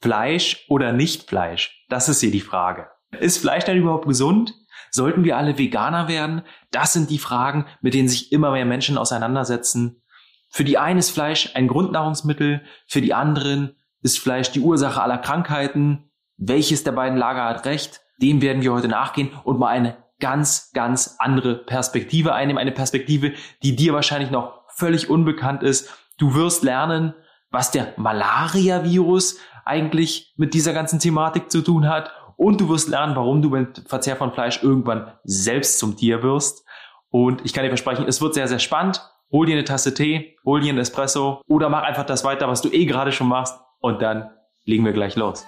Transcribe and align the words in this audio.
Fleisch 0.00 0.64
oder 0.68 0.92
nicht 0.92 1.28
Fleisch? 1.28 1.84
Das 1.88 2.08
ist 2.08 2.20
hier 2.20 2.30
die 2.30 2.40
Frage. 2.40 2.88
Ist 3.18 3.38
Fleisch 3.38 3.64
denn 3.64 3.78
überhaupt 3.78 4.06
gesund? 4.06 4.54
Sollten 4.90 5.24
wir 5.24 5.36
alle 5.36 5.58
Veganer 5.58 6.08
werden? 6.08 6.42
Das 6.70 6.92
sind 6.92 7.10
die 7.10 7.18
Fragen, 7.18 7.66
mit 7.80 7.94
denen 7.94 8.08
sich 8.08 8.32
immer 8.32 8.52
mehr 8.52 8.64
Menschen 8.64 8.98
auseinandersetzen. 8.98 10.02
Für 10.50 10.64
die 10.64 10.78
einen 10.78 10.98
ist 10.98 11.10
Fleisch 11.10 11.50
ein 11.54 11.68
Grundnahrungsmittel, 11.68 12.62
für 12.86 13.02
die 13.02 13.12
anderen 13.12 13.76
ist 14.00 14.18
Fleisch 14.18 14.50
die 14.50 14.60
Ursache 14.60 15.02
aller 15.02 15.18
Krankheiten. 15.18 16.10
Welches 16.36 16.84
der 16.84 16.92
beiden 16.92 17.18
Lager 17.18 17.44
hat 17.44 17.66
recht? 17.66 18.00
Dem 18.22 18.40
werden 18.40 18.62
wir 18.62 18.72
heute 18.72 18.88
nachgehen 18.88 19.30
und 19.44 19.58
mal 19.58 19.68
eine 19.68 19.96
ganz, 20.20 20.70
ganz 20.72 21.16
andere 21.18 21.56
Perspektive 21.56 22.34
einnehmen. 22.34 22.60
Eine 22.60 22.72
Perspektive, 22.72 23.34
die 23.62 23.76
dir 23.76 23.92
wahrscheinlich 23.92 24.30
noch 24.30 24.62
völlig 24.68 25.10
unbekannt 25.10 25.62
ist. 25.62 25.92
Du 26.16 26.34
wirst 26.34 26.62
lernen, 26.62 27.14
was 27.50 27.70
der 27.70 27.94
Malaria-Virus 27.96 29.38
eigentlich 29.68 30.32
mit 30.36 30.54
dieser 30.54 30.72
ganzen 30.72 30.98
Thematik 30.98 31.50
zu 31.50 31.62
tun 31.62 31.88
hat. 31.88 32.10
Und 32.36 32.60
du 32.60 32.68
wirst 32.68 32.88
lernen, 32.88 33.16
warum 33.16 33.42
du 33.42 33.50
beim 33.50 33.72
Verzehr 33.86 34.16
von 34.16 34.32
Fleisch 34.32 34.62
irgendwann 34.62 35.12
selbst 35.24 35.78
zum 35.78 35.96
Tier 35.96 36.22
wirst. 36.22 36.64
Und 37.10 37.44
ich 37.44 37.52
kann 37.52 37.64
dir 37.64 37.70
versprechen, 37.70 38.06
es 38.08 38.20
wird 38.20 38.34
sehr, 38.34 38.48
sehr 38.48 38.58
spannend. 38.58 39.02
Hol 39.30 39.46
dir 39.46 39.52
eine 39.52 39.64
Tasse 39.64 39.92
Tee, 39.92 40.36
hol 40.44 40.60
dir 40.60 40.70
einen 40.70 40.78
Espresso 40.78 41.42
oder 41.46 41.68
mach 41.68 41.82
einfach 41.82 42.06
das 42.06 42.24
weiter, 42.24 42.48
was 42.48 42.62
du 42.62 42.70
eh 42.70 42.86
gerade 42.86 43.12
schon 43.12 43.28
machst. 43.28 43.58
Und 43.80 44.00
dann 44.00 44.30
legen 44.64 44.84
wir 44.84 44.92
gleich 44.92 45.16
los. 45.16 45.44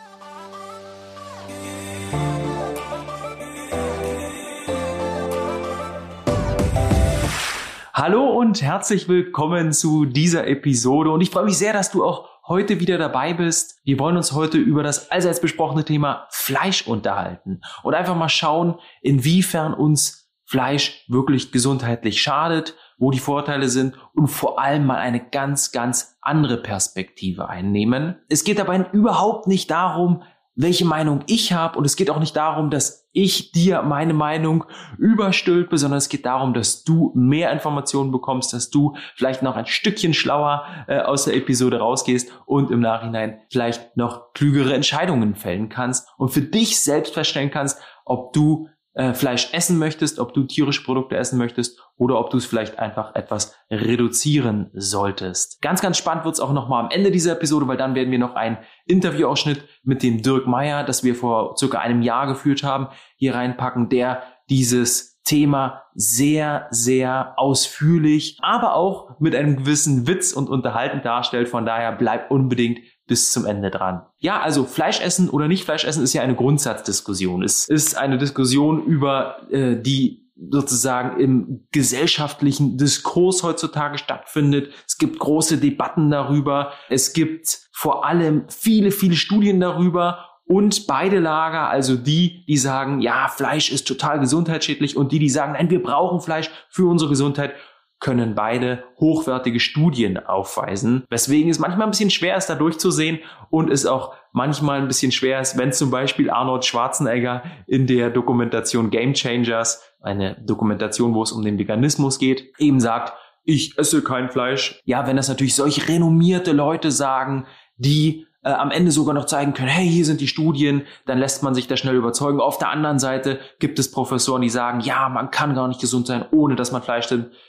Hallo 7.94 8.30
und 8.30 8.62
herzlich 8.62 9.08
willkommen 9.08 9.72
zu 9.72 10.06
dieser 10.06 10.46
Episode 10.46 11.10
und 11.10 11.20
ich 11.20 11.30
freue 11.30 11.44
mich 11.44 11.58
sehr, 11.58 11.74
dass 11.74 11.90
du 11.90 12.02
auch 12.02 12.29
heute 12.50 12.80
wieder 12.80 12.98
dabei 12.98 13.32
bist. 13.32 13.80
Wir 13.84 13.98
wollen 14.00 14.16
uns 14.16 14.32
heute 14.32 14.58
über 14.58 14.82
das 14.82 15.10
allseits 15.10 15.40
besprochene 15.40 15.84
Thema 15.84 16.26
Fleisch 16.30 16.86
unterhalten 16.86 17.60
und 17.84 17.94
einfach 17.94 18.16
mal 18.16 18.28
schauen, 18.28 18.74
inwiefern 19.00 19.72
uns 19.72 20.28
Fleisch 20.44 21.04
wirklich 21.06 21.52
gesundheitlich 21.52 22.20
schadet, 22.20 22.74
wo 22.98 23.12
die 23.12 23.20
Vorteile 23.20 23.68
sind 23.68 23.94
und 24.14 24.26
vor 24.26 24.60
allem 24.60 24.84
mal 24.84 24.98
eine 24.98 25.20
ganz, 25.30 25.70
ganz 25.70 26.18
andere 26.20 26.56
Perspektive 26.56 27.48
einnehmen. 27.48 28.16
Es 28.28 28.42
geht 28.42 28.58
dabei 28.58 28.84
überhaupt 28.92 29.46
nicht 29.46 29.70
darum, 29.70 30.24
welche 30.62 30.84
Meinung 30.84 31.20
ich 31.26 31.52
habe 31.52 31.78
und 31.78 31.84
es 31.84 31.96
geht 31.96 32.10
auch 32.10 32.18
nicht 32.18 32.36
darum, 32.36 32.70
dass 32.70 33.08
ich 33.12 33.52
dir 33.52 33.82
meine 33.82 34.14
Meinung 34.14 34.64
überstülpe, 34.98 35.78
sondern 35.78 35.98
es 35.98 36.08
geht 36.08 36.26
darum, 36.26 36.54
dass 36.54 36.84
du 36.84 37.12
mehr 37.14 37.50
Informationen 37.52 38.12
bekommst, 38.12 38.52
dass 38.52 38.70
du 38.70 38.94
vielleicht 39.16 39.42
noch 39.42 39.56
ein 39.56 39.66
Stückchen 39.66 40.14
schlauer 40.14 40.64
äh, 40.86 41.00
aus 41.00 41.24
der 41.24 41.34
Episode 41.34 41.78
rausgehst 41.78 42.30
und 42.46 42.70
im 42.70 42.80
Nachhinein 42.80 43.40
vielleicht 43.50 43.96
noch 43.96 44.32
klügere 44.32 44.74
Entscheidungen 44.74 45.34
fällen 45.34 45.68
kannst 45.68 46.08
und 46.18 46.28
für 46.28 46.42
dich 46.42 46.80
selbst 46.80 47.14
feststellen 47.14 47.50
kannst, 47.50 47.80
ob 48.04 48.32
du 48.32 48.68
äh, 49.00 49.14
Fleisch 49.14 49.48
essen 49.54 49.78
möchtest, 49.78 50.18
ob 50.18 50.34
du 50.34 50.44
tierische 50.44 50.84
Produkte 50.84 51.16
essen 51.16 51.38
möchtest 51.38 51.80
oder 51.96 52.20
ob 52.20 52.28
du 52.28 52.36
es 52.36 52.44
vielleicht 52.44 52.78
einfach 52.78 53.14
etwas 53.14 53.54
reduzieren 53.70 54.70
solltest. 54.74 55.62
Ganz, 55.62 55.80
ganz 55.80 55.96
spannend 55.96 56.26
wird 56.26 56.34
es 56.34 56.40
auch 56.40 56.52
nochmal 56.52 56.84
am 56.84 56.90
Ende 56.90 57.10
dieser 57.10 57.32
Episode, 57.32 57.66
weil 57.66 57.78
dann 57.78 57.94
werden 57.94 58.10
wir 58.10 58.18
noch 58.18 58.34
einen 58.34 58.58
Interviewausschnitt 58.84 59.64
mit 59.84 60.02
dem 60.02 60.20
Dirk 60.20 60.46
Meyer, 60.46 60.84
das 60.84 61.02
wir 61.02 61.14
vor 61.14 61.56
circa 61.56 61.78
einem 61.78 62.02
Jahr 62.02 62.26
geführt 62.26 62.62
haben, 62.62 62.88
hier 63.16 63.34
reinpacken, 63.34 63.88
der 63.88 64.22
dieses 64.50 65.18
Thema 65.24 65.84
sehr, 65.94 66.66
sehr 66.70 67.34
ausführlich, 67.38 68.36
aber 68.42 68.74
auch 68.74 69.18
mit 69.18 69.34
einem 69.34 69.56
gewissen 69.56 70.06
Witz 70.06 70.34
und 70.34 70.50
Unterhalten 70.50 71.00
darstellt. 71.02 71.48
Von 71.48 71.64
daher 71.64 71.92
bleib 71.92 72.30
unbedingt 72.30 72.80
bis 73.10 73.32
zum 73.32 73.44
Ende 73.44 73.72
dran. 73.72 74.02
Ja, 74.20 74.40
also 74.40 74.64
Fleisch 74.64 75.00
essen 75.00 75.28
oder 75.28 75.48
nicht 75.48 75.64
Fleisch 75.64 75.84
essen 75.84 76.04
ist 76.04 76.12
ja 76.12 76.22
eine 76.22 76.36
Grundsatzdiskussion. 76.36 77.42
Es 77.42 77.68
ist 77.68 77.98
eine 77.98 78.18
Diskussion 78.18 78.84
über 78.84 79.50
äh, 79.50 79.74
die 79.74 80.30
sozusagen 80.48 81.20
im 81.20 81.66
gesellschaftlichen 81.72 82.78
Diskurs 82.78 83.42
heutzutage 83.42 83.98
stattfindet. 83.98 84.72
Es 84.86 84.96
gibt 84.96 85.18
große 85.18 85.58
Debatten 85.58 86.08
darüber. 86.08 86.72
Es 86.88 87.12
gibt 87.12 87.58
vor 87.72 88.06
allem 88.06 88.44
viele, 88.48 88.92
viele 88.92 89.16
Studien 89.16 89.58
darüber. 89.58 90.26
Und 90.44 90.86
beide 90.86 91.18
Lager, 91.18 91.68
also 91.68 91.96
die, 91.96 92.44
die 92.46 92.58
sagen, 92.58 93.00
ja, 93.00 93.26
Fleisch 93.26 93.72
ist 93.72 93.88
total 93.88 94.20
gesundheitsschädlich 94.20 94.96
und 94.96 95.10
die, 95.10 95.18
die 95.18 95.28
sagen, 95.28 95.54
nein, 95.54 95.70
wir 95.70 95.82
brauchen 95.82 96.20
Fleisch 96.20 96.48
für 96.68 96.88
unsere 96.88 97.10
Gesundheit, 97.10 97.54
können 98.00 98.34
beide 98.34 98.84
hochwertige 98.98 99.60
Studien 99.60 100.18
aufweisen, 100.18 101.04
weswegen 101.10 101.50
es 101.50 101.58
manchmal 101.58 101.86
ein 101.86 101.90
bisschen 101.90 102.10
schwer 102.10 102.36
ist, 102.36 102.46
da 102.46 102.54
durchzusehen 102.54 103.20
und 103.50 103.70
es 103.70 103.86
auch 103.86 104.14
manchmal 104.32 104.80
ein 104.80 104.88
bisschen 104.88 105.12
schwer 105.12 105.40
ist, 105.40 105.58
wenn 105.58 105.72
zum 105.72 105.90
Beispiel 105.90 106.30
Arnold 106.30 106.64
Schwarzenegger 106.64 107.42
in 107.66 107.86
der 107.86 108.10
Dokumentation 108.10 108.90
Game 108.90 109.12
Changers, 109.12 109.82
eine 110.00 110.36
Dokumentation, 110.42 111.14
wo 111.14 111.22
es 111.22 111.32
um 111.32 111.44
den 111.44 111.58
Veganismus 111.58 112.18
geht, 112.18 112.52
eben 112.58 112.80
sagt, 112.80 113.12
ich 113.44 113.76
esse 113.78 114.02
kein 114.02 114.30
Fleisch. 114.30 114.80
Ja, 114.84 115.06
wenn 115.06 115.16
das 115.16 115.28
natürlich 115.28 115.54
solche 115.54 115.86
renommierte 115.88 116.52
Leute 116.52 116.90
sagen, 116.90 117.46
die 117.76 118.26
äh, 118.42 118.50
am 118.50 118.70
Ende 118.70 118.90
sogar 118.90 119.14
noch 119.14 119.26
zeigen 119.26 119.52
können, 119.52 119.68
hey, 119.68 119.88
hier 119.88 120.04
sind 120.04 120.20
die 120.20 120.28
Studien, 120.28 120.82
dann 121.06 121.18
lässt 121.18 121.42
man 121.42 121.54
sich 121.54 121.66
da 121.66 121.76
schnell 121.76 121.96
überzeugen. 121.96 122.40
Auf 122.40 122.58
der 122.58 122.70
anderen 122.70 122.98
Seite 122.98 123.38
gibt 123.58 123.78
es 123.78 123.90
Professoren, 123.90 124.42
die 124.42 124.50
sagen, 124.50 124.80
ja, 124.80 125.08
man 125.08 125.30
kann 125.30 125.54
gar 125.54 125.68
nicht 125.68 125.80
gesund 125.80 126.06
sein, 126.06 126.24
ohne 126.30 126.56
dass 126.56 126.72
man 126.72 126.82
Fleisch 126.82 127.08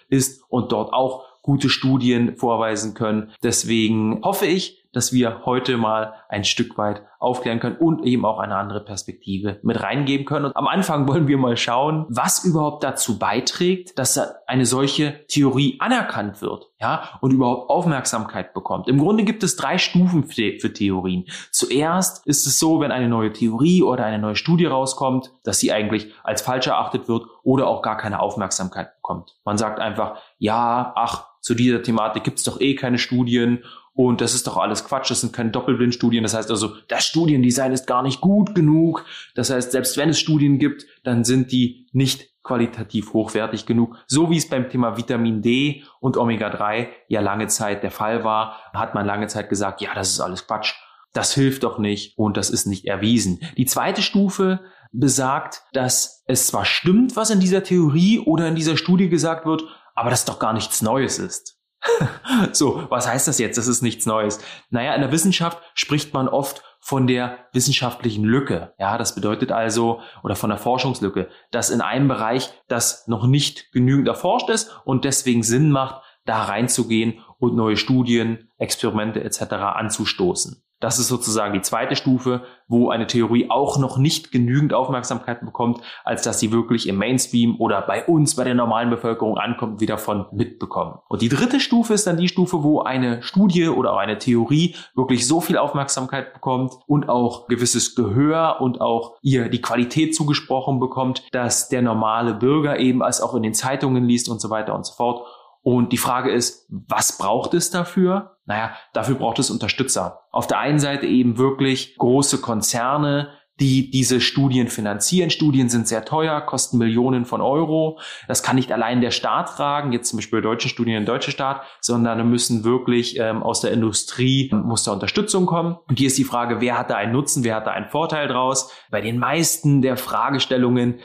isst 0.09 0.43
und 0.49 0.71
dort 0.71 0.93
auch 0.93 1.25
gute 1.41 1.69
Studien 1.69 2.35
vorweisen 2.35 2.93
können. 2.93 3.31
Deswegen 3.43 4.21
hoffe 4.23 4.45
ich, 4.45 4.80
dass 4.93 5.13
wir 5.13 5.45
heute 5.45 5.77
mal 5.77 6.13
ein 6.29 6.43
Stück 6.43 6.77
weit 6.77 7.03
aufklären 7.19 7.59
können 7.59 7.77
und 7.77 8.03
eben 8.03 8.25
auch 8.25 8.39
eine 8.39 8.55
andere 8.55 8.83
Perspektive 8.83 9.59
mit 9.61 9.81
reingeben 9.81 10.25
können. 10.25 10.45
Und 10.45 10.55
am 10.55 10.67
Anfang 10.67 11.07
wollen 11.07 11.27
wir 11.27 11.37
mal 11.37 11.55
schauen, 11.55 12.05
was 12.09 12.43
überhaupt 12.43 12.83
dazu 12.83 13.19
beiträgt, 13.19 13.97
dass 13.99 14.19
eine 14.47 14.65
solche 14.65 15.25
Theorie 15.27 15.77
anerkannt 15.79 16.41
wird, 16.41 16.71
ja, 16.79 17.19
und 17.21 17.31
überhaupt 17.31 17.69
Aufmerksamkeit 17.69 18.53
bekommt. 18.53 18.87
Im 18.87 18.97
Grunde 18.97 19.23
gibt 19.23 19.43
es 19.43 19.55
drei 19.55 19.77
Stufen 19.77 20.23
für 20.23 20.73
Theorien. 20.73 21.25
Zuerst 21.51 22.25
ist 22.25 22.47
es 22.47 22.57
so, 22.57 22.79
wenn 22.79 22.91
eine 22.91 23.07
neue 23.07 23.31
Theorie 23.31 23.83
oder 23.83 24.05
eine 24.05 24.19
neue 24.19 24.35
Studie 24.35 24.65
rauskommt, 24.65 25.31
dass 25.43 25.59
sie 25.59 25.71
eigentlich 25.71 26.11
als 26.23 26.41
falsch 26.41 26.67
erachtet 26.67 27.07
wird 27.07 27.25
oder 27.43 27.67
auch 27.67 27.81
gar 27.81 27.97
keine 27.97 28.19
Aufmerksamkeit 28.19 28.95
bekommt. 28.95 29.35
Man 29.45 29.57
sagt 29.57 29.79
einfach, 29.79 30.17
ja, 30.39 30.91
ach, 30.95 31.27
zu 31.41 31.55
dieser 31.55 31.81
Thematik 31.81 32.23
gibt 32.23 32.37
es 32.37 32.45
doch 32.45 32.61
eh 32.61 32.75
keine 32.75 32.99
Studien 32.99 33.63
und 33.93 34.21
das 34.21 34.33
ist 34.33 34.47
doch 34.47 34.57
alles 34.57 34.85
Quatsch, 34.85 35.11
das 35.11 35.21
sind 35.21 35.33
keine 35.33 35.51
Doppelblindstudien. 35.51 36.23
Das 36.23 36.33
heißt 36.33 36.49
also, 36.49 36.75
das 36.87 37.05
Studiendesign 37.05 37.73
ist 37.73 37.87
gar 37.87 38.03
nicht 38.03 38.21
gut 38.21 38.55
genug. 38.55 39.05
Das 39.35 39.49
heißt, 39.49 39.71
selbst 39.71 39.97
wenn 39.97 40.09
es 40.09 40.19
Studien 40.19 40.59
gibt, 40.59 40.85
dann 41.03 41.23
sind 41.23 41.51
die 41.51 41.87
nicht 41.91 42.31
qualitativ 42.43 43.13
hochwertig 43.13 43.65
genug. 43.65 43.97
So 44.07 44.29
wie 44.29 44.37
es 44.37 44.49
beim 44.49 44.69
Thema 44.69 44.97
Vitamin 44.97 45.41
D 45.41 45.83
und 45.99 46.17
Omega-3 46.17 46.87
ja 47.07 47.21
lange 47.21 47.47
Zeit 47.47 47.83
der 47.83 47.91
Fall 47.91 48.23
war, 48.23 48.55
hat 48.73 48.95
man 48.95 49.05
lange 49.05 49.27
Zeit 49.27 49.49
gesagt, 49.49 49.81
ja, 49.81 49.93
das 49.93 50.09
ist 50.09 50.21
alles 50.21 50.47
Quatsch. 50.47 50.73
Das 51.13 51.33
hilft 51.33 51.63
doch 51.63 51.77
nicht 51.77 52.17
und 52.17 52.37
das 52.37 52.49
ist 52.49 52.65
nicht 52.65 52.85
erwiesen. 52.85 53.41
Die 53.57 53.65
zweite 53.65 54.01
Stufe 54.01 54.61
besagt, 54.93 55.63
dass 55.73 56.23
es 56.25 56.47
zwar 56.47 56.65
stimmt, 56.65 57.15
was 57.15 57.29
in 57.29 57.41
dieser 57.41 57.63
Theorie 57.63 58.19
oder 58.19 58.47
in 58.47 58.55
dieser 58.55 58.77
Studie 58.77 59.09
gesagt 59.09 59.45
wird, 59.45 59.63
aber 59.93 60.09
das 60.09 60.25
doch 60.25 60.39
gar 60.39 60.53
nichts 60.53 60.81
Neues 60.81 61.19
ist. 61.19 61.60
so, 62.51 62.85
was 62.89 63.07
heißt 63.07 63.27
das 63.27 63.39
jetzt? 63.39 63.57
Das 63.57 63.67
ist 63.67 63.81
nichts 63.81 64.05
Neues. 64.05 64.39
Naja, 64.69 64.93
in 64.93 65.01
der 65.01 65.11
Wissenschaft 65.11 65.61
spricht 65.73 66.13
man 66.13 66.27
oft 66.27 66.63
von 66.79 67.07
der 67.07 67.37
wissenschaftlichen 67.53 68.23
Lücke. 68.23 68.73
Ja, 68.79 68.97
das 68.97 69.15
bedeutet 69.15 69.51
also, 69.51 70.01
oder 70.23 70.35
von 70.35 70.49
der 70.49 70.59
Forschungslücke, 70.59 71.29
dass 71.51 71.69
in 71.69 71.81
einem 71.81 72.07
Bereich 72.07 72.51
das 72.67 73.07
noch 73.07 73.27
nicht 73.27 73.71
genügend 73.71 74.07
erforscht 74.07 74.49
ist 74.49 74.75
und 74.83 75.05
deswegen 75.05 75.43
Sinn 75.43 75.71
macht, 75.71 76.01
da 76.25 76.43
reinzugehen 76.43 77.19
und 77.39 77.55
neue 77.55 77.77
Studien, 77.77 78.49
Experimente 78.57 79.23
etc. 79.23 79.53
anzustoßen. 79.53 80.60
Das 80.81 80.99
ist 80.99 81.07
sozusagen 81.07 81.53
die 81.53 81.61
zweite 81.61 81.95
Stufe, 81.95 82.41
wo 82.67 82.89
eine 82.89 83.05
Theorie 83.05 83.49
auch 83.49 83.77
noch 83.77 83.97
nicht 83.97 84.31
genügend 84.31 84.73
Aufmerksamkeit 84.73 85.41
bekommt, 85.41 85.79
als 86.03 86.23
dass 86.23 86.39
sie 86.39 86.51
wirklich 86.51 86.89
im 86.89 86.97
Mainstream 86.97 87.55
oder 87.59 87.81
bei 87.81 88.05
uns, 88.05 88.35
bei 88.35 88.43
der 88.43 88.55
normalen 88.55 88.89
Bevölkerung 88.89 89.37
ankommt, 89.37 89.79
wieder 89.79 89.97
von 89.97 90.25
mitbekommen. 90.31 90.97
Und 91.07 91.21
die 91.21 91.29
dritte 91.29 91.59
Stufe 91.59 91.93
ist 91.93 92.07
dann 92.07 92.17
die 92.17 92.27
Stufe, 92.27 92.63
wo 92.63 92.81
eine 92.81 93.21
Studie 93.21 93.69
oder 93.69 93.93
auch 93.93 93.99
eine 93.99 94.17
Theorie 94.17 94.75
wirklich 94.95 95.27
so 95.27 95.39
viel 95.39 95.57
Aufmerksamkeit 95.57 96.33
bekommt 96.33 96.73
und 96.87 97.09
auch 97.09 97.47
gewisses 97.47 97.95
Gehör 97.95 98.57
und 98.59 98.81
auch 98.81 99.17
ihr 99.21 99.49
die 99.49 99.61
Qualität 99.61 100.15
zugesprochen 100.15 100.79
bekommt, 100.79 101.23
dass 101.31 101.69
der 101.69 101.83
normale 101.83 102.33
Bürger 102.33 102.79
eben 102.79 103.03
als 103.03 103.21
auch 103.21 103.35
in 103.35 103.43
den 103.43 103.53
Zeitungen 103.53 104.05
liest 104.05 104.29
und 104.29 104.41
so 104.41 104.49
weiter 104.49 104.73
und 104.73 104.85
so 104.85 104.93
fort 104.93 105.27
und 105.63 105.91
die 105.91 105.97
Frage 105.97 106.31
ist, 106.31 106.67
was 106.69 107.17
braucht 107.17 107.53
es 107.53 107.69
dafür? 107.69 108.37
Naja, 108.45 108.75
dafür 108.93 109.15
braucht 109.15 109.39
es 109.39 109.51
Unterstützer. 109.51 110.21
Auf 110.31 110.47
der 110.47 110.59
einen 110.59 110.79
Seite 110.79 111.05
eben 111.05 111.37
wirklich 111.37 111.95
große 111.97 112.41
Konzerne, 112.41 113.29
die 113.59 113.91
diese 113.91 114.21
Studien 114.21 114.69
finanzieren. 114.69 115.29
Studien 115.29 115.69
sind 115.69 115.87
sehr 115.87 116.03
teuer, 116.03 116.41
kosten 116.41 116.79
Millionen 116.79 117.25
von 117.25 117.41
Euro. 117.41 117.99
Das 118.27 118.41
kann 118.41 118.55
nicht 118.55 118.71
allein 118.71 119.01
der 119.01 119.11
Staat 119.11 119.55
tragen, 119.55 119.91
jetzt 119.91 120.09
zum 120.09 120.17
Beispiel 120.17 120.41
bei 120.41 120.47
deutschen 120.47 120.69
Studien 120.69 121.05
der 121.05 121.13
deutsche 121.13 121.29
Staat, 121.29 121.61
sondern 121.79 122.17
da 122.17 122.23
müssen 122.23 122.63
wirklich 122.63 123.19
ähm, 123.19 123.43
aus 123.43 123.61
der 123.61 123.71
Industrie, 123.71 124.49
muss 124.51 124.83
da 124.83 124.93
Unterstützung 124.93 125.45
kommen. 125.45 125.77
Und 125.87 125.99
hier 125.99 126.07
ist 126.07 126.17
die 126.17 126.23
Frage, 126.23 126.59
wer 126.59 126.79
hat 126.79 126.89
da 126.89 126.95
einen 126.95 127.11
Nutzen, 127.11 127.43
wer 127.43 127.55
hat 127.55 127.67
da 127.67 127.71
einen 127.71 127.89
Vorteil 127.89 128.27
draus? 128.27 128.71
Bei 128.89 128.99
den 128.99 129.19
meisten 129.19 129.83
der 129.83 129.95
Fragestellungen 129.95 130.99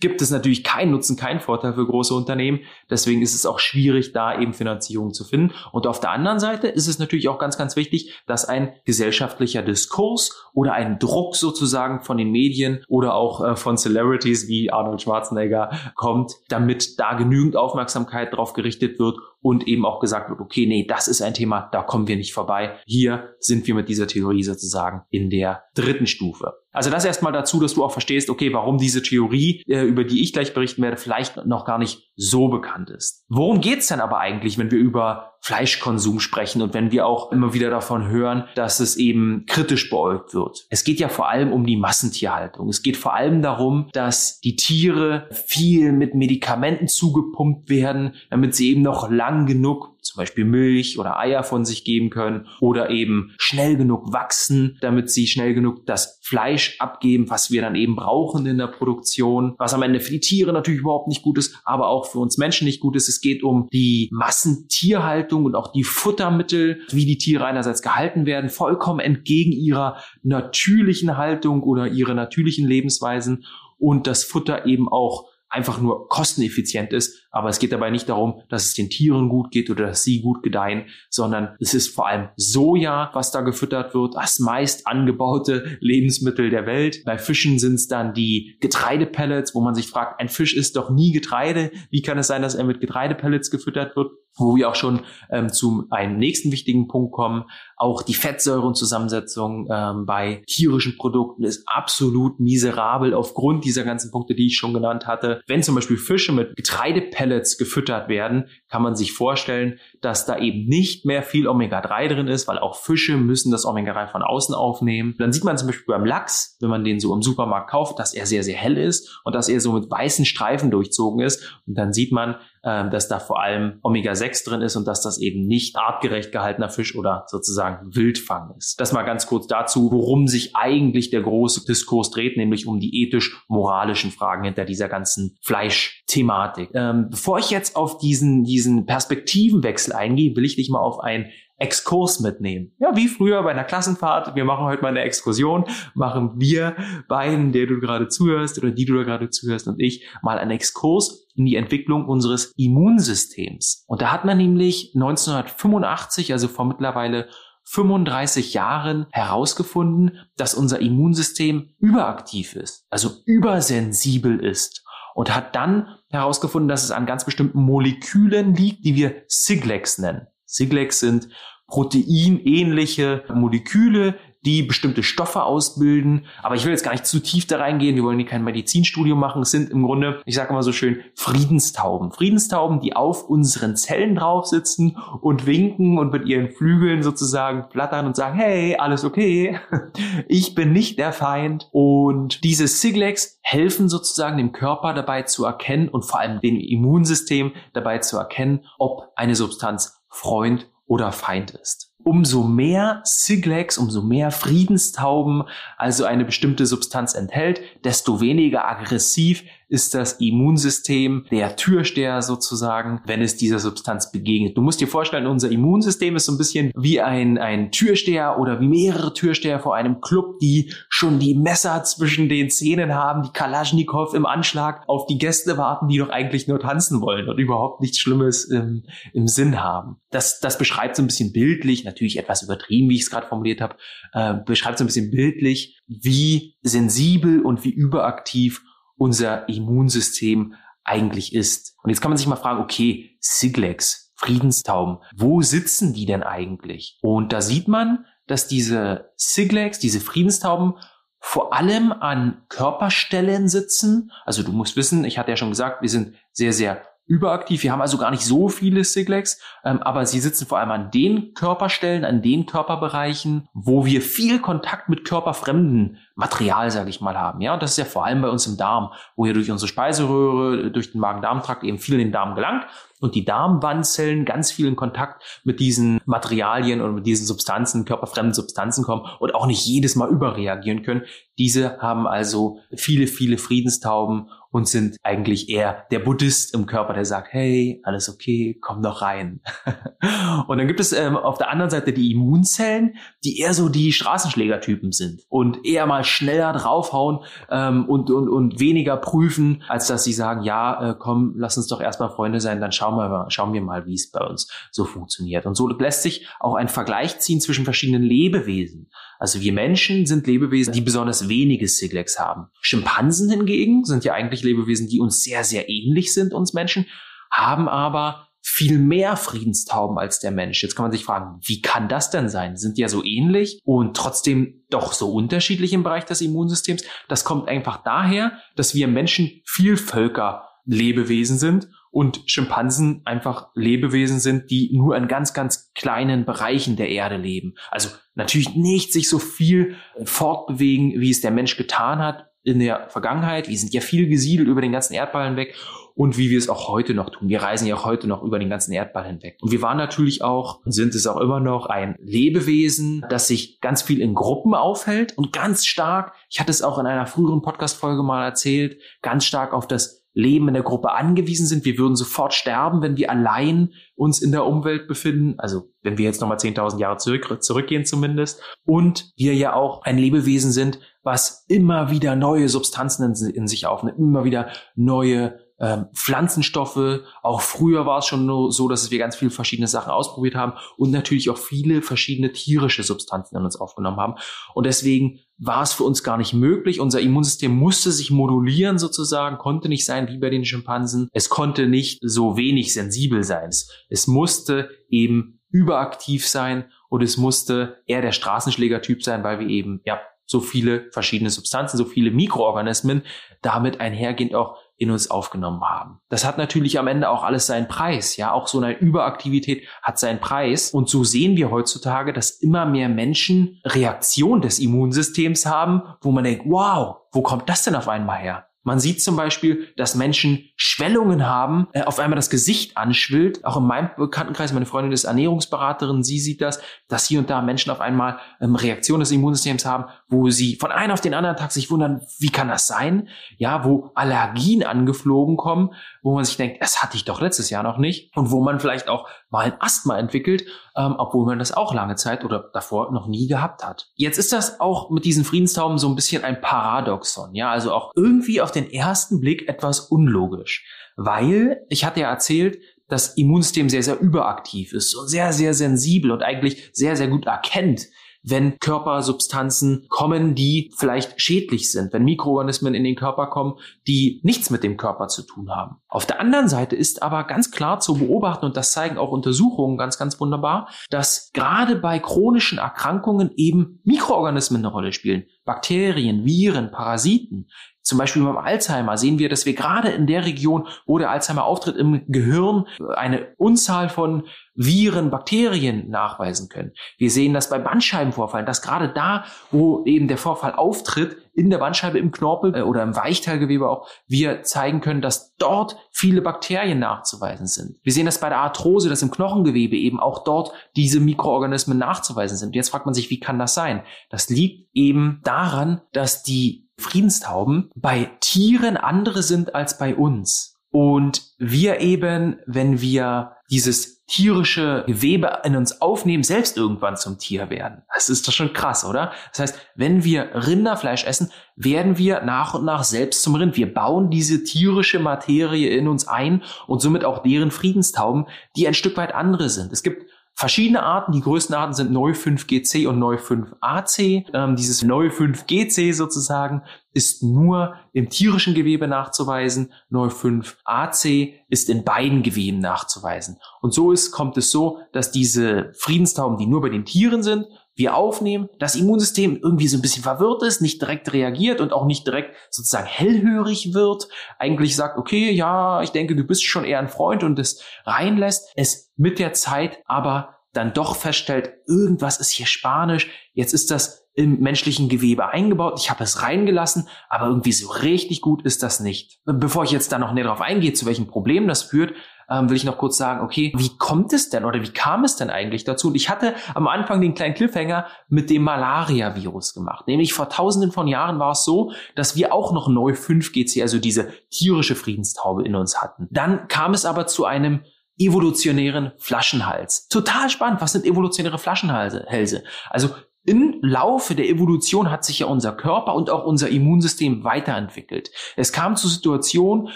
gibt 0.00 0.20
es 0.20 0.30
natürlich 0.30 0.64
keinen 0.64 0.90
Nutzen, 0.90 1.16
keinen 1.16 1.40
Vorteil 1.40 1.74
für 1.74 1.86
große 1.86 2.14
Unternehmen. 2.14 2.60
Deswegen 2.90 3.22
ist 3.22 3.34
es 3.34 3.46
auch 3.46 3.58
schwierig, 3.58 4.12
da 4.12 4.38
eben 4.38 4.54
Finanzierung 4.54 5.14
zu 5.14 5.24
finden. 5.24 5.54
Und 5.70 5.86
auf 5.86 6.00
der 6.00 6.10
anderen 6.10 6.40
Seite 6.40 6.66
ist 6.68 6.88
es 6.88 6.98
natürlich 6.98 7.28
auch 7.28 7.38
ganz, 7.38 7.56
ganz 7.56 7.76
wichtig, 7.76 8.22
dass 8.26 8.44
ein 8.44 8.72
gesellschaftlicher 8.84 9.62
Diskurs 9.62 10.48
oder 10.52 10.72
ein 10.72 10.98
Druck 10.98 11.36
sozusagen 11.36 12.02
von 12.02 12.16
den 12.16 12.30
Medien 12.30 12.84
oder 12.88 13.14
auch 13.14 13.44
äh, 13.44 13.56
von 13.56 13.76
Celebrities 13.76 14.48
wie 14.48 14.72
Arnold 14.72 15.02
Schwarzenegger 15.02 15.70
kommt, 15.94 16.32
damit 16.48 16.98
da 16.98 17.14
genügend 17.14 17.56
Aufmerksamkeit 17.56 18.34
drauf 18.34 18.54
gerichtet 18.54 18.98
wird 18.98 19.18
und 19.42 19.66
eben 19.66 19.84
auch 19.84 20.00
gesagt 20.00 20.30
wird, 20.30 20.40
okay, 20.40 20.66
nee, 20.66 20.86
das 20.86 21.08
ist 21.08 21.20
ein 21.20 21.34
Thema, 21.34 21.68
da 21.72 21.82
kommen 21.82 22.06
wir 22.06 22.16
nicht 22.16 22.32
vorbei. 22.32 22.78
Hier 22.86 23.34
sind 23.40 23.66
wir 23.66 23.74
mit 23.74 23.88
dieser 23.88 24.06
Theorie 24.06 24.44
sozusagen 24.44 25.02
in 25.10 25.28
der 25.28 25.64
dritten 25.74 26.06
Stufe. 26.06 26.54
Also 26.72 26.90
das 26.90 27.04
erstmal 27.04 27.32
dazu, 27.32 27.60
dass 27.60 27.74
du 27.74 27.84
auch 27.84 27.92
verstehst, 27.92 28.30
okay, 28.30 28.52
warum 28.54 28.78
diese 28.78 29.02
Theorie, 29.02 29.62
äh, 29.68 29.82
über 29.82 30.04
die 30.04 30.22
ich 30.22 30.32
gleich 30.32 30.54
berichten 30.54 30.82
werde, 30.82 30.96
vielleicht 30.96 31.44
noch 31.44 31.66
gar 31.66 31.78
nicht 31.78 32.10
so 32.16 32.48
bekannt 32.48 32.88
ist. 32.88 33.24
Worum 33.28 33.60
geht's 33.60 33.88
denn 33.88 34.00
aber 34.00 34.18
eigentlich, 34.18 34.56
wenn 34.56 34.70
wir 34.70 34.78
über 34.78 35.32
Fleischkonsum 35.40 36.20
sprechen 36.20 36.62
und 36.62 36.72
wenn 36.72 36.92
wir 36.92 37.06
auch 37.06 37.32
immer 37.32 37.52
wieder 37.52 37.68
davon 37.68 38.08
hören, 38.08 38.44
dass 38.54 38.80
es 38.80 38.96
eben 38.96 39.44
kritisch 39.46 39.90
beäugt 39.90 40.34
wird? 40.34 40.66
Es 40.70 40.84
geht 40.84 41.00
ja 41.00 41.08
vor 41.08 41.28
allem 41.28 41.52
um 41.52 41.66
die 41.66 41.76
Massentierhaltung. 41.76 42.68
Es 42.68 42.82
geht 42.82 42.96
vor 42.96 43.14
allem 43.14 43.42
darum, 43.42 43.88
dass 43.92 44.40
die 44.40 44.56
Tiere 44.56 45.28
viel 45.32 45.92
mit 45.92 46.14
Medikamenten 46.14 46.88
zugepumpt 46.88 47.68
werden, 47.68 48.14
damit 48.30 48.54
sie 48.54 48.70
eben 48.70 48.82
noch 48.82 49.10
lang 49.32 49.46
genug 49.46 49.92
zum 50.02 50.18
Beispiel 50.18 50.44
Milch 50.44 50.98
oder 50.98 51.18
Eier 51.18 51.42
von 51.44 51.64
sich 51.64 51.84
geben 51.84 52.10
können 52.10 52.46
oder 52.60 52.90
eben 52.90 53.32
schnell 53.38 53.76
genug 53.76 54.12
wachsen, 54.12 54.76
damit 54.80 55.10
sie 55.10 55.26
schnell 55.26 55.54
genug 55.54 55.86
das 55.86 56.18
Fleisch 56.22 56.76
abgeben, 56.80 57.30
was 57.30 57.50
wir 57.50 57.62
dann 57.62 57.76
eben 57.76 57.96
brauchen 57.96 58.46
in 58.46 58.58
der 58.58 58.66
Produktion, 58.66 59.54
was 59.58 59.74
am 59.74 59.82
Ende 59.82 60.00
für 60.00 60.10
die 60.10 60.20
Tiere 60.20 60.52
natürlich 60.52 60.80
überhaupt 60.80 61.08
nicht 61.08 61.22
gut 61.22 61.38
ist, 61.38 61.56
aber 61.64 61.88
auch 61.88 62.06
für 62.06 62.18
uns 62.18 62.36
Menschen 62.36 62.66
nicht 62.66 62.80
gut 62.80 62.96
ist. 62.96 63.08
Es 63.08 63.20
geht 63.20 63.42
um 63.42 63.68
die 63.72 64.08
Massentierhaltung 64.12 65.44
und 65.44 65.54
auch 65.54 65.72
die 65.72 65.84
Futtermittel, 65.84 66.80
wie 66.90 67.06
die 67.06 67.18
Tiere 67.18 67.46
einerseits 67.46 67.82
gehalten 67.82 68.26
werden, 68.26 68.50
vollkommen 68.50 69.00
entgegen 69.00 69.52
ihrer 69.52 69.98
natürlichen 70.22 71.16
Haltung 71.16 71.62
oder 71.62 71.86
ihrer 71.86 72.14
natürlichen 72.14 72.66
Lebensweisen 72.66 73.44
und 73.78 74.06
das 74.06 74.24
Futter 74.24 74.66
eben 74.66 74.88
auch 74.88 75.28
einfach 75.48 75.80
nur 75.80 76.08
kosteneffizient 76.08 76.92
ist. 76.92 77.21
Aber 77.32 77.48
es 77.48 77.58
geht 77.58 77.72
dabei 77.72 77.90
nicht 77.90 78.08
darum, 78.08 78.42
dass 78.48 78.66
es 78.66 78.74
den 78.74 78.90
Tieren 78.90 79.28
gut 79.28 79.50
geht 79.50 79.70
oder 79.70 79.86
dass 79.86 80.04
sie 80.04 80.20
gut 80.20 80.42
gedeihen, 80.42 80.84
sondern 81.08 81.56
es 81.58 81.74
ist 81.74 81.94
vor 81.94 82.06
allem 82.06 82.28
Soja, 82.36 83.10
was 83.14 83.32
da 83.32 83.40
gefüttert 83.40 83.94
wird, 83.94 84.14
das 84.14 84.38
meist 84.38 84.86
angebaute 84.86 85.78
Lebensmittel 85.80 86.50
der 86.50 86.66
Welt. 86.66 87.02
Bei 87.04 87.18
Fischen 87.18 87.58
sind 87.58 87.74
es 87.74 87.88
dann 87.88 88.14
die 88.14 88.56
Getreidepellets, 88.60 89.54
wo 89.54 89.62
man 89.62 89.74
sich 89.74 89.88
fragt, 89.88 90.20
ein 90.20 90.28
Fisch 90.28 90.54
ist 90.54 90.76
doch 90.76 90.90
nie 90.90 91.12
Getreide. 91.12 91.72
Wie 91.90 92.02
kann 92.02 92.18
es 92.18 92.26
sein, 92.26 92.42
dass 92.42 92.54
er 92.54 92.64
mit 92.64 92.80
Getreidepellets 92.80 93.50
gefüttert 93.50 93.96
wird? 93.96 94.12
wo 94.36 94.56
wir 94.56 94.68
auch 94.68 94.74
schon 94.74 95.00
ähm, 95.30 95.50
zu 95.50 95.86
einem 95.90 96.16
nächsten 96.16 96.52
wichtigen 96.52 96.88
Punkt 96.88 97.12
kommen. 97.12 97.44
Auch 97.76 98.02
die 98.02 98.14
Fettsäurenzusammensetzung 98.14 99.68
ähm, 99.70 100.06
bei 100.06 100.42
tierischen 100.46 100.96
Produkten 100.96 101.44
ist 101.44 101.64
absolut 101.66 102.40
miserabel 102.40 103.14
aufgrund 103.14 103.64
dieser 103.64 103.84
ganzen 103.84 104.10
Punkte, 104.10 104.34
die 104.34 104.46
ich 104.46 104.56
schon 104.56 104.72
genannt 104.72 105.06
hatte. 105.06 105.42
Wenn 105.46 105.62
zum 105.62 105.74
Beispiel 105.74 105.96
Fische 105.96 106.32
mit 106.32 106.56
Getreidepellets 106.56 107.21
gefüttert 107.58 108.08
werden, 108.08 108.48
kann 108.68 108.82
man 108.82 108.94
sich 108.94 109.12
vorstellen, 109.12 109.78
dass 110.00 110.26
da 110.26 110.38
eben 110.38 110.66
nicht 110.66 111.04
mehr 111.04 111.22
viel 111.22 111.46
Omega-3 111.46 112.08
drin 112.08 112.28
ist, 112.28 112.48
weil 112.48 112.58
auch 112.58 112.76
Fische 112.76 113.16
müssen 113.16 113.50
das 113.50 113.64
Omega-3 113.64 114.08
von 114.08 114.22
außen 114.22 114.54
aufnehmen. 114.54 115.14
Dann 115.18 115.32
sieht 115.32 115.44
man 115.44 115.56
zum 115.56 115.68
Beispiel 115.68 115.86
beim 115.86 116.04
Lachs, 116.04 116.56
wenn 116.60 116.70
man 116.70 116.84
den 116.84 117.00
so 117.00 117.14
im 117.14 117.22
Supermarkt 117.22 117.70
kauft, 117.70 117.98
dass 117.98 118.14
er 118.14 118.26
sehr, 118.26 118.42
sehr 118.42 118.56
hell 118.56 118.78
ist 118.78 119.20
und 119.24 119.34
dass 119.34 119.48
er 119.48 119.60
so 119.60 119.72
mit 119.72 119.90
weißen 119.90 120.24
Streifen 120.24 120.70
durchzogen 120.70 121.24
ist. 121.24 121.60
Und 121.66 121.74
dann 121.74 121.92
sieht 121.92 122.12
man, 122.12 122.36
äh, 122.62 122.88
dass 122.90 123.08
da 123.08 123.18
vor 123.18 123.42
allem 123.42 123.78
Omega-6 123.82 124.48
drin 124.48 124.62
ist 124.62 124.76
und 124.76 124.86
dass 124.86 125.02
das 125.02 125.18
eben 125.18 125.46
nicht 125.46 125.76
artgerecht 125.76 126.32
gehaltener 126.32 126.68
Fisch 126.68 126.94
oder 126.96 127.24
sozusagen 127.26 127.94
Wildfang 127.94 128.54
ist. 128.56 128.80
Das 128.80 128.92
mal 128.92 129.02
ganz 129.02 129.26
kurz 129.26 129.46
dazu, 129.46 129.90
worum 129.90 130.28
sich 130.28 130.54
eigentlich 130.54 131.10
der 131.10 131.22
große 131.22 131.64
Diskurs 131.66 132.10
dreht, 132.10 132.36
nämlich 132.36 132.66
um 132.66 132.80
die 132.80 133.02
ethisch-moralischen 133.02 134.10
Fragen 134.10 134.44
hinter 134.44 134.64
dieser 134.64 134.88
ganzen 134.88 135.36
Fleischthematik. 135.42 136.70
Ähm, 136.74 137.08
bevor 137.10 137.38
ich 137.38 137.50
jetzt 137.50 137.76
auf 137.76 137.98
diesen, 137.98 138.44
diesen 138.44 138.86
Perspektivenwechsel 138.86 139.92
eingehe, 139.92 140.36
will 140.36 140.44
ich 140.44 140.56
dich 140.56 140.70
mal 140.70 140.80
auf 140.80 141.00
ein 141.00 141.30
Exkurs 141.62 142.20
mitnehmen. 142.20 142.72
Ja, 142.80 142.96
wie 142.96 143.06
früher 143.06 143.42
bei 143.42 143.52
einer 143.52 143.64
Klassenfahrt. 143.64 144.34
Wir 144.34 144.44
machen 144.44 144.64
heute 144.64 144.82
mal 144.82 144.88
eine 144.88 145.02
Exkursion. 145.02 145.64
Machen 145.94 146.32
wir 146.40 146.76
beiden, 147.08 147.52
der 147.52 147.66
du 147.66 147.78
gerade 147.78 148.08
zuhörst 148.08 148.58
oder 148.58 148.72
die 148.72 148.84
du 148.84 148.96
da 148.96 149.04
gerade 149.04 149.30
zuhörst 149.30 149.68
und 149.68 149.80
ich, 149.80 150.08
mal 150.22 150.38
einen 150.38 150.50
Exkurs 150.50 151.28
in 151.36 151.44
die 151.44 151.56
Entwicklung 151.56 152.06
unseres 152.06 152.52
Immunsystems. 152.56 153.84
Und 153.86 154.02
da 154.02 154.10
hat 154.10 154.24
man 154.24 154.38
nämlich 154.38 154.92
1985, 154.94 156.32
also 156.32 156.48
vor 156.48 156.64
mittlerweile 156.64 157.28
35 157.64 158.54
Jahren 158.54 159.06
herausgefunden, 159.12 160.18
dass 160.36 160.54
unser 160.54 160.80
Immunsystem 160.80 161.70
überaktiv 161.78 162.56
ist, 162.56 162.86
also 162.90 163.10
übersensibel 163.24 164.44
ist 164.44 164.84
und 165.14 165.34
hat 165.34 165.54
dann 165.54 165.96
herausgefunden, 166.10 166.68
dass 166.68 166.82
es 166.82 166.90
an 166.90 167.06
ganz 167.06 167.24
bestimmten 167.24 167.60
Molekülen 167.60 168.54
liegt, 168.54 168.84
die 168.84 168.96
wir 168.96 169.22
Siglex 169.28 169.98
nennen. 169.98 170.26
Siglex 170.44 171.00
sind 171.00 171.28
proteinähnliche 171.72 173.24
Moleküle, 173.32 174.16
die 174.44 174.62
bestimmte 174.62 175.02
Stoffe 175.02 175.42
ausbilden. 175.42 176.26
Aber 176.42 176.54
ich 176.54 176.66
will 176.66 176.72
jetzt 176.72 176.84
gar 176.84 176.92
nicht 176.92 177.06
zu 177.06 177.18
tief 177.18 177.46
da 177.46 177.56
reingehen. 177.56 177.96
Wir 177.96 178.02
wollen 178.02 178.18
hier 178.18 178.28
kein 178.28 178.44
Medizinstudium 178.44 179.18
machen. 179.18 179.40
Es 179.40 179.52
sind 179.52 179.70
im 179.70 179.82
Grunde, 179.82 180.20
ich 180.26 180.34
sage 180.34 180.50
immer 180.50 180.62
so 180.62 180.72
schön, 180.72 181.00
Friedenstauben. 181.14 182.12
Friedenstauben, 182.12 182.80
die 182.80 182.94
auf 182.94 183.24
unseren 183.24 183.76
Zellen 183.76 184.16
drauf 184.16 184.44
sitzen 184.48 184.98
und 185.22 185.46
winken 185.46 185.96
und 185.96 186.12
mit 186.12 186.26
ihren 186.26 186.50
Flügeln 186.50 187.02
sozusagen 187.02 187.64
flattern 187.70 188.04
und 188.04 188.16
sagen, 188.16 188.36
hey, 188.36 188.76
alles 188.76 189.04
okay. 189.04 189.58
Ich 190.28 190.54
bin 190.54 190.72
nicht 190.72 190.98
der 190.98 191.12
Feind. 191.14 191.70
Und 191.72 192.44
diese 192.44 192.68
Siglex 192.68 193.38
helfen 193.40 193.88
sozusagen 193.88 194.36
dem 194.36 194.52
Körper 194.52 194.92
dabei 194.92 195.22
zu 195.22 195.46
erkennen 195.46 195.88
und 195.88 196.04
vor 196.04 196.20
allem 196.20 196.40
dem 196.42 196.56
Immunsystem 196.56 197.52
dabei 197.72 197.98
zu 197.98 198.18
erkennen, 198.18 198.66
ob 198.78 199.08
eine 199.16 199.34
Substanz 199.34 200.02
Freund 200.14 200.68
oder 200.92 201.10
Feind 201.10 201.52
ist. 201.52 201.90
Umso 202.04 202.42
mehr 202.42 203.00
Siglex, 203.04 203.78
umso 203.78 204.02
mehr 204.02 204.30
Friedenstauben 204.30 205.44
also 205.78 206.04
eine 206.04 206.26
bestimmte 206.26 206.66
Substanz 206.66 207.14
enthält, 207.14 207.62
desto 207.82 208.20
weniger 208.20 208.68
aggressiv 208.68 209.42
ist 209.72 209.94
das 209.94 210.20
Immunsystem 210.20 211.24
der 211.30 211.56
Türsteher 211.56 212.20
sozusagen, 212.20 213.00
wenn 213.06 213.22
es 213.22 213.38
dieser 213.38 213.58
Substanz 213.58 214.12
begegnet. 214.12 214.54
Du 214.54 214.60
musst 214.60 214.82
dir 214.82 214.86
vorstellen, 214.86 215.26
unser 215.26 215.50
Immunsystem 215.50 216.14
ist 216.14 216.26
so 216.26 216.32
ein 216.32 216.38
bisschen 216.38 216.72
wie 216.76 217.00
ein, 217.00 217.38
ein 217.38 217.72
Türsteher 217.72 218.38
oder 218.38 218.60
wie 218.60 218.68
mehrere 218.68 219.14
Türsteher 219.14 219.60
vor 219.60 219.74
einem 219.74 220.02
Club, 220.02 220.38
die 220.40 220.74
schon 220.90 221.18
die 221.18 221.34
Messer 221.34 221.84
zwischen 221.84 222.28
den 222.28 222.50
Zähnen 222.50 222.94
haben, 222.94 223.22
die 223.22 223.32
Kalaschnikow 223.32 224.12
im 224.12 224.26
Anschlag 224.26 224.86
auf 224.88 225.06
die 225.06 225.16
Gäste 225.16 225.56
warten, 225.56 225.88
die 225.88 225.96
doch 225.96 226.10
eigentlich 226.10 226.46
nur 226.48 226.60
tanzen 226.60 227.00
wollen 227.00 227.30
und 227.30 227.38
überhaupt 227.38 227.80
nichts 227.80 227.98
Schlimmes 227.98 228.44
im, 228.44 228.84
im 229.14 229.26
Sinn 229.26 229.62
haben. 229.62 229.96
Das, 230.10 230.38
das 230.40 230.58
beschreibt 230.58 230.96
so 230.96 231.02
ein 231.02 231.06
bisschen 231.06 231.32
bildlich, 231.32 231.84
natürlich 231.84 232.18
etwas 232.18 232.42
übertrieben, 232.42 232.90
wie 232.90 232.96
ich 232.96 233.02
es 233.02 233.10
gerade 233.10 233.26
formuliert 233.26 233.62
habe, 233.62 233.76
äh, 234.12 234.34
beschreibt 234.44 234.76
so 234.76 234.84
ein 234.84 234.88
bisschen 234.88 235.10
bildlich, 235.10 235.80
wie 235.86 236.56
sensibel 236.60 237.40
und 237.40 237.64
wie 237.64 237.70
überaktiv 237.70 238.60
unser 239.02 239.48
Immunsystem 239.48 240.54
eigentlich 240.84 241.34
ist. 241.34 241.76
Und 241.82 241.90
jetzt 241.90 242.00
kann 242.00 242.10
man 242.10 242.18
sich 242.18 242.28
mal 242.28 242.36
fragen, 242.36 242.62
okay, 242.62 243.16
Siglex, 243.20 244.12
Friedenstauben, 244.14 244.98
wo 245.16 245.42
sitzen 245.42 245.92
die 245.92 246.06
denn 246.06 246.22
eigentlich? 246.22 246.98
Und 247.02 247.32
da 247.32 247.40
sieht 247.40 247.66
man, 247.66 248.06
dass 248.28 248.46
diese 248.46 249.10
Siglex, 249.16 249.80
diese 249.80 249.98
Friedenstauben 250.00 250.74
vor 251.18 251.52
allem 251.52 251.92
an 251.92 252.42
Körperstellen 252.48 253.48
sitzen. 253.48 254.12
Also 254.24 254.44
du 254.44 254.52
musst 254.52 254.76
wissen, 254.76 255.04
ich 255.04 255.18
hatte 255.18 255.30
ja 255.30 255.36
schon 255.36 255.50
gesagt, 255.50 255.82
wir 255.82 255.88
sind 255.88 256.14
sehr, 256.32 256.52
sehr 256.52 256.84
überaktiv. 257.06 257.62
Wir 257.62 257.72
haben 257.72 257.80
also 257.80 257.98
gar 257.98 258.10
nicht 258.10 258.24
so 258.24 258.48
viele 258.48 258.84
Siglex, 258.84 259.40
ähm, 259.64 259.82
aber 259.82 260.06
sie 260.06 260.20
sitzen 260.20 260.46
vor 260.46 260.58
allem 260.58 260.70
an 260.70 260.90
den 260.90 261.34
Körperstellen, 261.34 262.04
an 262.04 262.22
den 262.22 262.46
Körperbereichen, 262.46 263.48
wo 263.52 263.84
wir 263.84 264.02
viel 264.02 264.38
Kontakt 264.40 264.88
mit 264.88 265.04
körperfremden 265.04 265.98
Material, 266.14 266.70
sage 266.70 266.90
ich 266.90 267.00
mal, 267.00 267.18
haben. 267.18 267.40
Ja, 267.40 267.54
und 267.54 267.62
das 267.62 267.72
ist 267.72 267.78
ja 267.78 267.84
vor 267.84 268.04
allem 268.04 268.22
bei 268.22 268.28
uns 268.28 268.46
im 268.46 268.56
Darm, 268.56 268.92
wo 269.16 269.24
hier 269.24 269.34
durch 269.34 269.50
unsere 269.50 269.68
Speiseröhre, 269.68 270.70
durch 270.70 270.92
den 270.92 271.00
Magen-Darm-Trakt 271.00 271.64
eben 271.64 271.78
viel 271.78 271.94
in 271.94 272.00
den 272.00 272.12
Darm 272.12 272.34
gelangt 272.34 272.66
und 273.00 273.14
die 273.16 273.24
Darmwandzellen 273.24 274.24
ganz 274.24 274.52
viel 274.52 274.66
in 274.66 274.76
Kontakt 274.76 275.22
mit 275.44 275.58
diesen 275.58 276.00
Materialien 276.04 276.80
und 276.80 276.94
mit 276.94 277.06
diesen 277.06 277.26
Substanzen, 277.26 277.84
körperfremden 277.84 278.32
Substanzen 278.32 278.84
kommen 278.84 279.02
und 279.18 279.34
auch 279.34 279.46
nicht 279.46 279.66
jedes 279.66 279.96
Mal 279.96 280.08
überreagieren 280.08 280.82
können. 280.82 281.02
Diese 281.38 281.78
haben 281.78 282.06
also 282.06 282.58
viele, 282.76 283.06
viele 283.06 283.38
Friedenstauben 283.38 284.28
und 284.52 284.68
sind 284.68 284.98
eigentlich 285.02 285.48
eher 285.48 285.86
der 285.90 285.98
Buddhist 285.98 286.54
im 286.54 286.66
Körper, 286.66 286.92
der 286.92 287.06
sagt, 287.06 287.32
hey, 287.32 287.80
alles 287.82 288.08
okay, 288.08 288.56
komm 288.60 288.82
doch 288.82 289.00
rein. 289.00 289.40
und 290.46 290.58
dann 290.58 290.68
gibt 290.68 290.78
es 290.78 290.92
ähm, 290.92 291.16
auf 291.16 291.38
der 291.38 291.50
anderen 291.50 291.70
Seite 291.70 291.92
die 291.92 292.12
Immunzellen, 292.12 292.96
die 293.24 293.40
eher 293.40 293.54
so 293.54 293.70
die 293.70 293.92
Straßenschlägertypen 293.92 294.92
sind 294.92 295.22
und 295.28 295.64
eher 295.64 295.86
mal 295.86 296.04
schneller 296.04 296.52
draufhauen 296.52 297.20
ähm, 297.50 297.86
und, 297.86 298.10
und, 298.10 298.28
und 298.28 298.60
weniger 298.60 298.98
prüfen, 298.98 299.62
als 299.68 299.86
dass 299.86 300.04
sie 300.04 300.12
sagen, 300.12 300.42
ja, 300.42 300.90
äh, 300.90 300.94
komm, 300.98 301.32
lass 301.36 301.56
uns 301.56 301.66
doch 301.68 301.80
erstmal 301.80 302.10
Freunde 302.10 302.40
sein, 302.40 302.60
dann 302.60 302.72
schauen 302.72 302.96
wir 302.96 303.08
mal, 303.08 303.30
schauen 303.30 303.54
wir 303.54 303.62
mal, 303.62 303.86
wie 303.86 303.94
es 303.94 304.10
bei 304.10 304.20
uns 304.20 304.52
so 304.70 304.84
funktioniert. 304.84 305.46
Und 305.46 305.54
so 305.54 305.66
lässt 305.66 306.02
sich 306.02 306.28
auch 306.40 306.56
ein 306.56 306.68
Vergleich 306.68 307.18
ziehen 307.20 307.40
zwischen 307.40 307.64
verschiedenen 307.64 308.02
Lebewesen. 308.02 308.90
Also 309.22 309.40
wir 309.40 309.52
Menschen 309.52 310.04
sind 310.04 310.26
Lebewesen, 310.26 310.72
die 310.72 310.80
besonders 310.80 311.28
wenige 311.28 311.68
Siglex 311.68 312.18
haben. 312.18 312.48
Schimpansen 312.60 313.30
hingegen 313.30 313.84
sind 313.84 314.02
ja 314.02 314.14
eigentlich 314.14 314.42
Lebewesen, 314.42 314.88
die 314.88 314.98
uns 314.98 315.22
sehr, 315.22 315.44
sehr 315.44 315.68
ähnlich 315.68 316.12
sind, 316.12 316.34
uns 316.34 316.54
Menschen, 316.54 316.86
haben 317.30 317.68
aber 317.68 318.26
viel 318.40 318.80
mehr 318.80 319.16
Friedenstauben 319.16 319.96
als 319.96 320.18
der 320.18 320.32
Mensch. 320.32 320.60
Jetzt 320.64 320.74
kann 320.74 320.86
man 320.86 320.90
sich 320.90 321.04
fragen, 321.04 321.38
wie 321.46 321.62
kann 321.62 321.88
das 321.88 322.10
denn 322.10 322.28
sein? 322.28 322.56
Sind 322.56 322.78
ja 322.78 322.88
so 322.88 323.04
ähnlich 323.04 323.60
und 323.62 323.96
trotzdem 323.96 324.64
doch 324.70 324.92
so 324.92 325.12
unterschiedlich 325.12 325.72
im 325.72 325.84
Bereich 325.84 326.04
des 326.04 326.20
Immunsystems. 326.20 326.82
Das 327.06 327.22
kommt 327.22 327.48
einfach 327.48 327.84
daher, 327.84 328.32
dass 328.56 328.74
wir 328.74 328.88
Menschen 328.88 329.40
Vielvölker 329.44 330.48
Lebewesen 330.64 331.38
sind 331.38 331.68
und 331.92 332.22
Schimpansen 332.26 333.02
einfach 333.04 333.50
Lebewesen 333.54 334.18
sind, 334.18 334.50
die 334.50 334.70
nur 334.72 334.96
in 334.96 335.08
ganz, 335.08 335.34
ganz 335.34 335.70
kleinen 335.74 336.24
Bereichen 336.24 336.74
der 336.74 336.88
Erde 336.88 337.18
leben. 337.18 337.54
Also 337.70 337.90
natürlich 338.14 338.56
nicht 338.56 338.92
sich 338.92 339.08
so 339.08 339.18
viel 339.18 339.76
fortbewegen, 340.02 341.00
wie 341.00 341.10
es 341.10 341.20
der 341.20 341.30
Mensch 341.30 341.56
getan 341.56 342.00
hat 342.00 342.30
in 342.42 342.58
der 342.58 342.88
Vergangenheit. 342.88 343.48
Wir 343.48 343.58
sind 343.58 343.74
ja 343.74 343.82
viel 343.82 344.08
gesiedelt 344.08 344.48
über 344.48 344.62
den 344.62 344.72
ganzen 344.72 344.94
Erdball 344.94 345.26
hinweg 345.26 345.54
und 345.94 346.16
wie 346.16 346.30
wir 346.30 346.38
es 346.38 346.48
auch 346.48 346.68
heute 346.68 346.94
noch 346.94 347.10
tun. 347.10 347.28
Wir 347.28 347.42
reisen 347.42 347.66
ja 347.66 347.76
auch 347.76 347.84
heute 347.84 348.08
noch 348.08 348.22
über 348.22 348.38
den 348.38 348.48
ganzen 348.48 348.72
Erdball 348.72 349.06
hinweg. 349.06 349.36
Und 349.42 349.52
wir 349.52 349.60
waren 349.60 349.76
natürlich 349.76 350.22
auch, 350.22 350.60
sind 350.64 350.94
es 350.94 351.06
auch 351.06 351.20
immer 351.20 351.40
noch, 351.40 351.66
ein 351.66 351.94
Lebewesen, 351.98 353.04
das 353.10 353.28
sich 353.28 353.60
ganz 353.60 353.82
viel 353.82 354.00
in 354.00 354.14
Gruppen 354.14 354.54
aufhält 354.54 355.16
und 355.18 355.32
ganz 355.32 355.66
stark, 355.66 356.14
ich 356.30 356.40
hatte 356.40 356.50
es 356.50 356.62
auch 356.62 356.78
in 356.78 356.86
einer 356.86 357.06
früheren 357.06 357.42
Podcast-Folge 357.42 358.02
mal 358.02 358.24
erzählt, 358.24 358.80
ganz 359.02 359.26
stark 359.26 359.52
auf 359.52 359.68
das 359.68 360.01
Leben 360.14 360.48
in 360.48 360.54
der 360.54 360.62
Gruppe 360.62 360.92
angewiesen 360.92 361.46
sind. 361.46 361.64
Wir 361.64 361.78
würden 361.78 361.96
sofort 361.96 362.34
sterben, 362.34 362.82
wenn 362.82 362.96
wir 362.96 363.10
allein 363.10 363.72
uns 363.94 364.20
in 364.20 364.32
der 364.32 364.46
Umwelt 364.46 364.88
befinden. 364.88 365.34
Also 365.38 365.70
wenn 365.82 365.98
wir 365.98 366.04
jetzt 366.04 366.20
nochmal 366.20 366.38
10.000 366.38 366.78
Jahre 366.78 366.98
zurück, 366.98 367.42
zurückgehen 367.42 367.84
zumindest. 367.84 368.42
Und 368.64 369.12
wir 369.16 369.34
ja 369.34 369.54
auch 369.54 369.82
ein 369.82 369.98
Lebewesen 369.98 370.52
sind, 370.52 370.78
was 371.02 371.44
immer 371.48 371.90
wieder 371.90 372.14
neue 372.16 372.48
Substanzen 372.48 373.14
in, 373.14 373.30
in 373.30 373.46
sich 373.46 373.66
aufnimmt, 373.66 373.98
immer 373.98 374.24
wieder 374.24 374.48
neue 374.76 375.40
ähm, 375.62 375.86
Pflanzenstoffe. 375.94 377.00
Auch 377.22 377.40
früher 377.40 377.86
war 377.86 378.00
es 378.00 378.06
schon 378.06 378.50
so, 378.50 378.68
dass 378.68 378.90
wir 378.90 378.98
ganz 378.98 379.14
viele 379.14 379.30
verschiedene 379.30 379.68
Sachen 379.68 379.92
ausprobiert 379.92 380.34
haben 380.34 380.54
und 380.76 380.90
natürlich 380.90 381.30
auch 381.30 381.38
viele 381.38 381.82
verschiedene 381.82 382.32
tierische 382.32 382.82
Substanzen 382.82 383.36
in 383.36 383.44
uns 383.44 383.56
aufgenommen 383.56 383.98
haben. 383.98 384.14
Und 384.54 384.66
deswegen 384.66 385.20
war 385.38 385.62
es 385.62 385.72
für 385.72 385.84
uns 385.84 386.02
gar 386.02 386.18
nicht 386.18 386.34
möglich. 386.34 386.80
Unser 386.80 387.00
Immunsystem 387.00 387.56
musste 387.56 387.92
sich 387.92 388.10
modulieren 388.10 388.78
sozusagen, 388.78 389.38
konnte 389.38 389.68
nicht 389.68 389.86
sein 389.86 390.08
wie 390.08 390.18
bei 390.18 390.30
den 390.30 390.44
Schimpansen. 390.44 391.08
Es 391.12 391.28
konnte 391.28 391.68
nicht 391.68 392.00
so 392.02 392.36
wenig 392.36 392.74
sensibel 392.74 393.22
sein. 393.22 393.50
Es 393.88 394.06
musste 394.08 394.68
eben 394.88 395.40
überaktiv 395.50 396.26
sein 396.26 396.64
und 396.88 397.02
es 397.02 397.16
musste 397.16 397.76
eher 397.86 398.02
der 398.02 398.12
Straßenschlägertyp 398.12 399.02
sein, 399.02 399.22
weil 399.22 399.38
wir 399.38 399.46
eben 399.46 399.80
ja 399.84 400.00
so 400.26 400.40
viele 400.40 400.90
verschiedene 400.90 401.30
Substanzen, 401.30 401.76
so 401.76 401.84
viele 401.84 402.10
Mikroorganismen 402.10 403.02
damit 403.42 403.80
einhergehend 403.80 404.34
auch 404.34 404.56
in 404.82 404.90
uns 404.90 405.10
aufgenommen 405.10 405.62
haben. 405.62 406.00
Das 406.08 406.24
hat 406.24 406.38
natürlich 406.38 406.78
am 406.78 406.88
Ende 406.88 407.08
auch 407.08 407.22
alles 407.22 407.46
seinen 407.46 407.68
Preis. 407.68 408.16
Ja, 408.16 408.32
auch 408.32 408.48
so 408.48 408.58
eine 408.58 408.78
Überaktivität 408.78 409.66
hat 409.80 409.98
seinen 409.98 410.20
Preis. 410.20 410.72
Und 410.72 410.88
so 410.88 411.04
sehen 411.04 411.36
wir 411.36 411.50
heutzutage, 411.50 412.12
dass 412.12 412.30
immer 412.30 412.66
mehr 412.66 412.88
Menschen 412.88 413.60
Reaktion 413.64 414.42
des 414.42 414.58
Immunsystems 414.58 415.46
haben, 415.46 415.82
wo 416.00 416.10
man 416.10 416.24
denkt, 416.24 416.44
wow, 416.46 416.96
wo 417.12 417.22
kommt 417.22 417.48
das 417.48 417.64
denn 417.64 417.76
auf 417.76 417.88
einmal 417.88 418.18
her? 418.18 418.46
Man 418.64 418.78
sieht 418.78 419.02
zum 419.02 419.16
Beispiel, 419.16 419.68
dass 419.76 419.96
Menschen 419.96 420.48
Schwellungen 420.56 421.26
haben, 421.26 421.66
äh, 421.72 421.82
auf 421.82 421.98
einmal 421.98 422.16
das 422.16 422.30
Gesicht 422.30 422.76
anschwillt. 422.76 423.44
Auch 423.44 423.56
in 423.56 423.64
meinem 423.64 423.90
Bekanntenkreis, 423.96 424.52
meine 424.52 424.66
Freundin 424.66 424.92
ist 424.92 425.04
Ernährungsberaterin, 425.04 426.04
sie 426.04 426.20
sieht 426.20 426.40
das, 426.40 426.60
dass 426.88 427.06
hier 427.06 427.18
und 427.18 427.28
da 427.28 427.42
Menschen 427.42 427.72
auf 427.72 427.80
einmal 427.80 428.20
ähm, 428.40 428.54
Reaktionen 428.54 429.00
des 429.00 429.10
Immunsystems 429.10 429.64
haben, 429.64 429.86
wo 430.12 430.30
sie 430.30 430.56
von 430.56 430.70
einem 430.70 430.92
auf 430.92 431.00
den 431.00 431.14
anderen 431.14 431.36
Tag 431.36 431.50
sich 431.50 431.70
wundern, 431.70 432.02
wie 432.18 432.30
kann 432.30 432.48
das 432.48 432.66
sein? 432.66 433.08
Ja, 433.38 433.64
wo 433.64 433.90
Allergien 433.94 434.62
angeflogen 434.62 435.36
kommen, 435.36 435.70
wo 436.02 436.14
man 436.14 436.24
sich 436.24 436.36
denkt, 436.36 436.62
das 436.62 436.82
hatte 436.82 436.96
ich 436.96 437.04
doch 437.04 437.20
letztes 437.20 437.50
Jahr 437.50 437.62
noch 437.62 437.78
nicht. 437.78 438.14
Und 438.16 438.30
wo 438.30 438.42
man 438.42 438.60
vielleicht 438.60 438.88
auch 438.88 439.08
mal 439.30 439.46
ein 439.46 439.60
Asthma 439.60 439.98
entwickelt, 439.98 440.44
ähm, 440.76 440.94
obwohl 440.98 441.26
man 441.26 441.38
das 441.38 441.52
auch 441.52 441.74
lange 441.74 441.96
Zeit 441.96 442.24
oder 442.24 442.50
davor 442.52 442.92
noch 442.92 443.06
nie 443.06 443.26
gehabt 443.26 443.64
hat. 443.64 443.90
Jetzt 443.94 444.18
ist 444.18 444.32
das 444.32 444.60
auch 444.60 444.90
mit 444.90 445.04
diesen 445.04 445.24
Friedenstauben 445.24 445.78
so 445.78 445.88
ein 445.88 445.96
bisschen 445.96 446.24
ein 446.24 446.40
Paradoxon, 446.40 447.34
ja, 447.34 447.50
also 447.50 447.72
auch 447.72 447.92
irgendwie 447.96 448.40
auf 448.40 448.52
den 448.52 448.70
ersten 448.70 449.20
Blick 449.20 449.48
etwas 449.48 449.80
unlogisch, 449.80 450.64
weil 450.96 451.62
ich 451.68 451.84
hatte 451.84 452.00
ja 452.00 452.10
erzählt, 452.10 452.58
das 452.88 453.16
Immunsystem 453.16 453.70
sehr, 453.70 453.82
sehr 453.82 453.98
überaktiv 454.00 454.74
ist 454.74 454.94
und 454.94 455.08
sehr, 455.08 455.32
sehr 455.32 455.54
sensibel 455.54 456.10
und 456.10 456.22
eigentlich 456.22 456.70
sehr, 456.74 456.94
sehr 456.94 457.08
gut 457.08 457.24
erkennt, 457.24 457.86
wenn 458.22 458.58
Körpersubstanzen 458.58 459.86
kommen, 459.88 460.34
die 460.34 460.72
vielleicht 460.76 461.20
schädlich 461.20 461.70
sind, 461.70 461.92
wenn 461.92 462.04
Mikroorganismen 462.04 462.74
in 462.74 462.84
den 462.84 462.94
Körper 462.94 463.26
kommen, 463.26 463.54
die 463.86 464.20
nichts 464.22 464.50
mit 464.50 464.62
dem 464.62 464.76
Körper 464.76 465.08
zu 465.08 465.22
tun 465.22 465.50
haben. 465.50 465.76
Auf 465.88 466.06
der 466.06 466.20
anderen 466.20 466.48
Seite 466.48 466.76
ist 466.76 467.02
aber 467.02 467.24
ganz 467.24 467.50
klar 467.50 467.80
zu 467.80 467.94
beobachten, 467.94 468.46
und 468.46 468.56
das 468.56 468.72
zeigen 468.72 468.98
auch 468.98 469.10
Untersuchungen 469.10 469.76
ganz, 469.76 469.98
ganz 469.98 470.20
wunderbar, 470.20 470.68
dass 470.90 471.30
gerade 471.32 471.76
bei 471.76 471.98
chronischen 471.98 472.58
Erkrankungen 472.58 473.30
eben 473.36 473.80
Mikroorganismen 473.84 474.60
eine 474.60 474.72
Rolle 474.72 474.92
spielen. 474.92 475.24
Bakterien, 475.44 476.24
Viren, 476.24 476.70
Parasiten, 476.70 477.48
zum 477.82 477.98
Beispiel 477.98 478.22
beim 478.22 478.36
Alzheimer 478.36 478.96
sehen 478.96 479.18
wir, 479.18 479.28
dass 479.28 479.44
wir 479.44 479.54
gerade 479.54 479.90
in 479.90 480.06
der 480.06 480.24
Region, 480.24 480.68
wo 480.86 480.98
der 480.98 481.10
Alzheimer 481.10 481.44
auftritt, 481.44 481.76
im 481.76 482.04
Gehirn 482.06 482.66
eine 482.94 483.34
Unzahl 483.36 483.88
von 483.88 484.24
Viren, 484.54 485.10
Bakterien 485.10 485.88
nachweisen 485.88 486.48
können. 486.48 486.72
Wir 486.98 487.10
sehen 487.10 487.32
das 487.32 487.48
bei 487.48 487.58
Bandscheibenvorfallen, 487.58 488.46
dass 488.46 488.62
gerade 488.62 488.88
da, 488.88 489.24
wo 489.50 489.84
eben 489.84 490.08
der 490.08 490.18
Vorfall 490.18 490.52
auftritt, 490.54 491.16
in 491.34 491.48
der 491.48 491.58
Bandscheibe, 491.58 491.98
im 491.98 492.12
Knorpel 492.12 492.54
äh, 492.54 492.62
oder 492.62 492.82
im 492.82 492.94
Weichteilgewebe 492.94 493.68
auch, 493.68 493.88
wir 494.06 494.42
zeigen 494.42 494.80
können, 494.80 495.00
dass 495.00 495.34
dort 495.36 495.76
viele 495.90 496.20
Bakterien 496.20 496.78
nachzuweisen 496.78 497.46
sind. 497.46 497.78
Wir 497.82 497.92
sehen 497.92 498.06
das 498.06 498.20
bei 498.20 498.28
der 498.28 498.38
Arthrose, 498.38 498.88
dass 498.90 499.02
im 499.02 499.10
Knochengewebe 499.10 499.76
eben 499.76 499.98
auch 499.98 500.24
dort 500.24 500.52
diese 500.76 501.00
Mikroorganismen 501.00 501.78
nachzuweisen 501.78 502.36
sind. 502.36 502.54
Jetzt 502.54 502.68
fragt 502.68 502.84
man 502.84 502.94
sich, 502.94 503.10
wie 503.10 503.20
kann 503.20 503.38
das 503.38 503.54
sein? 503.54 503.82
Das 504.10 504.28
liegt 504.28 504.68
eben 504.74 505.20
daran, 505.24 505.80
dass 505.92 506.22
die 506.22 506.61
Friedenstauben 506.78 507.70
bei 507.74 508.10
Tieren 508.20 508.76
andere 508.76 509.22
sind 509.22 509.54
als 509.54 509.78
bei 509.78 509.94
uns. 509.94 510.56
Und 510.70 511.34
wir 511.38 511.80
eben, 511.80 512.38
wenn 512.46 512.80
wir 512.80 513.36
dieses 513.50 514.02
tierische 514.06 514.84
Gewebe 514.86 515.40
in 515.44 515.56
uns 515.56 515.80
aufnehmen, 515.82 516.22
selbst 516.22 516.56
irgendwann 516.56 516.96
zum 516.96 517.18
Tier 517.18 517.50
werden. 517.50 517.82
Das 517.92 518.08
ist 518.08 518.26
doch 518.26 518.32
schon 518.32 518.52
krass, 518.52 518.84
oder? 518.84 519.12
Das 519.30 519.40
heißt, 519.40 519.58
wenn 519.74 520.04
wir 520.04 520.30
Rinderfleisch 520.34 521.04
essen, 521.04 521.30
werden 521.56 521.98
wir 521.98 522.22
nach 522.22 522.54
und 522.54 522.64
nach 522.64 522.84
selbst 522.84 523.22
zum 523.22 523.34
Rind. 523.34 523.56
Wir 523.56 523.72
bauen 523.72 524.10
diese 524.10 524.44
tierische 524.44 524.98
Materie 524.98 525.68
in 525.70 525.88
uns 525.88 526.08
ein 526.08 526.42
und 526.66 526.80
somit 526.80 527.04
auch 527.04 527.22
deren 527.22 527.50
Friedenstauben, 527.50 528.26
die 528.56 528.66
ein 528.66 528.74
Stück 528.74 528.96
weit 528.96 529.14
andere 529.14 529.50
sind. 529.50 529.72
Es 529.72 529.82
gibt 529.82 530.06
verschiedene 530.34 530.82
Arten. 530.82 531.12
Die 531.12 531.20
größten 531.20 531.54
Arten 531.54 531.74
sind 531.74 531.92
Neu 531.92 532.12
5GC 532.12 532.86
und 532.88 532.98
Neu 532.98 533.16
5AC. 533.16 534.24
Ähm, 534.32 534.56
dieses 534.56 534.82
Neu 534.82 535.08
5GC 535.08 535.94
sozusagen 535.94 536.62
ist 536.94 537.22
nur 537.22 537.74
im 537.92 538.08
tierischen 538.08 538.54
Gewebe 538.54 538.88
nachzuweisen. 538.88 539.72
Neu 539.88 540.08
5AC 540.08 541.34
ist 541.48 541.70
in 541.70 541.84
beiden 541.84 542.22
Geweben 542.22 542.58
nachzuweisen. 542.58 543.38
Und 543.60 543.72
so 543.72 543.92
ist, 543.92 544.10
kommt 544.10 544.36
es 544.36 544.50
so, 544.50 544.78
dass 544.92 545.10
diese 545.10 545.72
Friedenstauben, 545.78 546.38
die 546.38 546.46
nur 546.46 546.60
bei 546.60 546.68
den 546.68 546.84
Tieren 546.84 547.22
sind, 547.22 547.46
wir 547.74 547.96
aufnehmen, 547.96 548.48
das 548.58 548.74
Immunsystem 548.74 549.38
irgendwie 549.42 549.68
so 549.68 549.78
ein 549.78 549.82
bisschen 549.82 550.02
verwirrt 550.02 550.42
ist, 550.42 550.60
nicht 550.60 550.80
direkt 550.80 551.12
reagiert 551.12 551.60
und 551.60 551.72
auch 551.72 551.86
nicht 551.86 552.06
direkt 552.06 552.36
sozusagen 552.50 552.86
hellhörig 552.86 553.72
wird, 553.74 554.08
eigentlich 554.38 554.76
sagt, 554.76 554.98
okay, 554.98 555.30
ja, 555.30 555.82
ich 555.82 555.90
denke, 555.90 556.14
du 556.14 556.24
bist 556.24 556.44
schon 556.44 556.64
eher 556.64 556.78
ein 556.78 556.88
Freund 556.88 557.22
und 557.24 557.38
es 557.38 557.62
reinlässt, 557.84 558.52
es 558.56 558.92
mit 558.96 559.18
der 559.18 559.32
Zeit 559.32 559.78
aber 559.86 560.36
dann 560.52 560.74
doch 560.74 560.96
feststellt, 560.96 561.52
irgendwas 561.66 562.20
ist 562.20 562.30
hier 562.30 562.46
spanisch, 562.46 563.08
jetzt 563.32 563.54
ist 563.54 563.70
das 563.70 564.06
im 564.14 564.40
menschlichen 564.40 564.90
Gewebe 564.90 565.30
eingebaut, 565.30 565.80
ich 565.80 565.90
habe 565.90 566.04
es 566.04 566.22
reingelassen, 566.22 566.88
aber 567.08 567.26
irgendwie 567.26 567.52
so 567.52 567.70
richtig 567.70 568.20
gut 568.20 568.42
ist 568.42 568.62
das 568.62 568.80
nicht. 568.80 569.20
Bevor 569.24 569.64
ich 569.64 569.70
jetzt 569.70 569.90
da 569.90 569.98
noch 569.98 570.12
näher 570.12 570.24
drauf 570.24 570.42
eingehe, 570.42 570.74
zu 570.74 570.84
welchen 570.84 571.06
Problemen 571.06 571.48
das 571.48 571.62
führt, 571.62 571.94
ähm, 572.28 572.48
will 572.48 572.56
ich 572.56 572.64
noch 572.64 572.78
kurz 572.78 572.96
sagen, 572.96 573.20
okay, 573.22 573.52
wie 573.56 573.76
kommt 573.76 574.12
es 574.12 574.30
denn 574.30 574.44
oder 574.44 574.62
wie 574.62 574.70
kam 574.70 575.04
es 575.04 575.16
denn 575.16 575.30
eigentlich 575.30 575.64
dazu? 575.64 575.88
Und 575.88 575.94
ich 575.94 576.08
hatte 576.08 576.34
am 576.54 576.68
Anfang 576.68 577.00
den 577.00 577.14
kleinen 577.14 577.34
Cliffhanger 577.34 577.86
mit 578.08 578.30
dem 578.30 578.42
Malaria-Virus 578.42 579.54
gemacht. 579.54 579.86
Nämlich 579.86 580.12
vor 580.12 580.28
tausenden 580.28 580.72
von 580.72 580.88
Jahren 580.88 581.18
war 581.18 581.32
es 581.32 581.44
so, 581.44 581.72
dass 581.94 582.16
wir 582.16 582.32
auch 582.32 582.52
noch 582.52 582.68
Neu 582.68 582.92
5GC, 582.92 583.62
also 583.62 583.78
diese 583.78 584.12
tierische 584.30 584.74
Friedenstaube 584.74 585.44
in 585.44 585.54
uns 585.54 585.80
hatten. 585.80 586.08
Dann 586.10 586.48
kam 586.48 586.74
es 586.74 586.84
aber 586.84 587.06
zu 587.06 587.24
einem 587.24 587.62
evolutionären 587.98 588.92
Flaschenhals. 588.98 589.88
Total 589.88 590.30
spannend. 590.30 590.60
Was 590.60 590.72
sind 590.72 590.84
evolutionäre 590.84 591.38
Flaschenhälse? 591.38 592.44
Also 592.70 592.90
im 593.24 593.58
Laufe 593.62 594.16
der 594.16 594.28
Evolution 594.28 594.90
hat 594.90 595.04
sich 595.04 595.20
ja 595.20 595.26
unser 595.26 595.52
Körper 595.52 595.94
und 595.94 596.10
auch 596.10 596.24
unser 596.24 596.48
Immunsystem 596.48 597.22
weiterentwickelt. 597.22 598.10
Es 598.36 598.52
kam 598.52 598.74
zu 598.74 598.88
Situationen, 598.88 599.68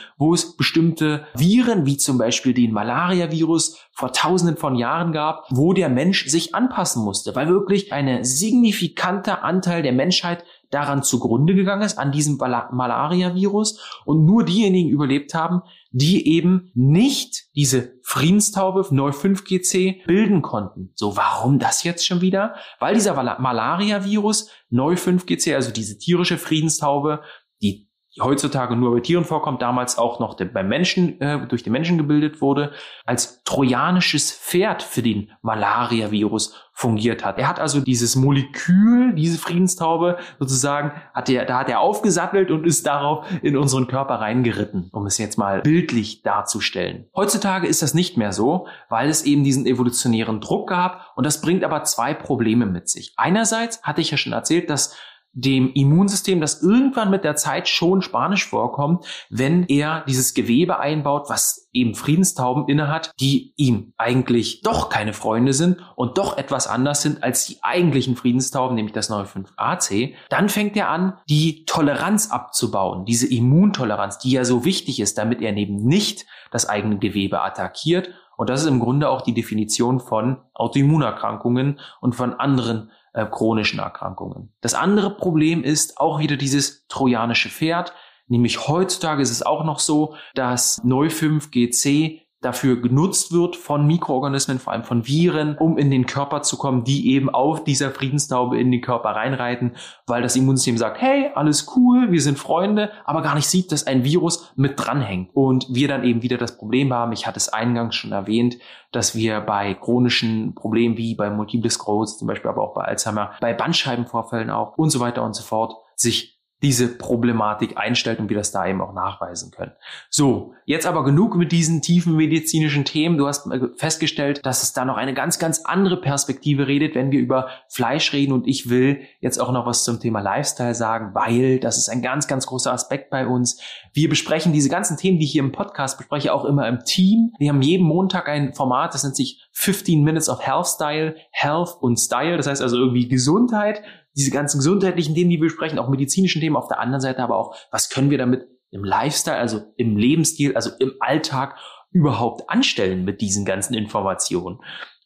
wo 0.19 0.35
es 0.35 0.57
bestimmte 0.57 1.26
Viren, 1.35 1.87
wie 1.87 1.97
zum 1.97 2.19
Beispiel 2.19 2.55
den 2.55 2.73
Malaria-Virus, 2.73 3.79
vor 3.93 4.12
tausenden 4.12 4.59
von 4.59 4.75
Jahren 4.75 5.12
gab, 5.12 5.47
wo 5.50 5.73
der 5.73 5.88
Mensch 5.88 6.26
sich 6.26 6.55
anpassen 6.55 7.03
musste, 7.03 7.35
weil 7.35 7.49
wirklich 7.49 7.93
ein 7.93 8.25
signifikanter 8.25 9.43
Anteil 9.43 9.83
der 9.83 9.93
Menschheit 9.93 10.45
daran 10.70 11.02
zugrunde 11.02 11.54
gegangen 11.54 11.82
ist, 11.82 11.99
an 11.99 12.12
diesem 12.12 12.37
Malaria-Virus 12.37 13.80
und 14.04 14.25
nur 14.25 14.44
diejenigen 14.44 14.90
überlebt 14.90 15.35
haben, 15.35 15.62
die 15.90 16.28
eben 16.28 16.70
nicht 16.75 17.44
diese 17.54 17.94
Friedenstaube 18.02 18.87
neu 18.90 19.11
5GC 19.11 20.06
bilden 20.06 20.42
konnten. 20.42 20.90
So, 20.94 21.16
warum 21.16 21.58
das 21.58 21.85
jetzt 21.85 22.06
schon 22.06 22.20
wieder? 22.20 22.54
Weil 22.78 22.94
dieser 22.94 23.14
Malaria-Virus 23.14 24.50
neu 24.68 24.94
5GC, 24.94 25.54
also 25.54 25.70
diese 25.70 25.99
tierische 25.99 26.38
Friedenstaube, 26.38 27.23
die 27.62 27.86
heutzutage 28.20 28.76
nur 28.76 28.94
bei 28.94 29.00
Tieren 29.00 29.25
vorkommt, 29.25 29.62
damals 29.62 29.99
auch 29.99 30.20
noch 30.20 30.37
beim 30.37 30.68
Menschen, 30.68 31.20
äh, 31.20 31.46
durch 31.46 31.62
den 31.62 31.73
Menschen 31.73 31.99
gebildet 31.99 32.40
wurde, 32.40 32.73
als 33.04 33.42
trojanisches 33.44 34.32
Pferd 34.32 34.82
für 34.82 35.02
den 35.02 35.30
Malaria-Virus 35.42 36.54
fungiert 36.73 37.25
hat. 37.25 37.38
Er 37.38 37.49
hat 37.49 37.58
also 37.58 37.80
dieses 37.80 38.16
Molekül, 38.16 39.14
diese 39.14 39.38
Friedenstaube 39.38 40.18
sozusagen, 40.38 40.92
hat 41.14 41.30
er, 41.30 41.46
da 41.46 41.61
hat 41.61 41.70
er 41.70 41.80
aufgesattelt 41.80 42.50
und 42.50 42.66
ist 42.66 42.87
darauf 42.87 43.26
in 43.42 43.56
unseren 43.56 43.87
Körper 43.87 44.16
reingeritten, 44.16 44.90
um 44.92 45.06
es 45.06 45.16
jetzt 45.16 45.38
mal 45.38 45.62
bildlich 45.62 46.23
darzustellen. 46.23 47.06
Heutzutage 47.16 47.66
ist 47.66 47.80
das 47.80 47.94
nicht 47.94 48.18
mehr 48.18 48.32
so, 48.32 48.66
weil 48.90 49.08
es 49.08 49.25
eben 49.25 49.42
diesen 49.42 49.64
evolutionären 49.64 50.40
Druck 50.40 50.68
gab 50.68 51.12
und 51.16 51.25
das 51.25 51.40
bringt 51.40 51.64
aber 51.64 51.85
zwei 51.85 52.12
Probleme 52.12 52.66
mit 52.66 52.90
sich. 52.90 53.14
Einerseits 53.16 53.82
hatte 53.82 54.02
ich 54.02 54.11
ja 54.11 54.18
schon 54.18 54.35
erzählt, 54.35 54.68
dass 54.68 54.94
dem 55.37 55.71
Immunsystem, 55.75 56.40
das 56.40 56.62
irgendwann 56.62 57.11
mit 57.11 57.23
der 57.23 57.37
Zeit 57.37 57.69
schon 57.69 58.00
Spanisch 58.00 58.49
vorkommt, 58.49 59.05
wenn 59.28 59.64
er 59.64 60.02
dieses 60.09 60.33
Gewebe 60.33 60.78
einbaut, 60.78 61.26
was 61.28 61.69
eben 61.75 61.95
Friedenstauben 61.95 62.66
innehat, 62.69 63.12
die 63.21 63.52
ihm 63.57 63.93
eigentlich 63.99 64.62
doch 64.62 64.88
keine 64.88 65.12
Freunde 65.12 65.52
sind 65.52 65.76
und 65.95 66.16
doch 66.16 66.38
etwas 66.38 66.66
anders 66.66 67.02
sind 67.02 67.23
als 67.23 67.47
die 67.47 67.59
eigentlichen 67.62 68.16
Friedenstauben, 68.16 68.75
nämlich 68.75 68.95
das 68.95 69.11
95AC, 69.11 70.14
dann 70.31 70.49
fängt 70.49 70.75
er 70.76 70.88
an, 70.88 71.19
die 71.28 71.66
Toleranz 71.66 72.31
abzubauen, 72.31 73.05
diese 73.05 73.31
Immuntoleranz, 73.31 74.19
die 74.19 74.31
ja 74.31 74.45
so 74.47 74.64
wichtig 74.64 75.00
ist, 75.00 75.19
damit 75.19 75.43
er 75.43 75.55
eben 75.55 75.76
nicht 75.76 76.25
das 76.50 76.66
eigene 76.66 76.99
Gewebe 76.99 77.43
attackiert. 77.43 78.09
Und 78.38 78.49
das 78.50 78.62
ist 78.62 78.69
im 78.69 78.81
Grunde 78.81 79.11
auch 79.11 79.21
die 79.21 79.35
Definition 79.35 80.00
von 80.00 80.38
Autoimmunerkrankungen 80.55 81.78
und 82.00 82.14
von 82.14 82.35
anderen 82.35 82.90
äh, 83.16 83.25
chronischen 83.25 83.78
Erkrankungen. 83.78 84.52
Das 84.61 84.75
andere 84.75 85.16
Problem 85.16 85.64
ist 85.64 85.99
auch 85.99 86.18
wieder 86.18 86.37
dieses 86.37 86.87
trojanische 86.88 87.49
Pferd. 87.49 87.94
Nämlich 88.28 88.68
heutzutage 88.68 89.23
ist 89.23 89.30
es 89.30 89.42
auch 89.42 89.64
noch 89.64 89.78
so, 89.78 90.14
dass 90.35 90.82
Neu5GC 90.85 92.25
dafür 92.47 92.81
genutzt 92.81 93.33
wird 93.33 93.57
von 93.57 93.87
Mikroorganismen, 93.87 94.61
vor 94.61 94.73
allem 94.73 94.85
von 94.85 95.07
Viren, 95.07 95.59
um 95.59 95.76
in 95.76 95.91
den 95.91 96.07
Körper 96.07 96.43
zu 96.43 96.57
kommen, 96.57 96.85
die 96.85 97.12
eben 97.12 97.29
auf 97.29 97.65
dieser 97.65 97.91
Friedenstaube 97.91 98.59
in 98.59 98.71
den 98.71 98.81
Körper 98.81 99.11
reinreiten, 99.11 99.75
weil 100.07 100.23
das 100.23 100.37
Immunsystem 100.37 100.79
sagt, 100.79 101.00
hey, 101.00 101.31
alles 101.35 101.67
cool, 101.76 102.12
wir 102.12 102.23
sind 102.23 102.38
Freunde, 102.38 102.93
aber 103.05 103.23
gar 103.23 103.35
nicht 103.35 103.49
sieht, 103.49 103.73
dass 103.73 103.87
ein 103.87 104.05
Virus 104.05 104.53
mit 104.55 104.75
dranhängt. 104.76 105.31
Und 105.35 105.67
wir 105.69 105.88
dann 105.88 106.05
eben 106.05 106.23
wieder 106.23 106.38
das 106.38 106.57
Problem 106.57 106.93
haben, 106.93 107.12
ich 107.12 107.26
hatte 107.26 107.38
es 107.38 107.49
eingangs 107.49 107.97
schon 107.97 108.12
erwähnt, 108.12 108.59
dass 108.93 109.17
wir 109.17 109.41
bei 109.41 109.75
chronischen 109.75 110.55
Problemen 110.55 110.97
wie 110.97 111.17
bei 111.17 111.29
Multiple 111.29 111.71
Sklerose 111.71 112.17
zum 112.17 112.29
Beispiel, 112.29 112.49
aber 112.49 112.62
auch 112.62 112.75
bei 112.75 112.85
Alzheimer, 112.85 113.33
bei 113.41 113.55
Bandscheibenvorfällen 113.55 114.50
auch 114.50 114.79
und 114.79 114.91
so 114.91 115.00
weiter 115.00 115.25
und 115.25 115.35
so 115.35 115.43
fort, 115.43 115.75
sich 115.97 116.36
diese 116.62 116.88
Problematik 116.88 117.76
einstellt 117.76 118.18
und 118.18 118.30
wir 118.30 118.36
das 118.36 118.50
da 118.50 118.66
eben 118.66 118.80
auch 118.80 118.94
nachweisen 118.94 119.50
können. 119.50 119.73
So, 120.08 120.54
jetzt 120.64 120.86
aber 120.86 121.04
genug 121.04 121.36
mit 121.36 121.52
diesen 121.52 121.82
tiefen 121.82 122.16
medizinischen 122.16 122.86
Themen. 122.86 123.19
Du 123.19 123.26
hast 123.26 123.49
festgestellt, 123.76 124.45
dass 124.47 124.62
es 124.62 124.73
da 124.73 124.86
noch 124.86 124.97
eine 124.97 125.12
ganz, 125.12 125.38
ganz 125.38 125.60
andere 125.64 126.00
Perspektive 126.00 126.66
redet, 126.66 126.95
wenn 126.95 127.10
wir 127.10 127.21
über 127.21 127.49
Fleisch 127.69 128.12
reden 128.14 128.32
und 128.32 128.47
ich 128.47 128.71
will 128.71 129.02
jetzt 129.21 129.38
auch 129.38 129.52
noch 129.52 129.66
was 129.66 129.84
zum 129.84 130.00
Thema 130.00 130.21
Lifestyle 130.21 130.75
sagen, 130.75 131.14
weil 131.14 131.60
das 131.60 131.76
ist 131.76 131.90
ein 131.90 132.00
ganz, 132.00 132.26
ganz 132.26 132.47
großer 132.47 132.73
Aspekt 132.73 133.10
bei 133.10 133.26
uns. 133.26 133.60
Wir 133.92 134.08
besprechen 134.08 134.54
diese 134.54 134.71
ganzen 134.71 134.97
Themen, 134.97 135.19
die 135.19 135.26
ich 135.26 135.32
hier 135.32 135.42
im 135.42 135.52
Podcast 135.52 135.99
bespreche, 135.99 136.32
auch 136.32 136.47
immer 136.47 136.66
im 136.69 136.84
Team. 136.84 137.32
Wir 137.38 137.50
haben 137.50 137.60
jeden 137.60 137.86
Montag 137.86 138.28
ein 138.28 138.54
Format, 138.54 138.95
das 138.95 139.04
nennt 139.04 139.16
sich 139.16 139.47
15 139.52 140.02
Minutes 140.02 140.30
of 140.30 140.40
Health 140.40 140.69
Style, 140.69 141.16
Health 141.32 141.76
und 141.80 141.99
Style. 141.99 142.38
Das 142.38 142.47
heißt 142.47 142.62
also 142.62 142.78
irgendwie 142.78 143.08
Gesundheit, 143.08 143.82
diese 144.17 144.31
ganzen 144.31 144.59
gesundheitlichen 144.59 145.15
Themen, 145.15 145.31
die 145.31 145.37
wir 145.37 145.47
besprechen, 145.47 145.79
auch 145.79 145.89
medizinischen 145.89 146.41
Themen, 146.41 146.57
auf 146.57 146.69
der 146.69 146.81
anderen 146.81 147.00
Seite 147.00 147.23
aber 147.23 147.37
auch, 147.37 147.57
was 147.71 147.91
können 147.91 148.11
wir 148.11 148.19
damit 148.19 148.49
im 148.71 148.83
Lifestyle, 148.83 149.37
also 149.37 149.61
im 149.76 149.97
Lebensstil, 149.97 150.57
also 150.57 150.71
im 150.79 150.95
Alltag 151.00 151.57
überhaupt 151.91 152.49
anstellen 152.50 153.05
mit 153.05 153.21
diesen 153.21 153.45
ganzen 153.45 153.75
Informationen. 153.75 154.59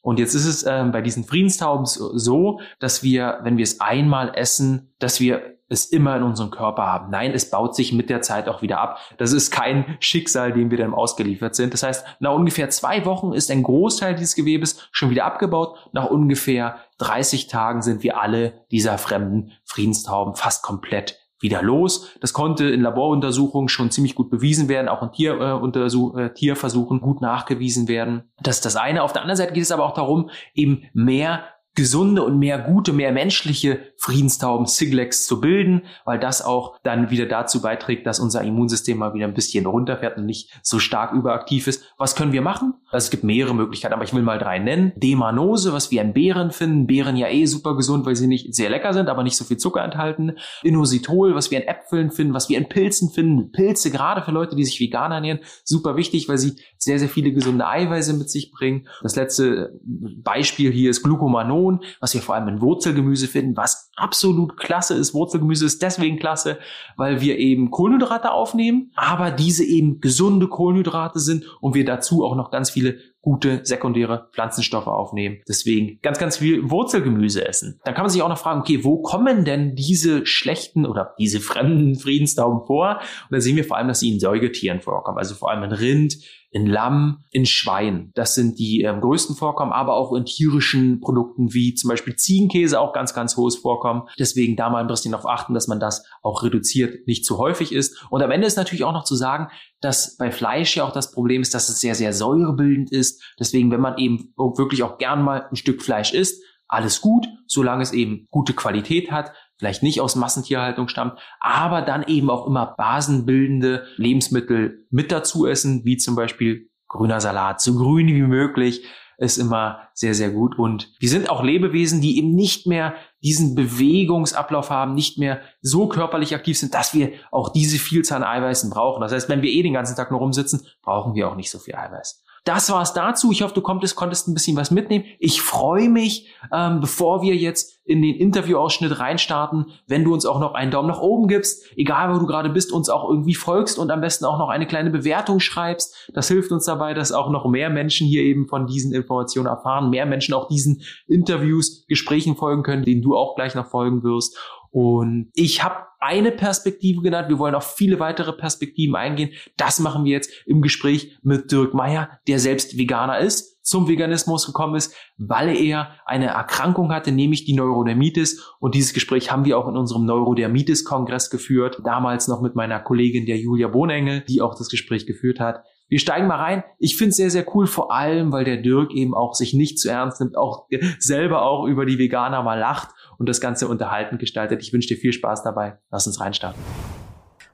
Und 0.03 0.19
jetzt 0.19 0.35
ist 0.35 0.47
es 0.47 0.65
ähm, 0.67 0.93
bei 0.93 1.03
diesen 1.03 1.25
Friedenstauben 1.25 1.85
so, 1.85 2.61
dass 2.79 3.03
wir, 3.03 3.41
wenn 3.43 3.59
wir 3.59 3.65
es 3.65 3.81
einmal 3.81 4.33
essen, 4.35 4.95
dass 4.99 5.21
wir 5.21 5.59
es 5.71 5.87
immer 5.87 6.17
in 6.17 6.25
unserem 6.25 6.51
Körper 6.51 6.85
haben. 6.85 7.11
Nein, 7.11 7.33
es 7.33 7.49
baut 7.49 7.75
sich 7.75 7.93
mit 7.93 8.11
der 8.11 8.23
Zeit 8.23 8.49
auch 8.49 8.61
wieder 8.61 8.81
ab. 8.81 8.99
Das 9.19 9.33
ist 9.33 9.51
kein 9.51 9.97
Schicksal, 10.01 10.53
dem 10.53 10.71
wir 10.71 10.79
dann 10.79 10.93
ausgeliefert 10.93 11.55
sind. 11.55 11.73
Das 11.73 11.83
heißt, 11.83 12.05
nach 12.19 12.35
ungefähr 12.35 12.69
zwei 12.71 13.05
Wochen 13.07 13.33
ist 13.33 13.51
ein 13.51 13.63
Großteil 13.63 14.17
dieses 14.17 14.35
Gewebes 14.35 14.89
schon 14.91 15.11
wieder 15.11 15.25
abgebaut. 15.25 15.77
Nach 15.93 16.11
ungefähr 16.11 16.77
30 16.99 17.47
Tagen 17.47 17.83
sind 17.83 18.03
wir 18.03 18.21
alle 18.21 18.65
dieser 18.71 18.99
fremden 18.99 19.53
Friedenstauben 19.65 20.35
fast 20.35 20.63
komplett 20.63 21.17
wieder 21.41 21.63
los. 21.63 22.11
Das 22.21 22.33
konnte 22.33 22.69
in 22.69 22.83
Laboruntersuchungen 22.83 23.69
schon 23.69 23.91
ziemlich 23.91 24.15
gut 24.15 24.29
bewiesen 24.29 24.69
werden, 24.69 24.89
auch 24.89 25.03
in 25.03 25.13
Tier, 25.13 25.41
äh, 25.41 26.25
äh, 26.25 26.35
Tierversuchen 26.35 27.01
gut 27.01 27.23
nachgewiesen 27.23 27.89
werden. 27.89 28.25
Das 28.43 28.57
ist 28.57 28.67
das 28.67 28.77
eine. 28.77 29.03
Auf 29.03 29.13
der 29.13 29.23
anderen 29.23 29.39
Seite 29.39 29.55
geht 29.55 29.63
es 29.63 29.73
aber 29.73 29.87
auch 29.87 29.95
darum, 29.95 30.31
eben 30.53 30.85
mehr 30.93 31.45
gesunde 31.75 32.23
und 32.25 32.39
mehr 32.39 32.59
gute, 32.59 32.93
mehr 32.93 33.13
menschliche 33.13 33.90
Friedenstauben 34.01 34.65
Siglex 34.65 35.27
zu 35.27 35.43
bilden, 35.43 35.83
weil 36.07 36.19
das 36.19 36.43
auch 36.43 36.79
dann 36.83 37.11
wieder 37.11 37.27
dazu 37.27 37.61
beiträgt, 37.61 38.07
dass 38.07 38.19
unser 38.19 38.43
Immunsystem 38.43 38.97
mal 38.97 39.13
wieder 39.13 39.27
ein 39.27 39.35
bisschen 39.35 39.67
runterfährt 39.67 40.17
und 40.17 40.25
nicht 40.25 40.59
so 40.63 40.79
stark 40.79 41.13
überaktiv 41.13 41.67
ist. 41.67 41.85
Was 41.99 42.17
können 42.17 42.33
wir 42.33 42.41
machen? 42.41 42.73
Also 42.91 43.05
es 43.05 43.11
gibt 43.11 43.25
mehrere 43.25 43.55
Möglichkeiten, 43.55 43.93
aber 43.93 44.05
ich 44.05 44.15
will 44.15 44.23
mal 44.23 44.39
drei 44.39 44.59
nennen. 44.59 44.93
Demanose, 44.97 45.75
was 45.75 45.91
wir 45.91 46.01
in 46.01 46.15
Beeren 46.15 46.51
finden. 46.51 46.87
Beeren 46.87 47.15
ja 47.15 47.29
eh 47.29 47.45
super 47.45 47.77
gesund, 47.77 48.07
weil 48.07 48.17
sie 48.17 48.27
nicht 48.27 48.55
sehr 48.55 48.71
lecker 48.71 48.95
sind, 48.95 49.11
aber 49.11 49.23
nicht 49.23 49.37
so 49.37 49.45
viel 49.45 49.59
Zucker 49.59 49.85
enthalten. 49.85 50.33
Inositol, 50.63 51.35
was 51.35 51.51
wir 51.51 51.61
in 51.61 51.69
Äpfeln 51.69 52.11
finden, 52.11 52.33
was 52.33 52.49
wir 52.49 52.57
in 52.57 52.71
Pilzen 52.71 53.11
finden. 53.11 53.53
Pilze, 53.53 53.91
gerade 53.91 54.23
für 54.23 54.31
Leute, 54.31 54.57
die 54.57 54.65
sich 54.65 54.81
vegan 54.81 55.13
ernähren, 55.13 55.41
super 55.63 55.97
wichtig, 55.97 56.27
weil 56.27 56.39
sie 56.39 56.57
sehr, 56.79 56.99
sehr 56.99 57.11
viele 57.11 57.33
gesunde 57.33 57.67
Eiweiße 57.67 58.15
mit 58.15 58.31
sich 58.31 58.51
bringen. 58.51 58.89
Das 59.03 59.15
letzte 59.15 59.79
Beispiel 59.83 60.73
hier 60.73 60.89
ist 60.89 61.03
Glucomanon, 61.03 61.81
was 62.01 62.15
wir 62.15 62.23
vor 62.23 62.35
allem 62.35 62.49
in 62.49 62.63
Wurzelgemüse 62.63 63.29
finden, 63.29 63.59
was 63.59 63.90
absolut 63.97 64.57
klasse 64.57 64.95
ist. 64.95 65.15
Wurzelgemüse 65.15 65.67
ist 65.67 65.83
deswegen 65.83 66.19
klasse, 66.19 66.59
weil 66.97 67.21
wir 67.21 67.39
eben 67.39 67.71
Kohlenhydrate 67.71 68.33
aufnehmen, 68.33 68.93
aber 68.95 69.31
diese 69.31 69.65
eben 69.65 70.01
gesunde 70.01 70.49
Kohlenhydrate 70.49 71.21
sind 71.21 71.45
und 71.61 71.75
wir 71.75 71.85
dazu 71.85 72.25
auch 72.25 72.37
noch 72.37 72.51
ganz 72.51 72.71
viele 72.71 72.99
gute 73.23 73.61
sekundäre 73.65 74.29
Pflanzenstoffe 74.33 74.87
aufnehmen. 74.87 75.39
Deswegen 75.49 75.99
ganz, 76.03 76.19
ganz 76.19 76.39
viel 76.39 76.71
Wurzelgemüse 76.71 77.47
essen. 77.47 77.81
Dann 77.85 77.95
kann 77.95 78.05
man 78.05 78.11
sich 78.11 78.23
auch 78.23 78.29
noch 78.29 78.39
fragen, 78.39 78.61
okay, 78.61 78.83
wo 78.85 79.03
kommen 79.03 79.45
denn 79.45 79.75
diese 79.75 80.27
schlechten 80.27 80.87
oder 80.87 81.15
diese 81.19 81.41
fremden 81.41 81.95
Friedenstauben 81.99 82.67
vor? 82.67 83.01
Und 83.29 83.35
da 83.37 83.41
sehen 83.41 83.57
wir 83.57 83.65
vor 83.65 83.77
allem, 83.77 83.89
dass 83.89 84.01
sie 84.01 84.13
in 84.13 84.21
Säugetieren 84.21 84.81
vorkommen. 84.81 85.19
Also 85.19 85.35
vor 85.35 85.51
allem 85.51 85.63
in 85.65 85.73
Rind, 85.73 86.17
in 86.53 86.67
Lamm, 86.67 87.25
in 87.31 87.47
Schwein. 87.47 88.11
Das 88.15 88.35
sind 88.35 88.59
die 88.59 88.83
ähm, 88.83 89.01
größten 89.01 89.37
Vorkommen, 89.37 89.73
aber 89.73 89.95
auch 89.95 90.13
in 90.15 90.25
tierischen 90.25 91.01
Produkten 91.01 91.55
wie 91.55 91.75
zum 91.75 91.89
Beispiel 91.89 92.17
Ziegenkäse 92.17 92.81
auch 92.81 92.93
ganz, 92.93 93.15
ganz 93.15 93.37
hohes 93.37 93.57
Vorkommen. 93.57 94.03
Deswegen 94.19 94.57
da 94.57 94.69
mal 94.69 94.81
ein 94.81 94.89
bisschen 94.89 95.13
darauf 95.13 95.31
achten, 95.31 95.55
dass 95.55 95.69
man 95.69 95.79
das 95.79 96.05
auch 96.23 96.43
reduziert, 96.43 97.07
nicht 97.07 97.25
zu 97.25 97.39
häufig 97.39 97.73
ist. 97.73 98.05
Und 98.11 98.23
am 98.23 98.33
Ende 98.33 98.49
ist 98.49 98.57
natürlich 98.57 98.85
auch 98.85 98.93
noch 98.93 99.05
zu 99.05 99.15
sagen, 99.15 99.49
dass 99.81 100.17
bei 100.17 100.31
Fleisch 100.31 100.77
ja 100.77 100.85
auch 100.85 100.93
das 100.93 101.13
Problem 101.13 101.43
ist, 101.43 101.55
dass 101.55 101.69
es 101.69 101.81
sehr, 101.81 101.95
sehr 101.95 102.13
säurebildend 102.13 102.93
ist. 102.93 103.23
Deswegen, 103.39 103.71
wenn 103.71 103.81
man 103.81 103.99
eben 103.99 104.33
wirklich 104.37 104.83
auch 104.83 104.99
gern 104.99 105.23
mal 105.23 105.47
ein 105.51 105.57
Stück 105.57 105.83
Fleisch 105.83 106.13
isst, 106.13 106.43
alles 106.69 107.01
gut, 107.01 107.27
solange 107.47 107.83
es 107.83 107.93
eben 107.93 108.29
gute 108.31 108.53
Qualität 108.53 109.11
hat, 109.11 109.33
vielleicht 109.59 109.83
nicht 109.83 110.01
aus 110.01 110.15
Massentierhaltung 110.15 110.89
stammt, 110.89 111.19
aber 111.41 111.83
dann 111.83 112.05
eben 112.05 112.31
auch 112.31 112.47
immer 112.47 112.75
basenbildende 112.79 113.87
Lebensmittel 113.97 114.87
mit 114.91 115.11
dazu 115.11 115.47
essen, 115.47 115.85
wie 115.85 115.97
zum 115.97 116.15
Beispiel 116.15 116.71
grüner 116.87 117.21
Salat, 117.21 117.61
so 117.61 117.75
grün 117.75 118.07
wie 118.09 118.23
möglich, 118.23 118.85
ist 119.19 119.37
immer 119.37 119.89
sehr, 119.95 120.15
sehr 120.15 120.31
gut. 120.31 120.59
Und 120.59 120.93
wir 120.99 121.09
sind 121.09 121.29
auch 121.29 121.43
Lebewesen, 121.43 122.01
die 122.01 122.17
eben 122.19 122.35
nicht 122.35 122.67
mehr 122.67 122.95
diesen 123.23 123.55
Bewegungsablauf 123.55 124.71
haben, 124.71 124.95
nicht 124.95 125.19
mehr 125.19 125.41
so 125.61 125.89
körperlich 125.89 126.35
aktiv 126.35 126.59
sind, 126.59 126.75
dass 126.75 126.95
wir 126.95 127.13
auch 127.31 127.51
diese 127.51 127.79
Vielzahl 127.79 128.23
an 128.23 128.29
Eiweißen 128.29 128.71
brauchen. 128.71 129.01
Das 129.01 129.13
heißt, 129.13 129.29
wenn 129.29 129.43
wir 129.43 129.51
eh 129.51 129.63
den 129.63 129.75
ganzen 129.75 129.97
Tag 129.97 130.11
nur 130.11 130.21
rumsitzen, 130.21 130.67
brauchen 130.83 131.15
wir 131.15 131.29
auch 131.29 131.37
nicht 131.37 131.51
so 131.51 131.59
viel 131.59 131.75
Eiweiß. 131.75 132.23
Das 132.45 132.71
war's 132.71 132.95
dazu. 132.95 133.33
Ich 133.33 133.43
hoffe, 133.43 133.55
du 133.55 133.61
konntest, 133.61 133.97
konntest 133.97 134.29
ein 134.29 134.35
bisschen 134.35 134.57
was 134.57 134.71
mitnehmen. 134.71 135.05
Ich 135.19 135.43
freue 135.43 135.89
mich, 135.89 136.29
ähm, 136.53 136.81
bevor 136.81 137.23
wir 137.23 137.37
jetzt 137.37 137.81
in 137.85 138.03
den 138.03 138.15
Interviewausschnitt 138.15 138.99
reinstarten, 138.99 139.67
wenn 139.87 140.05
du 140.05 140.15
uns 140.15 140.25
auch 140.25 140.39
noch 140.39 140.55
einen 140.55 140.71
Daumen 140.71 140.89
nach 140.89 141.01
oben 141.01 141.29
gibst, 141.29 141.67
egal 141.77 142.15
wo 142.15 142.19
du 142.19 142.27
gerade 142.27 142.49
bist, 142.49 142.73
uns 142.73 142.89
auch 142.89 143.09
irgendwie 143.09 143.35
folgst 143.35 143.79
und 143.79 143.91
am 143.91 144.01
besten 144.01 144.25
auch 144.25 144.39
noch 144.39 144.49
eine 144.49 144.67
kleine 144.67 144.91
Bewertung 144.91 145.41
schreibst. 145.41 146.09
Das 146.15 146.29
hilft 146.29 146.53
uns 146.53 146.65
dabei, 146.65 146.95
dass 146.95 147.13
auch 147.13 147.31
noch 147.31 147.47
mehr 147.47 147.69
Menschen 147.69 148.07
hier 148.07 148.23
eben 148.23 148.47
von 148.47 148.67
diesen 148.67 148.93
Informationen 148.93 149.49
erfahren, 149.49 149.91
mehr 149.91 150.07
Menschen 150.07 150.35
auch 150.35 150.49
diesen 150.49 150.83
Interviews, 151.09 151.85
Gesprächen 151.89 152.37
folgen 152.37 152.63
können, 152.63 152.85
denen 152.85 153.03
du 153.03 153.17
auch 153.17 153.35
gleich 153.35 153.55
noch 153.55 153.67
folgen 153.67 154.03
wirst. 154.03 154.39
Und 154.71 155.31
ich 155.35 155.65
habe 155.65 155.87
eine 155.99 156.33
Perspektive 156.33 157.03
genannt. 157.03 157.29
Wir 157.29 157.39
wollen 157.39 157.55
auf 157.55 157.75
viele 157.75 158.01
weitere 158.01 158.33
Perspektiven 158.33 158.97
eingehen. 158.97 159.31
Das 159.57 159.81
machen 159.81 160.05
wir 160.05 160.13
jetzt 160.13 160.33
im 160.47 160.63
Gespräch 160.63 161.19
mit 161.23 161.53
Dirk 161.53 161.75
Meyer, 161.75 162.21
der 162.27 162.39
selbst 162.39 162.79
Veganer 162.79 163.19
ist, 163.19 163.63
zum 163.63 163.89
Veganismus 163.89 164.47
gekommen 164.47 164.77
ist, 164.77 164.95
weil 165.19 165.55
er 165.55 165.91
eine 166.07 166.29
Erkrankung 166.29 166.93
hatte, 166.93 167.13
nämlich 167.13 167.45
die 167.45 167.53
Neurodermitis. 167.53 168.43
Und 168.61 168.75
dieses 168.75 168.95
Gespräch 168.95 169.31
haben 169.31 169.45
wir 169.45 169.59
auch 169.59 169.69
in 169.69 169.77
unserem 169.77 170.07
Neurodermitis-Kongress 170.07 171.31
geführt. 171.31 171.81
Damals 171.85 172.29
noch 172.29 172.41
mit 172.41 172.55
meiner 172.55 172.81
Kollegin, 172.81 173.27
der 173.27 173.37
Julia 173.37 173.69
Bohnengel, 173.69 174.23
die 174.23 174.41
auch 174.41 174.57
das 174.57 174.69
Gespräch 174.69 175.07
geführt 175.07 175.41
hat. 175.41 175.65
Wir 175.89 175.99
steigen 175.99 176.29
mal 176.29 176.37
rein. 176.37 176.63
Ich 176.79 176.97
finde 176.97 177.11
es 177.11 177.17
sehr, 177.17 177.31
sehr 177.31 177.45
cool, 177.55 177.67
vor 177.67 177.93
allem, 177.93 178.31
weil 178.31 178.45
der 178.45 178.59
Dirk 178.59 178.93
eben 178.93 179.13
auch 179.13 179.35
sich 179.35 179.55
nicht 179.55 179.81
zu 179.81 179.91
ernst 179.91 180.21
nimmt, 180.21 180.37
auch 180.37 180.69
selber 181.01 181.43
auch 181.43 181.67
über 181.67 181.85
die 181.85 181.99
Veganer 181.99 182.45
mal 182.45 182.59
lacht 182.59 182.91
und 183.21 183.29
das 183.29 183.41
Ganze 183.41 183.69
unterhaltend 183.69 184.19
gestaltet. 184.19 184.63
Ich 184.63 184.73
wünsche 184.73 184.89
dir 184.89 184.97
viel 184.97 185.13
Spaß 185.13 185.45
dabei. 185.45 185.79
Lass 185.93 186.07
uns 186.07 186.19
reinstarten 186.21 186.61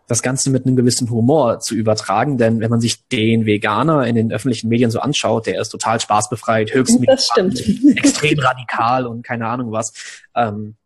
das 0.08 0.22
Ganze 0.22 0.50
mit 0.50 0.64
einem 0.64 0.76
gewissen 0.76 1.10
Humor 1.10 1.58
zu 1.58 1.74
übertragen, 1.74 2.38
denn 2.38 2.60
wenn 2.60 2.70
man 2.70 2.80
sich 2.80 3.08
den 3.08 3.44
Veganer 3.44 4.06
in 4.06 4.14
den 4.14 4.30
öffentlichen 4.32 4.68
Medien 4.68 4.90
so 4.90 5.00
anschaut, 5.00 5.46
der 5.46 5.60
ist 5.60 5.70
total 5.70 6.00
spaßbefreit, 6.00 6.72
höchst 6.72 7.00
extrem 7.96 8.38
radikal 8.38 9.06
und 9.06 9.24
keine 9.24 9.48
Ahnung 9.48 9.72
was. 9.72 10.22
Ähm, 10.36 10.76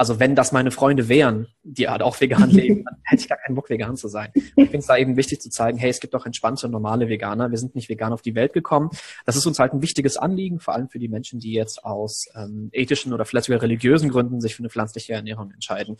also 0.00 0.18
wenn 0.18 0.34
das 0.34 0.50
meine 0.50 0.70
Freunde 0.70 1.10
wären, 1.10 1.48
die 1.62 1.86
halt 1.86 2.00
auch 2.00 2.18
vegan 2.18 2.48
leben, 2.50 2.86
dann 2.86 2.96
hätte 3.04 3.20
ich 3.20 3.28
gar 3.28 3.36
keinen 3.36 3.54
Bock, 3.54 3.68
vegan 3.68 3.98
zu 3.98 4.08
sein. 4.08 4.30
ich 4.34 4.54
finde 4.54 4.78
es 4.78 4.86
da 4.86 4.96
eben 4.96 5.18
wichtig 5.18 5.42
zu 5.42 5.50
zeigen, 5.50 5.76
hey, 5.76 5.90
es 5.90 6.00
gibt 6.00 6.14
auch 6.14 6.24
entspannte, 6.24 6.70
normale 6.70 7.10
Veganer. 7.10 7.50
Wir 7.50 7.58
sind 7.58 7.74
nicht 7.74 7.90
vegan 7.90 8.14
auf 8.14 8.22
die 8.22 8.34
Welt 8.34 8.54
gekommen. 8.54 8.88
Das 9.26 9.36
ist 9.36 9.44
uns 9.44 9.58
halt 9.58 9.74
ein 9.74 9.82
wichtiges 9.82 10.16
Anliegen, 10.16 10.58
vor 10.58 10.72
allem 10.72 10.88
für 10.88 10.98
die 10.98 11.08
Menschen, 11.08 11.38
die 11.38 11.52
jetzt 11.52 11.84
aus 11.84 12.28
ähm, 12.34 12.70
ethischen 12.72 13.12
oder 13.12 13.26
vielleicht 13.26 13.48
sogar 13.48 13.60
religiösen 13.60 14.08
Gründen 14.08 14.40
sich 14.40 14.56
für 14.56 14.60
eine 14.60 14.70
pflanzliche 14.70 15.12
Ernährung 15.12 15.50
entscheiden. 15.50 15.98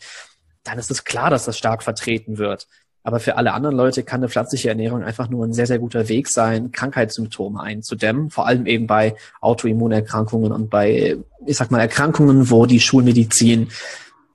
Dann 0.63 0.79
ist 0.79 0.89
es 0.89 1.03
klar, 1.03 1.29
dass 1.29 1.45
das 1.45 1.59
stark 1.59 1.83
vertreten 1.83 2.39
wird. 2.39 2.65
Aber 3.03 3.19
für 3.19 3.35
alle 3.35 3.53
anderen 3.53 3.75
Leute 3.75 4.03
kann 4.03 4.19
eine 4.21 4.29
pflanzliche 4.29 4.69
Ernährung 4.69 5.03
einfach 5.03 5.29
nur 5.29 5.45
ein 5.45 5.53
sehr, 5.53 5.67
sehr 5.67 5.79
guter 5.79 6.07
Weg 6.07 6.27
sein, 6.27 6.71
Krankheitssymptome 6.71 7.59
einzudämmen, 7.59 8.29
vor 8.29 8.47
allem 8.47 8.65
eben 8.65 8.87
bei 8.87 9.15
Autoimmunerkrankungen 9.41 10.51
und 10.51 10.69
bei, 10.69 11.17
ich 11.45 11.57
sag 11.57 11.71
mal, 11.71 11.79
Erkrankungen, 11.79 12.49
wo 12.49 12.65
die 12.65 12.79
Schulmedizin, 12.79 13.71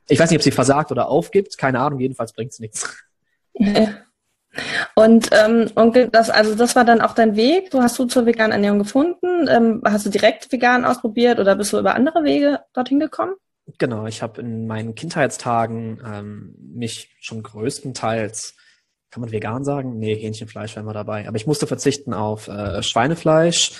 ich 0.09 0.19
weiß 0.19 0.31
nicht, 0.31 0.39
ob 0.39 0.43
sie 0.43 0.51
versagt 0.51 0.91
oder 0.91 1.09
aufgibt, 1.09 1.59
keine 1.59 1.81
Ahnung, 1.81 2.01
jedenfalls 2.01 2.33
bringt 2.33 2.53
es 2.53 2.61
nichts. 2.61 2.97
Und, 4.95 5.29
ähm, 5.33 5.71
und 5.75 5.97
das, 6.13 6.31
also 6.31 6.55
das 6.55 6.77
war 6.77 6.85
dann 6.85 7.03
auch 7.03 7.13
dein 7.13 7.37
Weg. 7.37 7.71
Du 7.71 7.83
hast 7.83 7.99
du 7.99 8.07
zur 8.07 8.25
veganen 8.25 8.53
Ernährung 8.53 8.79
gefunden. 8.79 9.49
Ähm, 9.49 9.83
hast 9.85 10.07
du 10.07 10.11
direkt 10.11 10.51
vegan 10.51 10.85
ausprobiert 10.85 11.39
oder 11.39 11.57
bist 11.57 11.73
du 11.73 11.79
über 11.79 11.95
andere 11.95 12.25
Wege 12.25 12.61
dorthin 12.73 13.01
gekommen? 13.01 13.35
Genau, 13.79 14.07
ich 14.07 14.23
habe 14.23 14.41
in 14.41 14.67
meinen 14.67 14.95
Kindheitstagen 14.95 16.01
ähm, 16.07 16.55
mich 16.59 17.17
schon 17.21 17.43
größtenteils, 17.43 18.56
kann 19.17 19.23
man 19.23 19.33
vegan 19.33 19.65
sagen? 19.65 19.99
Nee, 19.99 20.15
Hähnchenfleisch 20.15 20.77
wäre 20.77 20.85
mal 20.85 20.93
dabei. 20.93 21.27
Aber 21.27 21.39
ich 21.39 21.47
musste 21.47 21.67
verzichten 21.67 22.13
auf 22.13 22.49
äh, 22.49 22.83
Schweinefleisch, 22.83 23.73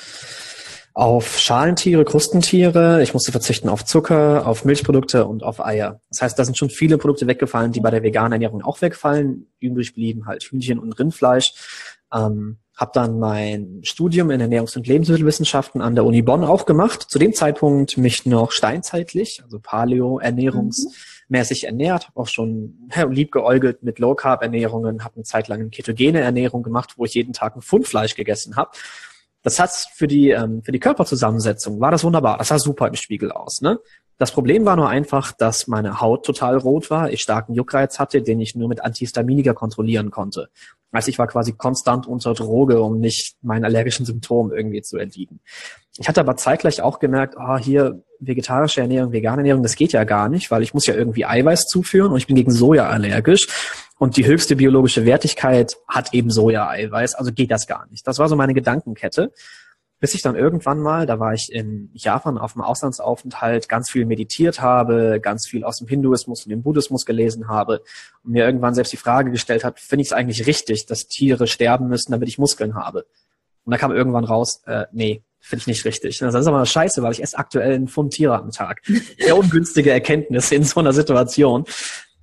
auf 0.95 1.39
Schalentiere, 1.39 2.07
Krustentiere. 2.07 3.03
Ich 3.03 3.13
musste 3.13 3.33
verzichten 3.33 3.69
auf 3.69 3.85
Zucker, 3.85 4.47
auf 4.47 4.65
Milchprodukte 4.65 5.27
und 5.27 5.43
auf 5.43 5.63
Eier. 5.63 6.01
Das 6.09 6.23
heißt, 6.23 6.39
da 6.39 6.45
sind 6.47 6.57
schon 6.57 6.71
viele 6.71 6.97
Produkte 6.97 7.27
weggefallen, 7.27 7.71
die 7.71 7.81
bei 7.81 7.91
der 7.91 8.03
veganen 8.03 8.33
Ernährung 8.33 8.63
auch 8.63 8.81
wegfallen. 8.81 9.49
Übrig 9.61 9.93
blieben 9.93 10.25
halt 10.25 10.43
Hühnchen 10.43 10.79
und 10.79 10.99
Rindfleisch. 10.99 11.53
Ähm, 12.15 12.57
habe 12.75 12.93
dann 12.95 13.19
mein 13.19 13.81
Studium 13.83 14.31
in 14.31 14.41
Ernährungs- 14.41 14.79
und 14.79 14.87
Lebensmittelwissenschaften 14.87 15.83
an 15.83 15.97
der 15.97 16.07
Uni 16.07 16.23
Bonn 16.23 16.45
auch 16.45 16.65
gemacht. 16.65 17.03
Zu 17.11 17.19
dem 17.19 17.35
Zeitpunkt 17.35 17.99
mich 17.99 18.25
noch 18.25 18.53
steinzeitlich, 18.53 19.43
also 19.45 19.61
Paleo, 19.61 20.19
ernährungsmäßig 20.19 20.97
mhm. 20.97 21.16
Ernährt, 21.29 22.09
habe 22.09 22.21
auch 22.21 22.29
schon 22.29 22.91
ja, 22.95 23.05
lieb 23.05 23.33
geäugelt 23.33 23.83
mit 23.83 23.99
Low 23.99 24.15
Carb 24.15 24.43
Ernährungen, 24.43 25.05
habe 25.05 25.17
eine 25.17 25.25
Zeit 25.25 25.49
lang 25.49 25.61
eine 25.61 25.71
ketogene 25.71 26.21
Ernährung 26.21 26.63
gemacht, 26.63 26.95
wo 26.97 27.05
ich 27.05 27.15
jeden 27.15 27.33
Tag 27.33 27.57
ein 27.57 27.63
Pfund 27.63 27.87
Fleisch 27.87 28.15
gegessen 28.15 28.57
habe. 28.57 28.71
Das 29.43 29.61
hat 29.61 29.71
für 29.71 30.09
die 30.09 30.31
ähm, 30.31 30.63
für 30.63 30.73
die 30.73 30.81
Körperzusammensetzung 30.81 31.81
war 31.81 31.93
das 31.93 32.03
wunderbar. 32.03 32.39
Das 32.39 32.49
sah 32.49 32.59
super 32.59 32.89
im 32.89 32.97
Spiegel 32.97 33.31
aus, 33.31 33.61
ne? 33.61 33.79
Das 34.19 34.33
Problem 34.33 34.65
war 34.65 34.77
nur 34.77 34.89
einfach, 34.89 35.33
dass 35.33 35.67
meine 35.67 36.01
Haut 36.01 36.25
total 36.25 36.57
rot 36.57 36.91
war, 36.91 37.11
ich 37.11 37.21
starken 37.21 37.53
Juckreiz 37.53 37.99
hatte, 37.99 38.23
den 38.23 38.41
ich 38.41 38.55
nur 38.55 38.67
mit 38.67 38.83
Antihistaminika 38.83 39.53
kontrollieren 39.53 40.11
konnte. 40.11 40.49
Also 40.91 41.11
ich 41.11 41.19
war 41.19 41.27
quasi 41.27 41.53
konstant 41.53 42.07
unter 42.07 42.33
Droge, 42.33 42.81
um 42.81 42.99
nicht 42.99 43.37
meinen 43.43 43.67
allergischen 43.67 44.07
Symptomen 44.07 44.53
irgendwie 44.53 44.81
zu 44.81 44.97
erliegen. 44.97 45.41
Ich 45.99 46.09
hatte 46.09 46.21
aber 46.21 46.37
zeitgleich 46.37 46.83
auch 46.83 46.99
gemerkt, 46.99 47.37
oh, 47.39 47.57
hier 47.57 48.03
vegetarische 48.21 48.83
Ernährung, 48.83 49.13
vegane 49.13 49.39
Ernährung, 49.39 49.63
das 49.63 49.77
geht 49.77 49.93
ja 49.93 50.05
gar 50.05 50.29
nicht, 50.29 50.51
weil 50.51 50.63
ich 50.63 50.75
muss 50.75 50.87
ja 50.87 50.95
irgendwie 50.95 51.25
Eiweiß 51.25 51.67
zuführen 51.67 52.13
und 52.13 52.19
ich 52.19 52.27
bin 52.27 52.37
gegen 52.37 52.51
Soja 52.51 52.89
allergisch. 52.89 53.49
Und 53.99 54.19
die 54.19 54.27
höchste 54.27 54.57
biologische 54.57 55.07
Wertigkeit 55.07 55.77
hat 55.89 56.13
eben 56.13 56.31
Soja-Eiweiß, 56.31 57.15
also 57.15 57.33
geht 57.33 57.51
das 57.51 57.67
gar 57.67 57.87
nicht. 57.87 58.07
Das 58.07 58.19
war 58.19 58.29
so 58.29 58.37
meine 58.37 58.53
Gedankenkette 58.53 59.33
bis 59.99 60.15
ich 60.15 60.23
dann 60.23 60.37
irgendwann 60.37 60.79
mal, 60.79 61.07
da 61.07 61.19
war 61.19 61.33
ich 61.33 61.51
in 61.51 61.91
Japan 61.95 62.37
auf 62.37 62.53
dem 62.53 62.63
Auslandsaufenthalt, 62.63 63.69
ganz 63.69 63.91
viel 63.91 64.05
meditiert 64.05 64.61
habe, 64.61 65.21
ganz 65.23 65.47
viel 65.47 65.65
aus 65.65 65.79
dem 65.79 65.89
Hinduismus 65.89 66.45
und 66.45 66.51
dem 66.51 66.63
Buddhismus 66.63 67.07
gelesen 67.07 67.49
habe 67.49 67.83
und 68.23 68.33
mir 68.33 68.45
irgendwann 68.45 68.75
selbst 68.75 68.93
die 68.93 68.99
Frage 68.99 69.31
gestellt 69.31 69.65
hat, 69.65 69.81
finde 69.81 70.03
ich 70.03 70.09
es 70.09 70.13
eigentlich 70.13 70.47
richtig, 70.47 70.87
dass 70.87 71.09
Tiere 71.09 71.47
sterben 71.47 71.89
müssen, 71.89 72.13
damit 72.13 72.29
ich 72.29 72.39
Muskeln 72.39 72.75
habe? 72.75 73.07
Und 73.65 73.73
da 73.73 73.79
kam 73.79 73.91
irgendwann 73.91 74.25
raus, 74.25 74.63
äh, 74.67 74.85
nee, 74.93 75.23
finde 75.47 75.61
ich 75.61 75.67
nicht 75.69 75.85
richtig. 75.85 76.19
Das 76.19 76.35
ist 76.35 76.47
aber 76.47 76.67
scheiße, 76.67 77.03
weil 77.03 77.13
ich 77.13 77.23
esse 77.23 77.39
aktuell 77.39 77.75
einen 77.75 77.87
Pfund 77.87 78.15
Tiere 78.15 78.37
am 78.37 78.51
Tag. 78.51 78.83
Sehr 79.19 79.37
ungünstige 79.37 79.93
Erkenntnis 79.93 80.51
in 80.51 80.65
so 80.65 80.81
einer 80.81 80.93
Situation. 80.93 81.65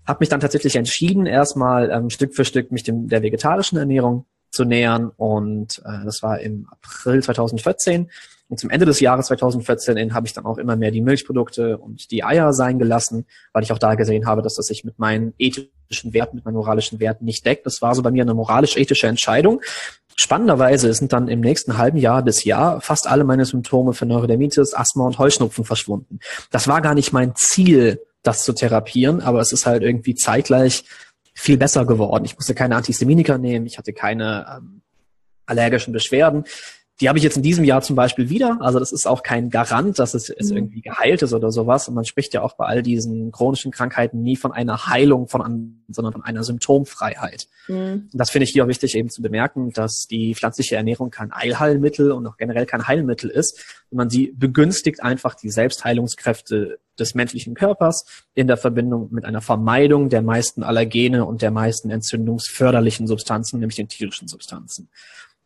Hab 0.05 0.19
mich 0.19 0.27
dann 0.27 0.41
tatsächlich 0.41 0.75
entschieden, 0.75 1.25
erstmal 1.25 1.89
ähm, 1.89 2.09
Stück 2.09 2.35
für 2.35 2.43
Stück 2.43 2.71
mich 2.71 2.83
dem, 2.83 3.07
der 3.07 3.21
vegetarischen 3.21 3.77
Ernährung 3.77 4.25
zu 4.51 4.65
nähern. 4.65 5.09
Und 5.15 5.81
äh, 5.85 6.03
das 6.03 6.21
war 6.21 6.41
im 6.41 6.67
April 6.69 7.23
2014. 7.23 8.11
Und 8.53 8.59
zum 8.59 8.69
Ende 8.69 8.85
des 8.85 8.99
Jahres 8.99 9.25
2014 9.25 10.13
habe 10.13 10.27
ich 10.27 10.33
dann 10.33 10.45
auch 10.45 10.59
immer 10.59 10.75
mehr 10.75 10.91
die 10.91 11.01
Milchprodukte 11.01 11.79
und 11.79 12.11
die 12.11 12.23
Eier 12.23 12.53
sein 12.53 12.77
gelassen, 12.77 13.25
weil 13.51 13.63
ich 13.63 13.71
auch 13.71 13.79
da 13.79 13.95
gesehen 13.95 14.27
habe, 14.27 14.43
dass 14.43 14.53
das 14.53 14.67
sich 14.67 14.83
mit 14.83 14.99
meinen 14.99 15.33
ethischen 15.39 16.13
Werten, 16.13 16.35
mit 16.35 16.45
meinen 16.45 16.53
moralischen 16.53 16.99
Werten 16.99 17.25
nicht 17.25 17.43
deckt. 17.47 17.65
Das 17.65 17.81
war 17.81 17.95
so 17.95 18.03
bei 18.03 18.11
mir 18.11 18.21
eine 18.21 18.35
moralisch-ethische 18.35 19.07
Entscheidung. 19.07 19.59
Spannenderweise 20.15 20.93
sind 20.93 21.13
dann 21.13 21.29
im 21.29 21.39
nächsten 21.39 21.79
halben 21.79 21.97
Jahr 21.97 22.21
bis 22.21 22.43
Jahr 22.43 22.79
fast 22.79 23.07
alle 23.07 23.23
meine 23.23 23.45
Symptome 23.45 23.93
für 23.93 24.05
Neurodermitis, 24.05 24.75
Asthma 24.75 25.07
und 25.07 25.17
Heuschnupfen 25.17 25.65
verschwunden. 25.65 26.19
Das 26.51 26.67
war 26.67 26.79
gar 26.81 26.93
nicht 26.93 27.11
mein 27.11 27.33
Ziel, 27.35 28.03
das 28.21 28.43
zu 28.43 28.53
therapieren, 28.53 29.19
aber 29.19 29.41
es 29.41 29.51
ist 29.51 29.65
halt 29.65 29.81
irgendwie 29.81 30.13
zeitgleich 30.13 30.83
viel 31.33 31.57
besser 31.57 31.87
geworden. 31.87 32.23
Ich 32.25 32.35
musste 32.35 32.53
keine 32.53 32.75
Antihistaminika 32.75 33.39
nehmen, 33.39 33.65
ich 33.65 33.79
hatte 33.79 33.93
keine 33.93 34.45
ähm, 34.57 34.83
allergischen 35.47 35.91
Beschwerden. 35.91 36.45
Die 37.01 37.09
habe 37.09 37.17
ich 37.17 37.23
jetzt 37.23 37.37
in 37.37 37.43
diesem 37.43 37.63
Jahr 37.63 37.81
zum 37.81 37.95
Beispiel 37.95 38.29
wieder. 38.29 38.59
Also 38.61 38.77
das 38.77 38.91
ist 38.91 39.07
auch 39.07 39.23
kein 39.23 39.49
Garant, 39.49 39.97
dass 39.97 40.13
es, 40.13 40.29
es 40.29 40.51
mhm. 40.51 40.57
irgendwie 40.57 40.81
geheilt 40.81 41.23
ist 41.23 41.33
oder 41.33 41.51
sowas. 41.51 41.87
Und 41.87 41.95
man 41.95 42.05
spricht 42.05 42.33
ja 42.35 42.43
auch 42.43 42.53
bei 42.53 42.65
all 42.65 42.83
diesen 42.83 43.31
chronischen 43.31 43.71
Krankheiten 43.71 44.21
nie 44.21 44.35
von 44.35 44.51
einer 44.51 44.87
Heilung, 44.87 45.27
von 45.27 45.41
an, 45.41 45.83
sondern 45.87 46.13
von 46.13 46.23
einer 46.23 46.43
Symptomfreiheit. 46.43 47.47
Mhm. 47.67 48.09
Und 48.11 48.13
das 48.13 48.29
finde 48.29 48.43
ich 48.43 48.51
hier 48.51 48.63
auch 48.63 48.67
wichtig 48.67 48.95
eben 48.95 49.09
zu 49.09 49.23
bemerken, 49.23 49.71
dass 49.71 50.07
die 50.07 50.35
pflanzliche 50.35 50.75
Ernährung 50.75 51.09
kein 51.09 51.33
Eilheilmittel 51.33 52.11
und 52.11 52.27
auch 52.27 52.37
generell 52.37 52.67
kein 52.67 52.87
Heilmittel 52.87 53.31
ist, 53.31 53.83
sondern 53.89 54.11
sie 54.11 54.31
begünstigt 54.35 55.01
einfach 55.01 55.33
die 55.33 55.49
Selbstheilungskräfte 55.49 56.79
des 56.99 57.15
menschlichen 57.15 57.55
Körpers 57.55 58.05
in 58.35 58.45
der 58.45 58.57
Verbindung 58.57 59.09
mit 59.11 59.25
einer 59.25 59.41
Vermeidung 59.41 60.09
der 60.09 60.21
meisten 60.21 60.61
Allergene 60.61 61.25
und 61.25 61.41
der 61.41 61.49
meisten 61.49 61.89
entzündungsförderlichen 61.89 63.07
Substanzen, 63.07 63.59
nämlich 63.59 63.77
den 63.77 63.87
tierischen 63.87 64.27
Substanzen 64.27 64.89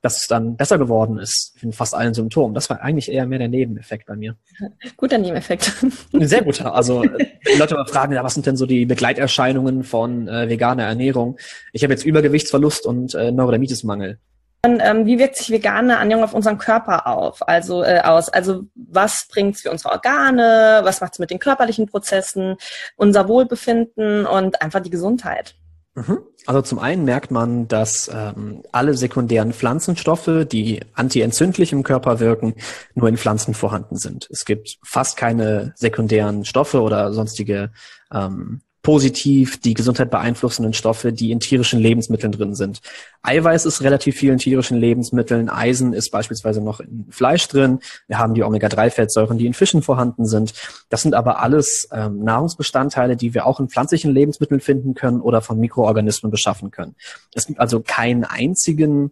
dass 0.01 0.21
es 0.21 0.27
dann 0.27 0.55
besser 0.55 0.77
geworden 0.77 1.17
ist 1.17 1.55
in 1.61 1.73
fast 1.73 1.95
allen 1.95 2.13
Symptomen. 2.13 2.53
Das 2.53 2.69
war 2.69 2.81
eigentlich 2.81 3.11
eher 3.11 3.25
mehr 3.25 3.39
der 3.39 3.47
Nebeneffekt 3.47 4.05
bei 4.05 4.15
mir. 4.15 4.35
Guter 4.97 5.17
Nebeneffekt. 5.17 5.71
Sehr 6.11 6.43
guter. 6.43 6.73
Also 6.73 7.03
die 7.03 7.57
Leute 7.57 7.75
mal 7.75 7.87
fragen, 7.87 8.13
ja, 8.13 8.23
was 8.23 8.33
sind 8.33 8.45
denn 8.45 8.57
so 8.57 8.65
die 8.65 8.85
Begleiterscheinungen 8.85 9.83
von 9.83 10.27
äh, 10.27 10.49
veganer 10.49 10.83
Ernährung? 10.83 11.37
Ich 11.73 11.83
habe 11.83 11.93
jetzt 11.93 12.05
Übergewichtsverlust 12.05 12.85
und 12.85 13.15
äh, 13.15 13.31
Neurodermitismangel. 13.31 14.19
Ähm, 14.63 15.05
wie 15.05 15.19
wirkt 15.19 15.37
sich 15.37 15.49
vegane 15.49 15.93
Ernährung 15.93 16.23
auf 16.23 16.33
unseren 16.33 16.57
Körper 16.57 17.07
auf? 17.07 17.47
Also 17.47 17.83
äh, 17.83 18.01
aus? 18.01 18.29
Also 18.29 18.63
was 18.75 19.27
bringt's 19.29 19.61
für 19.61 19.71
unsere 19.71 19.93
Organe? 19.93 20.81
Was 20.83 20.99
macht's 20.99 21.19
mit 21.19 21.29
den 21.29 21.39
körperlichen 21.39 21.87
Prozessen? 21.87 22.57
Unser 22.95 23.27
Wohlbefinden 23.27 24.25
und 24.25 24.61
einfach 24.61 24.81
die 24.81 24.89
Gesundheit? 24.89 25.55
Mhm. 25.97 26.19
Also 26.45 26.61
zum 26.61 26.77
einen 26.77 27.05
merkt 27.05 27.31
man, 27.31 27.67
dass 27.67 28.09
ähm, 28.13 28.61
alle 28.71 28.93
sekundären 28.93 29.51
Pflanzenstoffe, 29.51 30.45
die 30.49 30.79
antientzündlich 30.93 31.73
im 31.73 31.81
Körper 31.81 32.19
wirken, 32.19 32.53
nur 32.93 33.09
in 33.09 33.17
Pflanzen 33.17 33.55
vorhanden 33.55 33.97
sind. 33.97 34.29
Es 34.31 34.45
gibt 34.45 34.77
fast 34.83 35.17
keine 35.17 35.73
sekundären 35.75 36.45
Stoffe 36.45 36.81
oder 36.81 37.13
sonstige 37.13 37.71
ähm, 38.13 38.61
positiv 38.87 39.59
die 39.59 39.73
Gesundheit 39.73 40.09
beeinflussenden 40.09 40.71
Stoffe, 40.71 41.11
die 41.11 41.31
in 41.31 41.41
tierischen 41.41 41.77
Lebensmitteln 41.77 42.31
drin 42.31 42.55
sind. 42.55 42.79
Eiweiß 43.21 43.65
ist 43.65 43.81
relativ 43.81 44.15
viel 44.15 44.31
in 44.31 44.37
tierischen 44.37 44.77
Lebensmitteln, 44.77 45.49
Eisen 45.49 45.91
ist 45.91 46.09
beispielsweise 46.09 46.61
noch 46.61 46.79
in 46.79 47.05
Fleisch 47.09 47.49
drin, 47.49 47.79
wir 48.07 48.17
haben 48.17 48.33
die 48.33 48.43
Omega-3-Fettsäuren, 48.43 49.37
die 49.37 49.45
in 49.45 49.53
Fischen 49.53 49.81
vorhanden 49.81 50.25
sind. 50.25 50.53
Das 50.87 51.01
sind 51.01 51.15
aber 51.15 51.41
alles 51.41 51.89
ähm, 51.91 52.23
Nahrungsbestandteile, 52.23 53.17
die 53.17 53.33
wir 53.33 53.45
auch 53.45 53.59
in 53.59 53.67
pflanzlichen 53.67 54.13
Lebensmitteln 54.13 54.61
finden 54.61 54.93
können 54.93 55.19
oder 55.19 55.41
von 55.41 55.59
Mikroorganismen 55.59 56.31
beschaffen 56.31 56.71
können. 56.71 56.95
Es 57.35 57.45
gibt 57.45 57.59
also 57.59 57.81
keinen 57.81 58.23
einzigen 58.23 59.11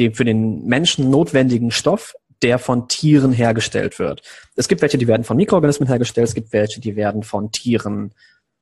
den 0.00 0.14
für 0.14 0.24
den 0.24 0.66
Menschen 0.66 1.08
notwendigen 1.08 1.70
Stoff, 1.70 2.14
der 2.42 2.58
von 2.58 2.88
Tieren 2.88 3.30
hergestellt 3.30 4.00
wird. 4.00 4.22
Es 4.56 4.66
gibt 4.66 4.82
welche, 4.82 4.98
die 4.98 5.06
werden 5.06 5.22
von 5.22 5.36
Mikroorganismen 5.36 5.86
hergestellt, 5.86 6.26
es 6.26 6.34
gibt 6.34 6.52
welche, 6.52 6.80
die 6.80 6.96
werden 6.96 7.22
von 7.22 7.52
Tieren 7.52 8.12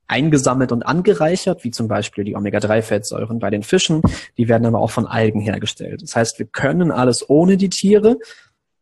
eingesammelt 0.09 0.73
und 0.73 0.85
angereichert, 0.85 1.65
wie 1.65 1.71
zum 1.71 1.89
Beispiel 1.89 2.25
die 2.25 2.37
Omega-3-Fettsäuren 2.37 3.39
bei 3.39 3.51
den 3.51 3.63
Fischen. 3.63 4.03
Die 4.37 4.49
werden 4.49 4.67
aber 4.67 4.81
auch 4.81 4.91
von 4.91 5.07
Algen 5.07 5.41
hergestellt. 5.41 6.03
Das 6.03 6.15
heißt, 6.15 6.39
wir 6.39 6.47
können 6.47 6.91
alles 6.91 7.29
ohne 7.29 7.57
die 7.57 7.69
Tiere. 7.69 8.19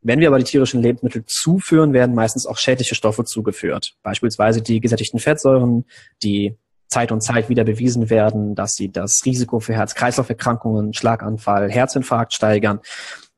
Wenn 0.03 0.21
wir 0.21 0.29
aber 0.29 0.39
die 0.39 0.45
tierischen 0.45 0.83
Lebensmittel 0.83 1.25
zuführen, 1.25 1.95
werden 1.95 2.15
meistens 2.15 2.47
auch 2.47 2.59
schädliche 2.59 2.95
Stoffe 2.95 3.25
zugeführt. 3.25 3.95
Beispielsweise 4.03 4.61
die 4.61 4.81
gesättigten 4.81 5.19
Fettsäuren, 5.19 5.87
die 6.23 6.57
Zeit 6.89 7.11
und 7.11 7.23
Zeit 7.23 7.49
wieder 7.49 7.65
bewiesen 7.65 8.11
werden, 8.11 8.55
dass 8.55 8.75
sie 8.75 8.93
das 8.93 9.23
Risiko 9.25 9.61
für 9.61 9.73
Herz-Kreislauf-Erkrankungen, 9.73 10.93
Schlaganfall, 10.93 11.71
Herzinfarkt 11.71 12.35
steigern. 12.35 12.81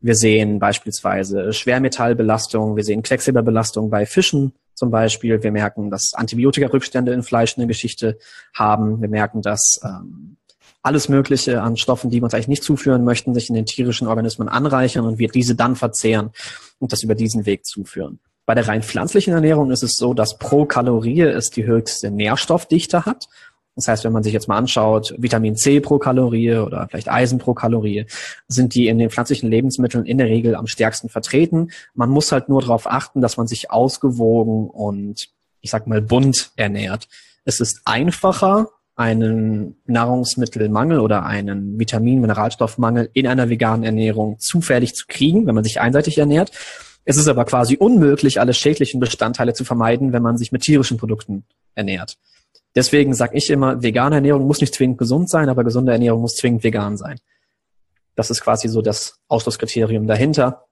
Wir 0.00 0.16
sehen 0.16 0.58
beispielsweise 0.58 1.52
Schwermetallbelastung, 1.52 2.76
wir 2.76 2.84
sehen 2.84 3.02
Quecksilberbelastung 3.02 3.88
bei 3.88 4.04
Fischen, 4.04 4.52
zum 4.76 4.90
Beispiel. 4.90 5.42
Wir 5.42 5.50
merken, 5.50 5.90
dass 5.90 6.12
Antibiotika-Rückstände 6.14 7.12
in 7.12 7.22
Fleisch 7.22 7.56
eine 7.56 7.66
Geschichte 7.66 8.18
haben. 8.54 9.00
Wir 9.00 9.08
merken, 9.08 9.42
dass 9.42 9.80
ähm, 9.82 10.36
alles 10.82 11.08
Mögliche 11.08 11.62
an 11.62 11.76
Stoffen, 11.76 12.10
die 12.10 12.18
wir 12.20 12.24
uns 12.24 12.34
eigentlich 12.34 12.48
nicht 12.48 12.62
zuführen 12.62 13.02
möchten, 13.02 13.34
sich 13.34 13.48
in 13.48 13.56
den 13.56 13.66
tierischen 13.66 14.06
Organismen 14.06 14.48
anreichern 14.48 15.04
und 15.04 15.18
wir 15.18 15.28
diese 15.28 15.56
dann 15.56 15.74
verzehren 15.74 16.30
und 16.78 16.92
das 16.92 17.02
über 17.02 17.16
diesen 17.16 17.44
Weg 17.44 17.66
zuführen. 17.66 18.20
Bei 18.44 18.54
der 18.54 18.68
rein 18.68 18.84
pflanzlichen 18.84 19.34
Ernährung 19.34 19.72
ist 19.72 19.82
es 19.82 19.96
so, 19.96 20.14
dass 20.14 20.38
pro 20.38 20.66
Kalorie 20.66 21.22
es 21.22 21.50
die 21.50 21.66
höchste 21.66 22.12
Nährstoffdichte 22.12 23.04
hat 23.04 23.28
das 23.76 23.88
heißt, 23.88 24.04
wenn 24.04 24.12
man 24.12 24.22
sich 24.22 24.32
jetzt 24.32 24.48
mal 24.48 24.56
anschaut, 24.56 25.14
Vitamin 25.18 25.54
C 25.54 25.80
pro 25.80 25.98
Kalorie 25.98 26.56
oder 26.56 26.88
vielleicht 26.88 27.10
Eisen 27.10 27.38
pro 27.38 27.52
Kalorie, 27.52 28.06
sind 28.48 28.74
die 28.74 28.88
in 28.88 28.98
den 28.98 29.10
pflanzlichen 29.10 29.50
Lebensmitteln 29.50 30.06
in 30.06 30.16
der 30.16 30.28
Regel 30.28 30.54
am 30.54 30.66
stärksten 30.66 31.10
vertreten. 31.10 31.70
Man 31.94 32.08
muss 32.08 32.32
halt 32.32 32.48
nur 32.48 32.62
darauf 32.62 32.86
achten, 32.90 33.20
dass 33.20 33.36
man 33.36 33.46
sich 33.46 33.70
ausgewogen 33.70 34.70
und 34.70 35.28
ich 35.60 35.70
sag 35.70 35.86
mal 35.86 36.00
bunt 36.00 36.52
ernährt. 36.56 37.06
Es 37.44 37.60
ist 37.60 37.82
einfacher, 37.84 38.70
einen 38.96 39.76
Nahrungsmittelmangel 39.84 40.98
oder 41.00 41.26
einen 41.26 41.78
Vitamin-Mineralstoffmangel 41.78 43.10
in 43.12 43.26
einer 43.26 43.50
veganen 43.50 43.84
Ernährung 43.84 44.38
zufällig 44.38 44.94
zu 44.94 45.04
kriegen, 45.06 45.46
wenn 45.46 45.54
man 45.54 45.64
sich 45.64 45.80
einseitig 45.82 46.16
ernährt. 46.16 46.50
Es 47.04 47.18
ist 47.18 47.28
aber 47.28 47.44
quasi 47.44 47.76
unmöglich, 47.76 48.40
alle 48.40 48.54
schädlichen 48.54 49.00
Bestandteile 49.00 49.52
zu 49.52 49.64
vermeiden, 49.64 50.14
wenn 50.14 50.22
man 50.22 50.38
sich 50.38 50.50
mit 50.50 50.62
tierischen 50.62 50.96
Produkten 50.96 51.44
ernährt. 51.74 52.16
Deswegen 52.76 53.14
sage 53.14 53.36
ich 53.38 53.48
immer, 53.48 53.82
vegane 53.82 54.16
Ernährung 54.16 54.46
muss 54.46 54.60
nicht 54.60 54.74
zwingend 54.74 54.98
gesund 54.98 55.30
sein, 55.30 55.48
aber 55.48 55.64
gesunde 55.64 55.92
Ernährung 55.92 56.20
muss 56.20 56.36
zwingend 56.36 56.62
vegan 56.62 56.98
sein. 56.98 57.18
Das 58.14 58.30
ist 58.30 58.42
quasi 58.42 58.68
so 58.68 58.82
das 58.82 59.18
Ausschlusskriterium 59.28 60.06
dahinter. 60.06 60.66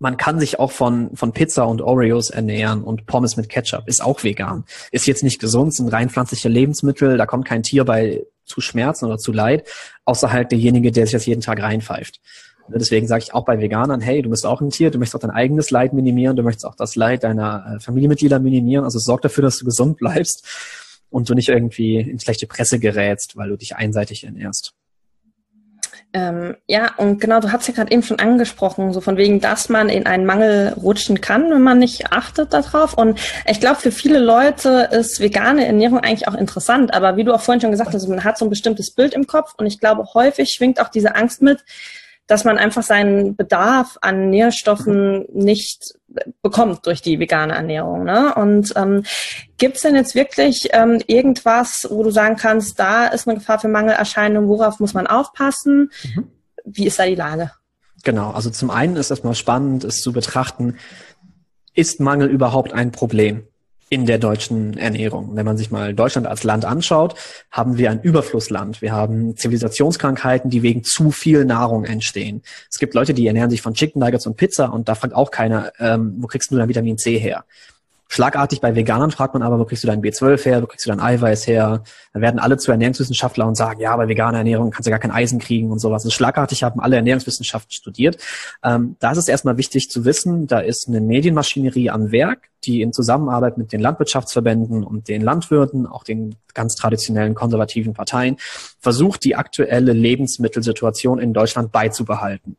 Man 0.00 0.16
kann 0.16 0.40
sich 0.40 0.58
auch 0.58 0.72
von, 0.72 1.16
von 1.16 1.32
Pizza 1.32 1.66
und 1.66 1.80
Oreos 1.80 2.30
ernähren 2.30 2.82
und 2.82 3.06
Pommes 3.06 3.36
mit 3.36 3.48
Ketchup 3.48 3.86
ist 3.86 4.02
auch 4.02 4.24
vegan. 4.24 4.64
Ist 4.90 5.06
jetzt 5.06 5.22
nicht 5.22 5.40
gesund, 5.40 5.72
sind 5.72 5.88
rein 5.88 6.10
pflanzliche 6.10 6.48
Lebensmittel, 6.48 7.16
da 7.16 7.26
kommt 7.26 7.46
kein 7.46 7.62
Tier 7.62 7.84
bei 7.84 8.24
zu 8.44 8.60
Schmerzen 8.60 9.06
oder 9.06 9.18
zu 9.18 9.32
Leid, 9.32 9.68
außer 10.04 10.32
halt 10.32 10.50
derjenige, 10.50 10.92
der 10.92 11.06
sich 11.06 11.12
das 11.12 11.26
jeden 11.26 11.40
Tag 11.40 11.62
reinpfeift. 11.62 12.20
Deswegen 12.68 13.06
sage 13.06 13.22
ich 13.22 13.34
auch 13.34 13.44
bei 13.44 13.60
Veganern, 13.60 14.00
hey, 14.00 14.22
du 14.22 14.30
bist 14.30 14.44
auch 14.44 14.60
ein 14.60 14.70
Tier, 14.70 14.90
du 14.90 14.98
möchtest 14.98 15.14
auch 15.14 15.26
dein 15.26 15.34
eigenes 15.34 15.70
Leid 15.70 15.92
minimieren, 15.92 16.36
du 16.36 16.42
möchtest 16.42 16.66
auch 16.66 16.74
das 16.74 16.96
Leid 16.96 17.22
deiner 17.22 17.76
äh, 17.76 17.80
Familienmitglieder 17.80 18.40
minimieren, 18.40 18.84
also 18.84 18.98
sorg 18.98 19.22
dafür, 19.22 19.42
dass 19.42 19.58
du 19.58 19.64
gesund 19.64 19.98
bleibst 19.98 20.44
und 21.10 21.28
du 21.28 21.34
nicht 21.34 21.48
irgendwie 21.48 21.96
in 21.98 22.20
schlechte 22.20 22.46
Presse 22.46 22.78
gerätst, 22.78 23.36
weil 23.36 23.48
du 23.48 23.56
dich 23.56 23.76
einseitig 23.76 24.24
ernährst. 24.24 24.74
Ähm, 26.12 26.56
ja, 26.66 26.94
und 26.96 27.20
genau, 27.20 27.40
du 27.40 27.52
hast 27.52 27.68
ja 27.68 27.74
gerade 27.74 27.92
eben 27.92 28.02
schon 28.02 28.18
angesprochen, 28.18 28.92
so 28.92 29.00
von 29.00 29.16
wegen, 29.16 29.40
dass 29.40 29.68
man 29.68 29.88
in 29.88 30.06
einen 30.06 30.24
Mangel 30.24 30.72
rutschen 30.72 31.20
kann, 31.20 31.50
wenn 31.50 31.62
man 31.62 31.78
nicht 31.78 32.12
achtet 32.12 32.52
darauf. 32.54 32.94
Und 32.94 33.20
ich 33.46 33.60
glaube, 33.60 33.80
für 33.80 33.90
viele 33.90 34.18
Leute 34.18 34.88
ist 34.92 35.20
vegane 35.20 35.66
Ernährung 35.66 35.98
eigentlich 35.98 36.28
auch 36.28 36.34
interessant. 36.34 36.94
Aber 36.94 37.16
wie 37.16 37.24
du 37.24 37.34
auch 37.34 37.40
vorhin 37.40 37.60
schon 37.60 37.70
gesagt 37.70 37.92
hast, 37.92 38.08
man 38.08 38.24
hat 38.24 38.38
so 38.38 38.46
ein 38.46 38.50
bestimmtes 38.50 38.92
Bild 38.92 39.12
im 39.12 39.26
Kopf. 39.26 39.54
Und 39.58 39.66
ich 39.66 39.78
glaube, 39.78 40.06
häufig 40.14 40.52
schwingt 40.52 40.80
auch 40.80 40.88
diese 40.88 41.14
Angst 41.16 41.42
mit, 41.42 41.64
dass 42.26 42.44
man 42.44 42.58
einfach 42.58 42.82
seinen 42.82 43.36
Bedarf 43.36 43.98
an 44.00 44.30
Nährstoffen 44.30 45.26
nicht 45.32 45.94
bekommt 46.42 46.86
durch 46.86 47.02
die 47.02 47.18
vegane 47.20 47.54
Ernährung. 47.54 48.04
Ne? 48.04 48.34
Und 48.34 48.72
ähm, 48.76 49.04
gibt 49.58 49.76
es 49.76 49.82
denn 49.82 49.94
jetzt 49.94 50.14
wirklich 50.14 50.68
ähm, 50.72 51.00
irgendwas, 51.06 51.86
wo 51.90 52.02
du 52.02 52.10
sagen 52.10 52.36
kannst, 52.36 52.78
da 52.78 53.06
ist 53.06 53.28
eine 53.28 53.38
Gefahr 53.38 53.58
für 53.58 53.68
Mangelerscheinungen, 53.68 54.48
worauf 54.48 54.80
muss 54.80 54.94
man 54.94 55.06
aufpassen? 55.06 55.90
Mhm. 56.14 56.30
Wie 56.64 56.86
ist 56.86 56.98
da 56.98 57.06
die 57.06 57.14
Lage? 57.14 57.52
Genau, 58.02 58.30
also 58.30 58.50
zum 58.50 58.70
einen 58.70 58.96
ist 58.96 59.10
erstmal 59.10 59.34
spannend, 59.34 59.84
es 59.84 60.00
zu 60.00 60.12
betrachten, 60.12 60.76
ist 61.74 62.00
Mangel 62.00 62.28
überhaupt 62.28 62.72
ein 62.72 62.92
Problem? 62.92 63.46
In 63.88 64.06
der 64.06 64.18
deutschen 64.18 64.76
Ernährung. 64.76 65.36
Wenn 65.36 65.46
man 65.46 65.56
sich 65.56 65.70
mal 65.70 65.94
Deutschland 65.94 66.26
als 66.26 66.42
Land 66.42 66.64
anschaut, 66.64 67.14
haben 67.50 67.78
wir 67.78 67.90
ein 67.90 68.00
Überflussland. 68.00 68.82
Wir 68.82 68.92
haben 68.92 69.36
Zivilisationskrankheiten, 69.36 70.50
die 70.50 70.62
wegen 70.62 70.82
zu 70.82 71.12
viel 71.12 71.44
Nahrung 71.44 71.84
entstehen. 71.84 72.42
Es 72.70 72.78
gibt 72.78 72.94
Leute, 72.94 73.14
die 73.14 73.26
ernähren 73.26 73.50
sich 73.50 73.62
von 73.62 73.74
Chicken 73.74 74.00
Nuggets 74.00 74.26
und 74.26 74.36
Pizza 74.36 74.72
und 74.72 74.88
da 74.88 74.96
fragt 74.96 75.14
auch 75.14 75.30
keiner, 75.30 75.72
ähm, 75.78 76.16
wo 76.18 76.26
kriegst 76.26 76.50
du 76.50 76.56
dein 76.56 76.68
Vitamin 76.68 76.98
C 76.98 77.18
her? 77.18 77.44
Schlagartig 78.08 78.60
bei 78.60 78.76
Veganern 78.76 79.10
fragt 79.10 79.34
man 79.34 79.42
aber, 79.42 79.58
wo 79.58 79.64
kriegst 79.64 79.82
du 79.82 79.88
dein 79.88 80.00
B12 80.00 80.44
her, 80.44 80.62
wo 80.62 80.66
kriegst 80.66 80.86
du 80.86 80.90
dein 80.90 81.00
Eiweiß 81.00 81.46
her? 81.48 81.82
Dann 82.12 82.22
werden 82.22 82.38
alle 82.38 82.56
zu 82.56 82.70
Ernährungswissenschaftler 82.70 83.46
und 83.46 83.56
sagen, 83.56 83.80
ja, 83.80 83.96
bei 83.96 84.08
veganer 84.08 84.38
Ernährung 84.38 84.70
kannst 84.70 84.86
du 84.86 84.90
gar 84.90 85.00
kein 85.00 85.10
Eisen 85.10 85.40
kriegen 85.40 85.72
und 85.72 85.80
sowas. 85.80 86.04
Also 86.04 86.14
schlagartig 86.14 86.62
haben 86.62 86.80
alle 86.80 86.96
Ernährungswissenschaften 86.96 87.72
studiert. 87.72 88.18
Ähm, 88.62 88.96
da 89.00 89.10
ist 89.10 89.18
es 89.18 89.28
erstmal 89.28 89.58
wichtig 89.58 89.90
zu 89.90 90.04
wissen, 90.04 90.46
da 90.46 90.60
ist 90.60 90.86
eine 90.88 91.00
Medienmaschinerie 91.00 91.90
am 91.90 92.12
Werk, 92.12 92.48
die 92.64 92.80
in 92.80 92.92
Zusammenarbeit 92.92 93.58
mit 93.58 93.72
den 93.72 93.80
Landwirtschaftsverbänden 93.80 94.84
und 94.84 95.08
den 95.08 95.22
Landwirten, 95.22 95.86
auch 95.86 96.04
den 96.04 96.36
ganz 96.54 96.76
traditionellen 96.76 97.34
konservativen 97.34 97.92
Parteien, 97.92 98.36
versucht, 98.78 99.24
die 99.24 99.34
aktuelle 99.34 99.92
Lebensmittelsituation 99.92 101.18
in 101.18 101.32
Deutschland 101.32 101.72
beizubehalten. 101.72 102.56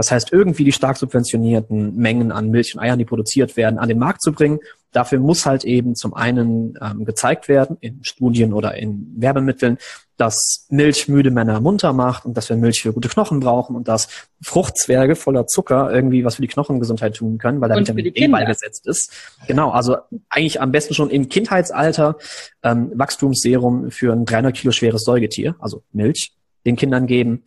Das 0.00 0.10
heißt, 0.10 0.32
irgendwie 0.32 0.64
die 0.64 0.72
stark 0.72 0.96
subventionierten 0.96 1.94
Mengen 1.94 2.32
an 2.32 2.48
Milch 2.48 2.74
und 2.74 2.80
Eiern, 2.80 2.98
die 2.98 3.04
produziert 3.04 3.58
werden, 3.58 3.78
an 3.78 3.86
den 3.86 3.98
Markt 3.98 4.22
zu 4.22 4.32
bringen. 4.32 4.58
Dafür 4.92 5.18
muss 5.18 5.44
halt 5.44 5.62
eben 5.62 5.94
zum 5.94 6.14
einen 6.14 6.78
ähm, 6.80 7.04
gezeigt 7.04 7.48
werden, 7.48 7.76
in 7.80 8.02
Studien 8.02 8.54
oder 8.54 8.76
in 8.76 9.12
Werbemitteln, 9.18 9.76
dass 10.16 10.66
Milch 10.70 11.06
müde 11.08 11.30
Männer 11.30 11.60
munter 11.60 11.92
macht 11.92 12.24
und 12.24 12.34
dass 12.38 12.48
wir 12.48 12.56
Milch 12.56 12.80
für 12.80 12.94
gute 12.94 13.10
Knochen 13.10 13.40
brauchen 13.40 13.76
und 13.76 13.88
dass 13.88 14.08
Fruchtzwerge 14.40 15.16
voller 15.16 15.46
Zucker 15.46 15.92
irgendwie 15.92 16.24
was 16.24 16.36
für 16.36 16.42
die 16.42 16.48
Knochengesundheit 16.48 17.16
tun 17.16 17.36
können, 17.36 17.60
weil 17.60 17.68
da 17.68 17.76
Vitamin 17.76 18.10
D 18.10 18.26
beigesetzt 18.28 18.86
ist. 18.86 19.12
Genau, 19.48 19.68
also 19.68 19.98
eigentlich 20.30 20.62
am 20.62 20.72
besten 20.72 20.94
schon 20.94 21.10
im 21.10 21.28
Kindheitsalter 21.28 22.16
ähm, 22.62 22.90
Wachstumsserum 22.94 23.90
für 23.90 24.14
ein 24.14 24.24
300 24.24 24.56
Kilo 24.56 24.72
schweres 24.72 25.02
Säugetier, 25.04 25.56
also 25.58 25.82
Milch, 25.92 26.32
den 26.64 26.76
Kindern 26.76 27.06
geben 27.06 27.44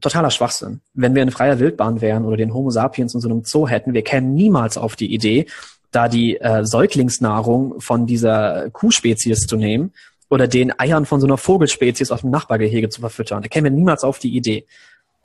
totaler 0.00 0.30
Schwachsinn. 0.30 0.80
Wenn 0.94 1.14
wir 1.14 1.22
in 1.22 1.30
freier 1.30 1.58
Wildbahn 1.58 2.00
wären 2.00 2.24
oder 2.24 2.36
den 2.36 2.54
Homo 2.54 2.70
sapiens 2.70 3.14
in 3.14 3.20
so 3.20 3.28
einem 3.28 3.44
Zoo 3.44 3.68
hätten, 3.68 3.94
wir 3.94 4.02
kämen 4.02 4.34
niemals 4.34 4.78
auf 4.78 4.96
die 4.96 5.12
Idee, 5.12 5.46
da 5.90 6.08
die 6.08 6.38
äh, 6.40 6.64
Säuglingsnahrung 6.64 7.80
von 7.80 8.06
dieser 8.06 8.70
Kuhspezies 8.70 9.46
zu 9.46 9.56
nehmen 9.56 9.92
oder 10.28 10.46
den 10.46 10.78
Eiern 10.78 11.06
von 11.06 11.20
so 11.20 11.26
einer 11.26 11.38
Vogelspezies 11.38 12.10
aus 12.10 12.20
dem 12.20 12.30
Nachbargehege 12.30 12.88
zu 12.88 13.00
verfüttern. 13.00 13.42
Da 13.42 13.48
kämen 13.48 13.72
wir 13.72 13.78
niemals 13.78 14.04
auf 14.04 14.18
die 14.18 14.36
Idee. 14.36 14.66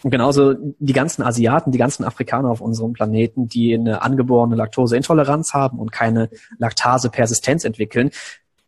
Und 0.03 0.12
genauso 0.12 0.55
die 0.79 0.93
ganzen 0.93 1.23
Asiaten, 1.23 1.71
die 1.71 1.77
ganzen 1.77 2.03
Afrikaner 2.03 2.49
auf 2.49 2.59
unserem 2.59 2.91
Planeten, 2.91 3.47
die 3.47 3.73
eine 3.73 4.01
angeborene 4.01 4.55
Laktoseintoleranz 4.55 5.53
haben 5.53 5.79
und 5.79 5.93
keine 5.93 6.29
Laktasepersistenz 6.57 7.63
entwickeln, 7.63 8.12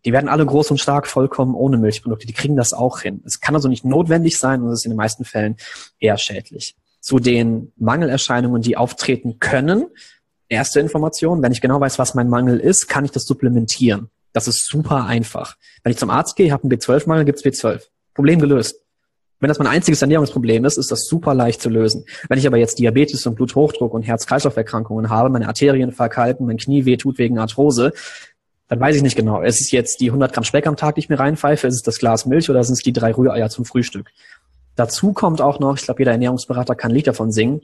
die 0.05 0.13
werden 0.13 0.29
alle 0.29 0.45
groß 0.45 0.71
und 0.71 0.77
stark 0.77 1.07
vollkommen 1.07 1.55
ohne 1.55 1.77
Milchprodukte. 1.77 2.27
Die 2.27 2.33
kriegen 2.33 2.55
das 2.55 2.73
auch 2.73 3.01
hin. 3.01 3.21
Es 3.25 3.41
kann 3.41 3.55
also 3.55 3.67
nicht 3.67 3.83
notwendig 3.83 4.37
sein 4.37 4.61
und 4.61 4.69
es 4.69 4.79
ist 4.79 4.85
in 4.85 4.91
den 4.91 4.97
meisten 4.97 5.25
Fällen 5.25 5.57
eher 5.99 6.17
schädlich. 6.17 6.75
Zu 7.01 7.19
den 7.19 7.73
Mangelerscheinungen, 7.75 8.61
die 8.61 8.77
auftreten 8.77 9.39
können, 9.39 9.87
erste 10.47 10.79
Information, 10.79 11.41
wenn 11.41 11.51
ich 11.51 11.61
genau 11.61 11.81
weiß, 11.81 11.97
was 11.99 12.13
mein 12.13 12.29
Mangel 12.29 12.59
ist, 12.59 12.87
kann 12.87 13.03
ich 13.03 13.11
das 13.11 13.25
supplementieren. 13.25 14.09
Das 14.31 14.47
ist 14.47 14.67
super 14.67 15.05
einfach. 15.05 15.55
Wenn 15.83 15.91
ich 15.91 15.97
zum 15.97 16.09
Arzt 16.09 16.35
gehe, 16.35 16.51
habe 16.51 16.63
einen 16.63 16.71
B12-Mangel, 16.71 17.25
gibt's 17.25 17.43
B12. 17.43 17.81
Problem 18.13 18.39
gelöst. 18.39 18.81
Wenn 19.39 19.49
das 19.49 19.59
mein 19.59 19.67
einziges 19.67 20.01
Ernährungsproblem 20.01 20.65
ist, 20.65 20.77
ist 20.77 20.91
das 20.91 21.07
super 21.07 21.33
leicht 21.33 21.61
zu 21.61 21.69
lösen. 21.69 22.05
Wenn 22.29 22.37
ich 22.37 22.47
aber 22.47 22.57
jetzt 22.57 22.79
Diabetes 22.79 23.25
und 23.25 23.35
Bluthochdruck 23.35 23.93
und 23.93 24.03
Herz-Kreislauf-Erkrankungen 24.03 25.09
habe, 25.09 25.29
meine 25.29 25.47
Arterien 25.47 25.91
verkalken, 25.91 26.45
mein 26.45 26.57
Knie 26.57 26.85
wehtut 26.85 27.17
wegen 27.17 27.37
Arthrose, 27.37 27.91
dann 28.67 28.79
weiß 28.79 28.95
ich 28.95 29.03
nicht 29.03 29.15
genau. 29.15 29.41
Ist 29.41 29.61
es 29.61 29.71
jetzt 29.71 29.99
die 30.01 30.07
100 30.07 30.33
Gramm 30.33 30.43
Speck 30.43 30.65
am 30.65 30.75
Tag, 30.75 30.95
die 30.95 30.99
ich 30.99 31.09
mir 31.09 31.19
reinpfeife? 31.19 31.67
Ist 31.67 31.75
es 31.75 31.83
das 31.83 31.99
Glas 31.99 32.25
Milch 32.25 32.49
oder 32.49 32.63
sind 32.63 32.73
es 32.73 32.81
die 32.81 32.93
drei 32.93 33.13
Rühreier 33.13 33.49
zum 33.49 33.65
Frühstück? 33.65 34.11
Dazu 34.75 35.13
kommt 35.13 35.41
auch 35.41 35.59
noch, 35.59 35.77
ich 35.77 35.83
glaube, 35.83 36.01
jeder 36.01 36.11
Ernährungsberater 36.11 36.75
kann 36.75 36.91
ein 36.91 36.95
Lied 36.95 37.07
davon 37.07 37.31
singen, 37.31 37.61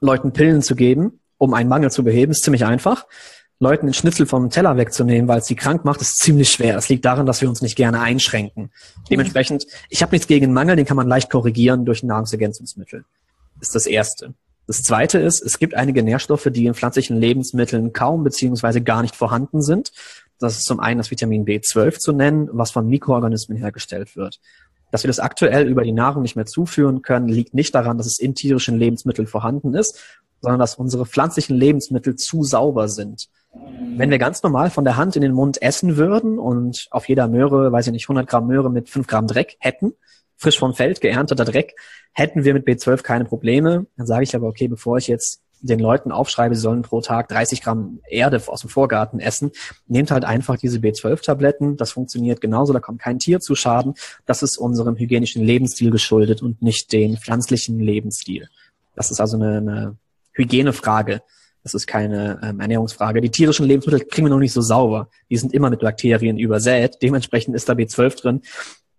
Leuten 0.00 0.32
Pillen 0.32 0.62
zu 0.62 0.74
geben, 0.74 1.20
um 1.38 1.54
einen 1.54 1.68
Mangel 1.68 1.90
zu 1.90 2.02
beheben, 2.02 2.32
ist 2.32 2.42
ziemlich 2.42 2.64
einfach. 2.64 3.06
Leuten 3.60 3.86
den 3.86 3.94
Schnitzel 3.94 4.26
vom 4.26 4.50
Teller 4.50 4.76
wegzunehmen, 4.76 5.28
weil 5.28 5.38
es 5.38 5.46
sie 5.46 5.54
krank 5.54 5.84
macht, 5.84 6.00
ist 6.00 6.18
ziemlich 6.18 6.50
schwer. 6.50 6.74
Das 6.74 6.88
liegt 6.88 7.04
daran, 7.04 7.26
dass 7.26 7.40
wir 7.40 7.48
uns 7.48 7.62
nicht 7.62 7.76
gerne 7.76 8.00
einschränken. 8.00 8.72
Dementsprechend, 9.08 9.66
ich 9.88 10.02
habe 10.02 10.12
nichts 10.12 10.26
gegen 10.26 10.52
Mangel, 10.52 10.74
den 10.74 10.84
kann 10.84 10.96
man 10.96 11.06
leicht 11.06 11.30
korrigieren 11.30 11.84
durch 11.84 12.02
Nahrungsergänzungsmittel. 12.02 13.04
Ist 13.60 13.76
das 13.76 13.86
Erste. 13.86 14.34
Das 14.66 14.82
Zweite 14.82 15.18
ist, 15.18 15.42
es 15.42 15.58
gibt 15.58 15.74
einige 15.74 16.02
Nährstoffe, 16.02 16.48
die 16.50 16.66
in 16.66 16.74
pflanzlichen 16.74 17.16
Lebensmitteln 17.16 17.92
kaum 17.92 18.24
beziehungsweise 18.24 18.80
gar 18.80 19.02
nicht 19.02 19.14
vorhanden 19.14 19.62
sind. 19.62 19.92
Das 20.42 20.58
ist 20.58 20.64
zum 20.64 20.80
einen 20.80 20.98
das 20.98 21.10
Vitamin 21.10 21.44
B12 21.44 21.98
zu 21.98 22.12
nennen, 22.12 22.48
was 22.52 22.72
von 22.72 22.88
Mikroorganismen 22.88 23.56
hergestellt 23.56 24.16
wird. 24.16 24.40
Dass 24.90 25.04
wir 25.04 25.08
das 25.08 25.20
aktuell 25.20 25.68
über 25.68 25.84
die 25.84 25.92
Nahrung 25.92 26.22
nicht 26.22 26.36
mehr 26.36 26.46
zuführen 26.46 27.02
können, 27.02 27.28
liegt 27.28 27.54
nicht 27.54 27.74
daran, 27.74 27.96
dass 27.96 28.06
es 28.06 28.18
in 28.18 28.34
tierischen 28.34 28.76
Lebensmitteln 28.76 29.28
vorhanden 29.28 29.74
ist, 29.74 30.02
sondern 30.40 30.58
dass 30.58 30.74
unsere 30.74 31.06
pflanzlichen 31.06 31.56
Lebensmittel 31.56 32.16
zu 32.16 32.42
sauber 32.42 32.88
sind. 32.88 33.28
Wenn 33.96 34.10
wir 34.10 34.18
ganz 34.18 34.42
normal 34.42 34.70
von 34.70 34.84
der 34.84 34.96
Hand 34.96 35.14
in 35.14 35.22
den 35.22 35.32
Mund 35.32 35.62
essen 35.62 35.96
würden 35.96 36.38
und 36.38 36.88
auf 36.90 37.08
jeder 37.08 37.28
Möhre, 37.28 37.70
weiß 37.70 37.86
ich 37.86 37.92
nicht, 37.92 38.04
100 38.04 38.26
Gramm 38.26 38.48
Möhre 38.48 38.70
mit 38.70 38.88
5 38.88 39.06
Gramm 39.06 39.28
Dreck 39.28 39.56
hätten, 39.60 39.92
frisch 40.36 40.58
vom 40.58 40.74
Feld 40.74 41.00
geernteter 41.00 41.44
Dreck, 41.44 41.74
hätten 42.12 42.44
wir 42.44 42.52
mit 42.52 42.66
B12 42.66 43.02
keine 43.02 43.24
Probleme. 43.24 43.86
Dann 43.96 44.06
sage 44.06 44.24
ich 44.24 44.34
aber, 44.34 44.48
okay, 44.48 44.66
bevor 44.66 44.98
ich 44.98 45.06
jetzt 45.06 45.40
den 45.62 45.78
Leuten 45.78 46.12
aufschreibe, 46.12 46.54
sie 46.54 46.60
sollen 46.60 46.82
pro 46.82 47.00
Tag 47.00 47.28
30 47.28 47.62
Gramm 47.62 48.00
Erde 48.08 48.42
aus 48.46 48.60
dem 48.60 48.70
Vorgarten 48.70 49.20
essen, 49.20 49.52
nehmt 49.86 50.10
halt 50.10 50.24
einfach 50.24 50.56
diese 50.56 50.78
B12-Tabletten. 50.78 51.76
Das 51.76 51.92
funktioniert 51.92 52.40
genauso, 52.40 52.72
da 52.72 52.80
kommt 52.80 53.00
kein 53.00 53.18
Tier 53.18 53.40
zu 53.40 53.54
Schaden. 53.54 53.94
Das 54.26 54.42
ist 54.42 54.58
unserem 54.58 54.96
hygienischen 54.96 55.42
Lebensstil 55.42 55.90
geschuldet 55.90 56.42
und 56.42 56.60
nicht 56.62 56.92
den 56.92 57.16
pflanzlichen 57.16 57.78
Lebensstil. 57.78 58.48
Das 58.94 59.10
ist 59.10 59.20
also 59.20 59.36
eine, 59.36 59.58
eine 59.58 59.96
Hygienefrage. 60.32 61.22
Das 61.62 61.74
ist 61.74 61.86
keine 61.86 62.40
ähm, 62.42 62.58
Ernährungsfrage. 62.58 63.20
Die 63.20 63.30
tierischen 63.30 63.66
Lebensmittel 63.66 64.04
kriegen 64.06 64.26
wir 64.26 64.30
noch 64.30 64.40
nicht 64.40 64.52
so 64.52 64.60
sauber. 64.60 65.08
Die 65.30 65.36
sind 65.36 65.54
immer 65.54 65.70
mit 65.70 65.80
Bakterien 65.80 66.36
übersät. 66.36 66.98
Dementsprechend 67.02 67.54
ist 67.54 67.68
da 67.68 67.74
B12 67.74 68.20
drin. 68.20 68.40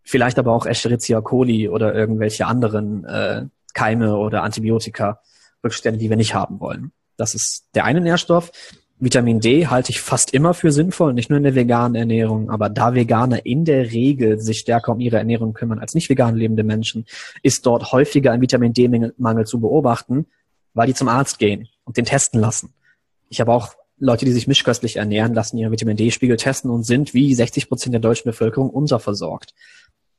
Vielleicht 0.02 0.40
aber 0.40 0.54
auch 0.54 0.66
Escherichia 0.66 1.20
coli 1.22 1.68
oder 1.68 1.94
irgendwelche 1.94 2.46
anderen 2.46 3.04
äh, 3.04 3.46
Keime 3.74 4.16
oder 4.16 4.44
Antibiotika 4.44 5.20
Rückstände, 5.64 6.00
die 6.00 6.10
wir 6.10 6.18
nicht 6.18 6.34
haben 6.34 6.60
wollen. 6.60 6.92
Das 7.18 7.36
ist 7.36 7.66
der 7.76 7.86
eine 7.86 8.02
Nährstoff. 8.02 8.52
Vitamin 9.00 9.40
D 9.40 9.68
halte 9.68 9.92
ich 9.92 10.00
fast 10.00 10.34
immer 10.34 10.54
für 10.54 10.72
sinnvoll, 10.72 11.14
nicht 11.14 11.30
nur 11.30 11.38
in 11.38 11.44
der 11.44 11.56
veganen 11.56 11.96
Ernährung, 11.96 12.50
aber 12.50 12.70
da 12.70 12.94
Veganer 12.94 13.46
in 13.46 13.66
der 13.66 13.92
Regel 13.92 14.40
sich 14.40 14.60
stärker 14.60 14.94
um 14.94 15.00
ihre 15.00 15.18
Ernährung 15.18 15.54
kümmern 15.54 15.80
als 15.80 15.94
nicht 15.94 16.10
vegan 16.10 16.36
lebende 16.36 16.64
Menschen, 16.64 17.06
ist 17.42 17.66
dort 17.66 17.92
häufiger 17.92 18.32
ein 18.32 18.42
Vitamin 18.42 18.72
D-Mangel 18.72 19.46
zu 19.46 19.60
beobachten, 19.60 20.28
weil 20.74 20.88
die 20.88 20.94
zum 20.94 21.10
Arzt 21.10 21.38
gehen 21.38 21.68
und 21.84 21.98
den 21.98 22.06
testen 22.06 22.40
lassen. 22.40 22.74
Ich 23.30 23.42
habe 23.42 23.52
auch 23.52 23.74
Leute, 23.98 24.26
die 24.26 24.32
sich 24.32 24.48
mischköstlich 24.48 24.96
ernähren, 24.96 25.34
lassen 25.34 25.58
ihren 25.58 25.72
Vitamin 25.72 25.98
D-Spiegel 25.98 26.38
testen 26.38 26.72
und 26.72 26.84
sind 26.84 27.14
wie 27.14 27.34
60 27.34 27.68
Prozent 27.68 27.94
der 27.94 28.02
deutschen 28.02 28.30
Bevölkerung 28.30 28.70
unterversorgt 28.70 29.54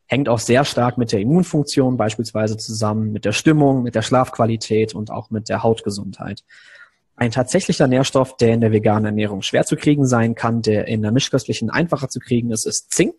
hängt 0.07 0.29
auch 0.29 0.38
sehr 0.38 0.64
stark 0.64 0.99
mit 0.99 1.12
der 1.12 1.21
Immunfunktion 1.21 1.97
beispielsweise 1.97 2.57
zusammen, 2.57 3.12
mit 3.12 3.25
der 3.25 3.33
Stimmung, 3.33 3.83
mit 3.83 3.95
der 3.95 4.03
Schlafqualität 4.03 4.95
und 4.95 5.11
auch 5.11 5.31
mit 5.31 5.49
der 5.49 5.62
Hautgesundheit. 5.62 6.45
Ein 7.17 7.31
tatsächlicher 7.31 7.87
Nährstoff, 7.87 8.37
der 8.37 8.55
in 8.55 8.61
der 8.61 8.73
veganen 8.73 9.07
Ernährung 9.07 9.43
schwer 9.43 9.64
zu 9.64 9.77
kriegen 9.77 10.07
sein 10.07 10.35
kann, 10.35 10.62
der 10.62 10.88
in 10.88 11.03
der 11.03 11.12
mischköstlichen 11.12 11.71
einfacher 11.71 12.09
zu 12.09 12.19
kriegen 12.19 12.51
ist, 12.51 12.67
ist 12.67 12.93
Zink. 12.93 13.14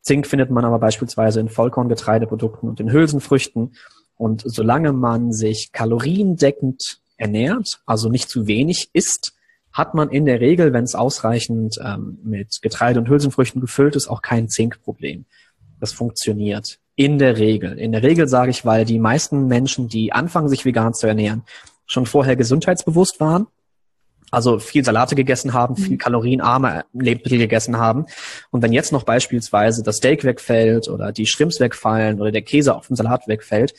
Zink 0.00 0.26
findet 0.26 0.50
man 0.50 0.64
aber 0.64 0.78
beispielsweise 0.78 1.40
in 1.40 1.48
Vollkorngetreideprodukten 1.48 2.68
und 2.68 2.80
in 2.80 2.92
Hülsenfrüchten. 2.92 3.74
Und 4.16 4.42
solange 4.44 4.92
man 4.92 5.32
sich 5.32 5.72
kaloriendeckend 5.72 7.00
ernährt, 7.16 7.80
also 7.86 8.08
nicht 8.08 8.28
zu 8.28 8.46
wenig 8.46 8.90
isst, 8.92 9.34
hat 9.72 9.94
man 9.94 10.10
in 10.10 10.24
der 10.24 10.40
Regel, 10.40 10.72
wenn 10.72 10.84
es 10.84 10.94
ausreichend 10.94 11.78
ähm, 11.82 12.18
mit 12.22 12.60
Getreide 12.62 13.00
und 13.00 13.08
Hülsenfrüchten 13.08 13.60
gefüllt 13.60 13.96
ist, 13.96 14.06
auch 14.06 14.22
kein 14.22 14.48
Zinkproblem 14.48 15.24
das 15.82 15.92
funktioniert. 15.92 16.78
In 16.94 17.18
der 17.18 17.38
Regel. 17.38 17.76
In 17.78 17.90
der 17.90 18.04
Regel 18.04 18.28
sage 18.28 18.52
ich, 18.52 18.64
weil 18.64 18.84
die 18.84 19.00
meisten 19.00 19.48
Menschen, 19.48 19.88
die 19.88 20.12
anfangen, 20.12 20.48
sich 20.48 20.64
vegan 20.64 20.94
zu 20.94 21.08
ernähren, 21.08 21.42
schon 21.86 22.06
vorher 22.06 22.36
gesundheitsbewusst 22.36 23.18
waren. 23.18 23.48
Also 24.30 24.60
viel 24.60 24.84
Salate 24.84 25.16
gegessen 25.16 25.52
haben, 25.52 25.76
viel 25.76 25.94
mhm. 25.94 25.98
kalorienarme 25.98 26.84
Lebensmittel 26.92 27.38
gegessen 27.38 27.78
haben. 27.78 28.06
Und 28.50 28.62
wenn 28.62 28.72
jetzt 28.72 28.92
noch 28.92 29.02
beispielsweise 29.02 29.82
das 29.82 29.96
Steak 29.96 30.22
wegfällt 30.22 30.88
oder 30.88 31.10
die 31.10 31.26
Shrimps 31.26 31.58
wegfallen 31.58 32.20
oder 32.20 32.30
der 32.30 32.42
Käse 32.42 32.74
auf 32.74 32.86
dem 32.86 32.96
Salat 32.96 33.26
wegfällt, 33.26 33.74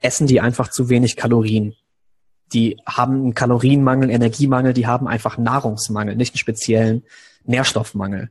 essen 0.00 0.26
die 0.26 0.40
einfach 0.40 0.70
zu 0.70 0.88
wenig 0.88 1.16
Kalorien. 1.16 1.74
Die 2.52 2.78
haben 2.86 3.14
einen 3.16 3.34
Kalorienmangel, 3.34 4.08
Energiemangel, 4.10 4.72
die 4.72 4.86
haben 4.86 5.06
einfach 5.06 5.36
Nahrungsmangel, 5.36 6.16
nicht 6.16 6.32
einen 6.32 6.38
speziellen 6.38 7.04
Nährstoffmangel. 7.44 8.30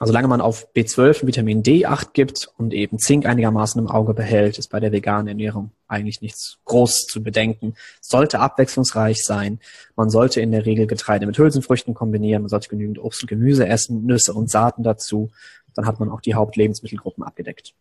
Also 0.00 0.12
solange 0.12 0.28
man 0.28 0.40
auf 0.40 0.66
B12 0.74 1.20
und 1.20 1.26
Vitamin 1.26 1.62
D 1.62 1.84
acht 1.84 2.14
gibt 2.14 2.48
und 2.56 2.72
eben 2.72 2.98
Zink 2.98 3.26
einigermaßen 3.26 3.78
im 3.78 3.86
Auge 3.86 4.14
behält, 4.14 4.58
ist 4.58 4.68
bei 4.68 4.80
der 4.80 4.92
veganen 4.92 5.28
Ernährung 5.28 5.72
eigentlich 5.88 6.22
nichts 6.22 6.56
groß 6.64 7.06
zu 7.06 7.22
bedenken. 7.22 7.74
Sollte 8.00 8.40
abwechslungsreich 8.40 9.22
sein. 9.22 9.60
Man 9.96 10.08
sollte 10.08 10.40
in 10.40 10.52
der 10.52 10.64
Regel 10.64 10.86
Getreide 10.86 11.26
mit 11.26 11.36
Hülsenfrüchten 11.36 11.92
kombinieren. 11.92 12.40
Man 12.40 12.48
sollte 12.48 12.70
genügend 12.70 12.98
Obst 12.98 13.22
und 13.22 13.28
Gemüse 13.28 13.68
essen, 13.68 14.06
Nüsse 14.06 14.32
und 14.32 14.50
Saaten 14.50 14.82
dazu. 14.82 15.32
Dann 15.74 15.84
hat 15.84 16.00
man 16.00 16.08
auch 16.08 16.22
die 16.22 16.34
Hauptlebensmittelgruppen 16.34 17.22
abgedeckt. 17.22 17.74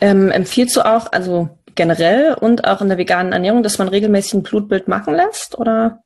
Ähm, 0.00 0.32
empfiehlst 0.32 0.74
du 0.74 0.80
auch, 0.84 1.12
also 1.12 1.48
generell 1.76 2.34
und 2.34 2.66
auch 2.66 2.80
in 2.80 2.88
der 2.88 2.98
veganen 2.98 3.32
Ernährung, 3.32 3.62
dass 3.62 3.78
man 3.78 3.86
regelmäßig 3.86 4.34
ein 4.34 4.42
Blutbild 4.42 4.88
machen 4.88 5.14
lässt, 5.14 5.56
oder? 5.56 6.02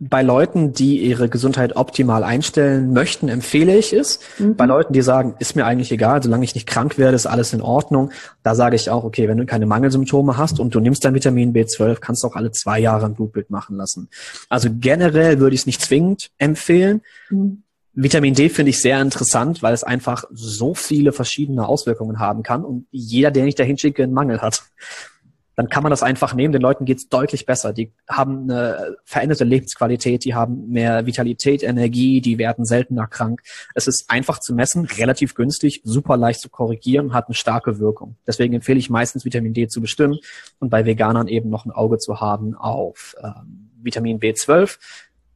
Bei 0.00 0.22
Leuten, 0.22 0.72
die 0.72 1.04
ihre 1.04 1.28
Gesundheit 1.28 1.74
optimal 1.74 2.22
einstellen 2.22 2.92
möchten, 2.92 3.28
empfehle 3.28 3.76
ich 3.76 3.92
es. 3.92 4.20
Mhm. 4.38 4.54
Bei 4.54 4.64
Leuten, 4.64 4.92
die 4.92 5.02
sagen, 5.02 5.34
ist 5.40 5.56
mir 5.56 5.66
eigentlich 5.66 5.90
egal, 5.90 6.22
solange 6.22 6.44
ich 6.44 6.54
nicht 6.54 6.68
krank 6.68 6.98
werde, 6.98 7.16
ist 7.16 7.26
alles 7.26 7.52
in 7.52 7.60
Ordnung. 7.60 8.12
Da 8.44 8.54
sage 8.54 8.76
ich 8.76 8.90
auch, 8.90 9.02
okay, 9.02 9.26
wenn 9.26 9.38
du 9.38 9.46
keine 9.46 9.66
Mangelsymptome 9.66 10.36
hast 10.36 10.60
und 10.60 10.72
du 10.72 10.78
nimmst 10.78 11.04
dein 11.04 11.14
Vitamin 11.14 11.52
B12, 11.52 11.96
kannst 11.96 12.22
du 12.22 12.28
auch 12.28 12.36
alle 12.36 12.52
zwei 12.52 12.78
Jahre 12.78 13.06
ein 13.06 13.14
Blutbild 13.14 13.50
machen 13.50 13.76
lassen. 13.76 14.08
Also 14.48 14.68
generell 14.72 15.40
würde 15.40 15.54
ich 15.54 15.62
es 15.62 15.66
nicht 15.66 15.82
zwingend 15.82 16.30
empfehlen. 16.38 17.02
Mhm. 17.30 17.64
Vitamin 18.00 18.34
D 18.34 18.48
finde 18.48 18.70
ich 18.70 18.80
sehr 18.80 19.02
interessant, 19.02 19.60
weil 19.64 19.74
es 19.74 19.82
einfach 19.82 20.24
so 20.30 20.74
viele 20.74 21.10
verschiedene 21.10 21.66
Auswirkungen 21.66 22.20
haben 22.20 22.44
kann 22.44 22.64
und 22.64 22.86
jeder, 22.92 23.32
der 23.32 23.44
nicht 23.44 23.58
dahin 23.58 23.76
schicke, 23.76 24.04
einen 24.04 24.12
Mangel 24.12 24.40
hat. 24.40 24.62
Dann 25.58 25.68
kann 25.68 25.82
man 25.82 25.90
das 25.90 26.04
einfach 26.04 26.34
nehmen. 26.34 26.52
Den 26.52 26.62
Leuten 26.62 26.84
geht's 26.84 27.08
deutlich 27.08 27.44
besser. 27.44 27.72
Die 27.72 27.92
haben 28.08 28.48
eine 28.48 28.94
veränderte 29.04 29.42
Lebensqualität, 29.42 30.24
die 30.24 30.32
haben 30.32 30.68
mehr 30.68 31.04
Vitalität, 31.04 31.64
Energie, 31.64 32.20
die 32.20 32.38
werden 32.38 32.64
seltener 32.64 33.08
krank. 33.08 33.42
Es 33.74 33.88
ist 33.88 34.08
einfach 34.08 34.38
zu 34.38 34.54
messen, 34.54 34.84
relativ 34.84 35.34
günstig, 35.34 35.80
super 35.82 36.16
leicht 36.16 36.42
zu 36.42 36.48
korrigieren, 36.48 37.12
hat 37.12 37.26
eine 37.26 37.34
starke 37.34 37.80
Wirkung. 37.80 38.14
Deswegen 38.24 38.54
empfehle 38.54 38.78
ich 38.78 38.88
meistens 38.88 39.24
Vitamin 39.24 39.52
D 39.52 39.66
zu 39.66 39.80
bestimmen 39.80 40.20
und 40.60 40.70
bei 40.70 40.86
Veganern 40.86 41.26
eben 41.26 41.50
noch 41.50 41.66
ein 41.66 41.72
Auge 41.72 41.98
zu 41.98 42.20
haben 42.20 42.54
auf 42.54 43.16
ähm, 43.20 43.70
Vitamin 43.82 44.20
B12 44.20 44.78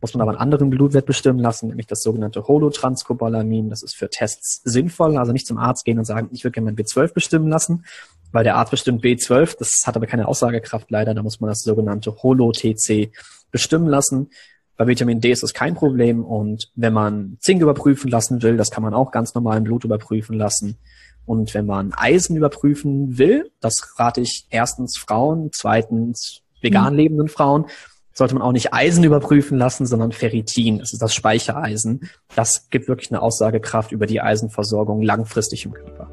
muss 0.02 0.14
man 0.14 0.20
aber 0.20 0.32
einen 0.32 0.40
anderen 0.40 0.68
Blutwert 0.68 1.06
bestimmen 1.06 1.38
lassen, 1.38 1.68
nämlich 1.68 1.86
das 1.86 2.02
sogenannte 2.02 2.48
Holotranscobalamin. 2.48 3.70
Das 3.70 3.84
ist 3.84 3.94
für 3.94 4.10
Tests 4.10 4.60
sinnvoll, 4.64 5.16
also 5.16 5.32
nicht 5.32 5.46
zum 5.46 5.58
Arzt 5.58 5.84
gehen 5.84 5.98
und 5.98 6.04
sagen, 6.04 6.28
ich 6.32 6.42
würde 6.42 6.54
gerne 6.54 6.72
mein 6.72 6.76
B12 6.76 7.14
bestimmen 7.14 7.48
lassen, 7.48 7.84
weil 8.32 8.42
der 8.42 8.56
Arzt 8.56 8.72
bestimmt 8.72 9.04
B12, 9.04 9.56
das 9.58 9.82
hat 9.86 9.96
aber 9.96 10.06
keine 10.06 10.26
Aussagekraft 10.26 10.90
leider, 10.90 11.14
da 11.14 11.22
muss 11.22 11.40
man 11.40 11.48
das 11.48 11.60
sogenannte 11.60 12.16
Holo-TC 12.20 13.12
bestimmen 13.52 13.86
lassen. 13.86 14.30
Bei 14.76 14.88
Vitamin 14.88 15.20
D 15.20 15.30
ist 15.30 15.44
das 15.44 15.54
kein 15.54 15.76
Problem 15.76 16.24
und 16.24 16.72
wenn 16.74 16.92
man 16.92 17.36
Zink 17.38 17.62
überprüfen 17.62 18.10
lassen 18.10 18.42
will, 18.42 18.56
das 18.56 18.72
kann 18.72 18.82
man 18.82 18.94
auch 18.94 19.12
ganz 19.12 19.34
normal 19.34 19.58
im 19.58 19.64
Blut 19.64 19.84
überprüfen 19.84 20.36
lassen. 20.36 20.78
Und 21.24 21.54
wenn 21.54 21.66
man 21.66 21.92
Eisen 21.92 22.36
überprüfen 22.36 23.18
will, 23.18 23.52
das 23.60 24.00
rate 24.00 24.20
ich 24.20 24.48
erstens 24.50 24.98
Frauen, 24.98 25.50
zweitens 25.52 26.40
vegan 26.60 26.94
mhm. 26.94 26.98
lebenden 26.98 27.28
Frauen, 27.28 27.66
sollte 28.12 28.34
man 28.34 28.42
auch 28.42 28.52
nicht 28.52 28.72
Eisen 28.72 29.04
überprüfen 29.04 29.58
lassen, 29.58 29.86
sondern 29.86 30.12
Ferritin. 30.12 30.78
Das 30.78 30.92
ist 30.92 31.02
das 31.02 31.14
Speichereisen. 31.14 32.08
Das 32.34 32.68
gibt 32.70 32.88
wirklich 32.88 33.10
eine 33.10 33.22
Aussagekraft 33.22 33.92
über 33.92 34.06
die 34.06 34.20
Eisenversorgung 34.20 35.02
langfristig 35.02 35.64
im 35.64 35.72
Körper. 35.72 36.08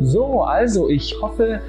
So, 0.00 0.42
also 0.42 0.88
ich 0.88 1.16
hoffe, 1.20 1.60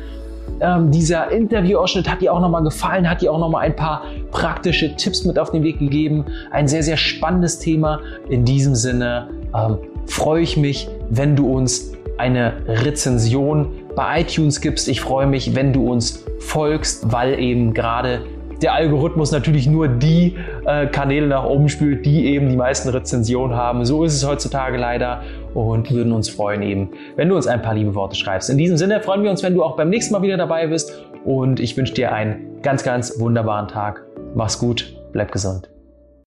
ähm, 0.62 0.92
dieser 0.92 1.32
Interviewausschnitt 1.32 2.10
hat 2.10 2.22
dir 2.22 2.34
auch 2.34 2.40
nochmal 2.40 2.64
gefallen, 2.64 3.10
hat 3.10 3.22
dir 3.22 3.32
auch 3.32 3.40
nochmal 3.40 3.66
ein 3.66 3.76
paar 3.76 4.04
praktische 4.32 4.96
Tipps 4.96 5.26
mit 5.26 5.38
auf 5.38 5.52
den 5.52 5.64
Weg 5.64 5.80
gegeben. 5.80 6.26
Ein 6.52 6.68
sehr, 6.68 6.84
sehr 6.84 6.98
spannendes 6.98 7.60
Thema. 7.60 8.00
In 8.30 8.46
diesem 8.46 8.76
Sinne 8.76 9.30
ähm, 9.54 9.78
freue 10.08 10.42
ich 10.42 10.58
mich, 10.58 10.88
wenn 11.10 11.36
du 11.36 11.52
uns 11.54 11.92
eine 12.18 12.54
Rezension 12.68 13.74
bei 13.96 14.22
iTunes 14.22 14.62
gibst. 14.62 14.88
Ich 14.88 15.02
freue 15.02 15.28
mich, 15.28 15.56
wenn 15.56 15.74
du 15.74 15.92
uns 15.92 16.24
folgst, 16.40 17.12
weil 17.12 17.40
eben 17.40 17.74
gerade 17.74 18.22
der 18.62 18.74
Algorithmus 18.74 19.32
natürlich 19.32 19.68
nur 19.68 19.88
die 19.88 20.36
äh, 20.66 20.88
Kanäle 20.88 21.28
nach 21.28 21.46
oben 21.46 21.70
spült, 21.70 22.06
die 22.06 22.26
eben 22.28 22.50
die 22.50 22.56
meisten 22.56 22.90
Rezensionen 22.90 23.56
haben. 23.56 23.86
So 23.86 24.04
ist 24.04 24.16
es 24.16 24.28
heutzutage 24.28 24.78
leider 24.78 25.24
und 25.54 25.92
würden 25.92 26.12
uns 26.12 26.30
freuen 26.30 26.62
eben, 26.62 26.90
wenn 27.16 27.30
du 27.30 27.36
uns 27.36 27.48
ein 27.48 27.62
paar 27.62 27.74
liebe 27.74 27.96
Worte 27.96 28.16
schreibst. 28.16 28.50
In 28.50 28.58
diesem 28.58 28.78
Sinne 28.78 29.02
freuen 29.02 29.24
wir 29.24 29.32
uns, 29.32 29.44
wenn 29.44 29.54
du 29.54 29.64
auch 29.64 29.76
beim 29.76 29.90
nächsten 29.90 30.14
Mal 30.14 30.22
wieder 30.22 30.38
dabei 30.38 30.68
bist 30.68 31.04
und 31.24 31.60
ich 31.60 31.76
wünsche 31.78 31.94
dir 31.94 32.12
einen 32.12 32.62
ganz, 32.62 32.84
ganz 32.84 33.20
wunderbaren 33.20 33.68
Tag. 33.68 34.04
Mach's 34.36 34.60
gut, 34.60 34.96
bleib 35.12 35.32
gesund. 35.32 35.75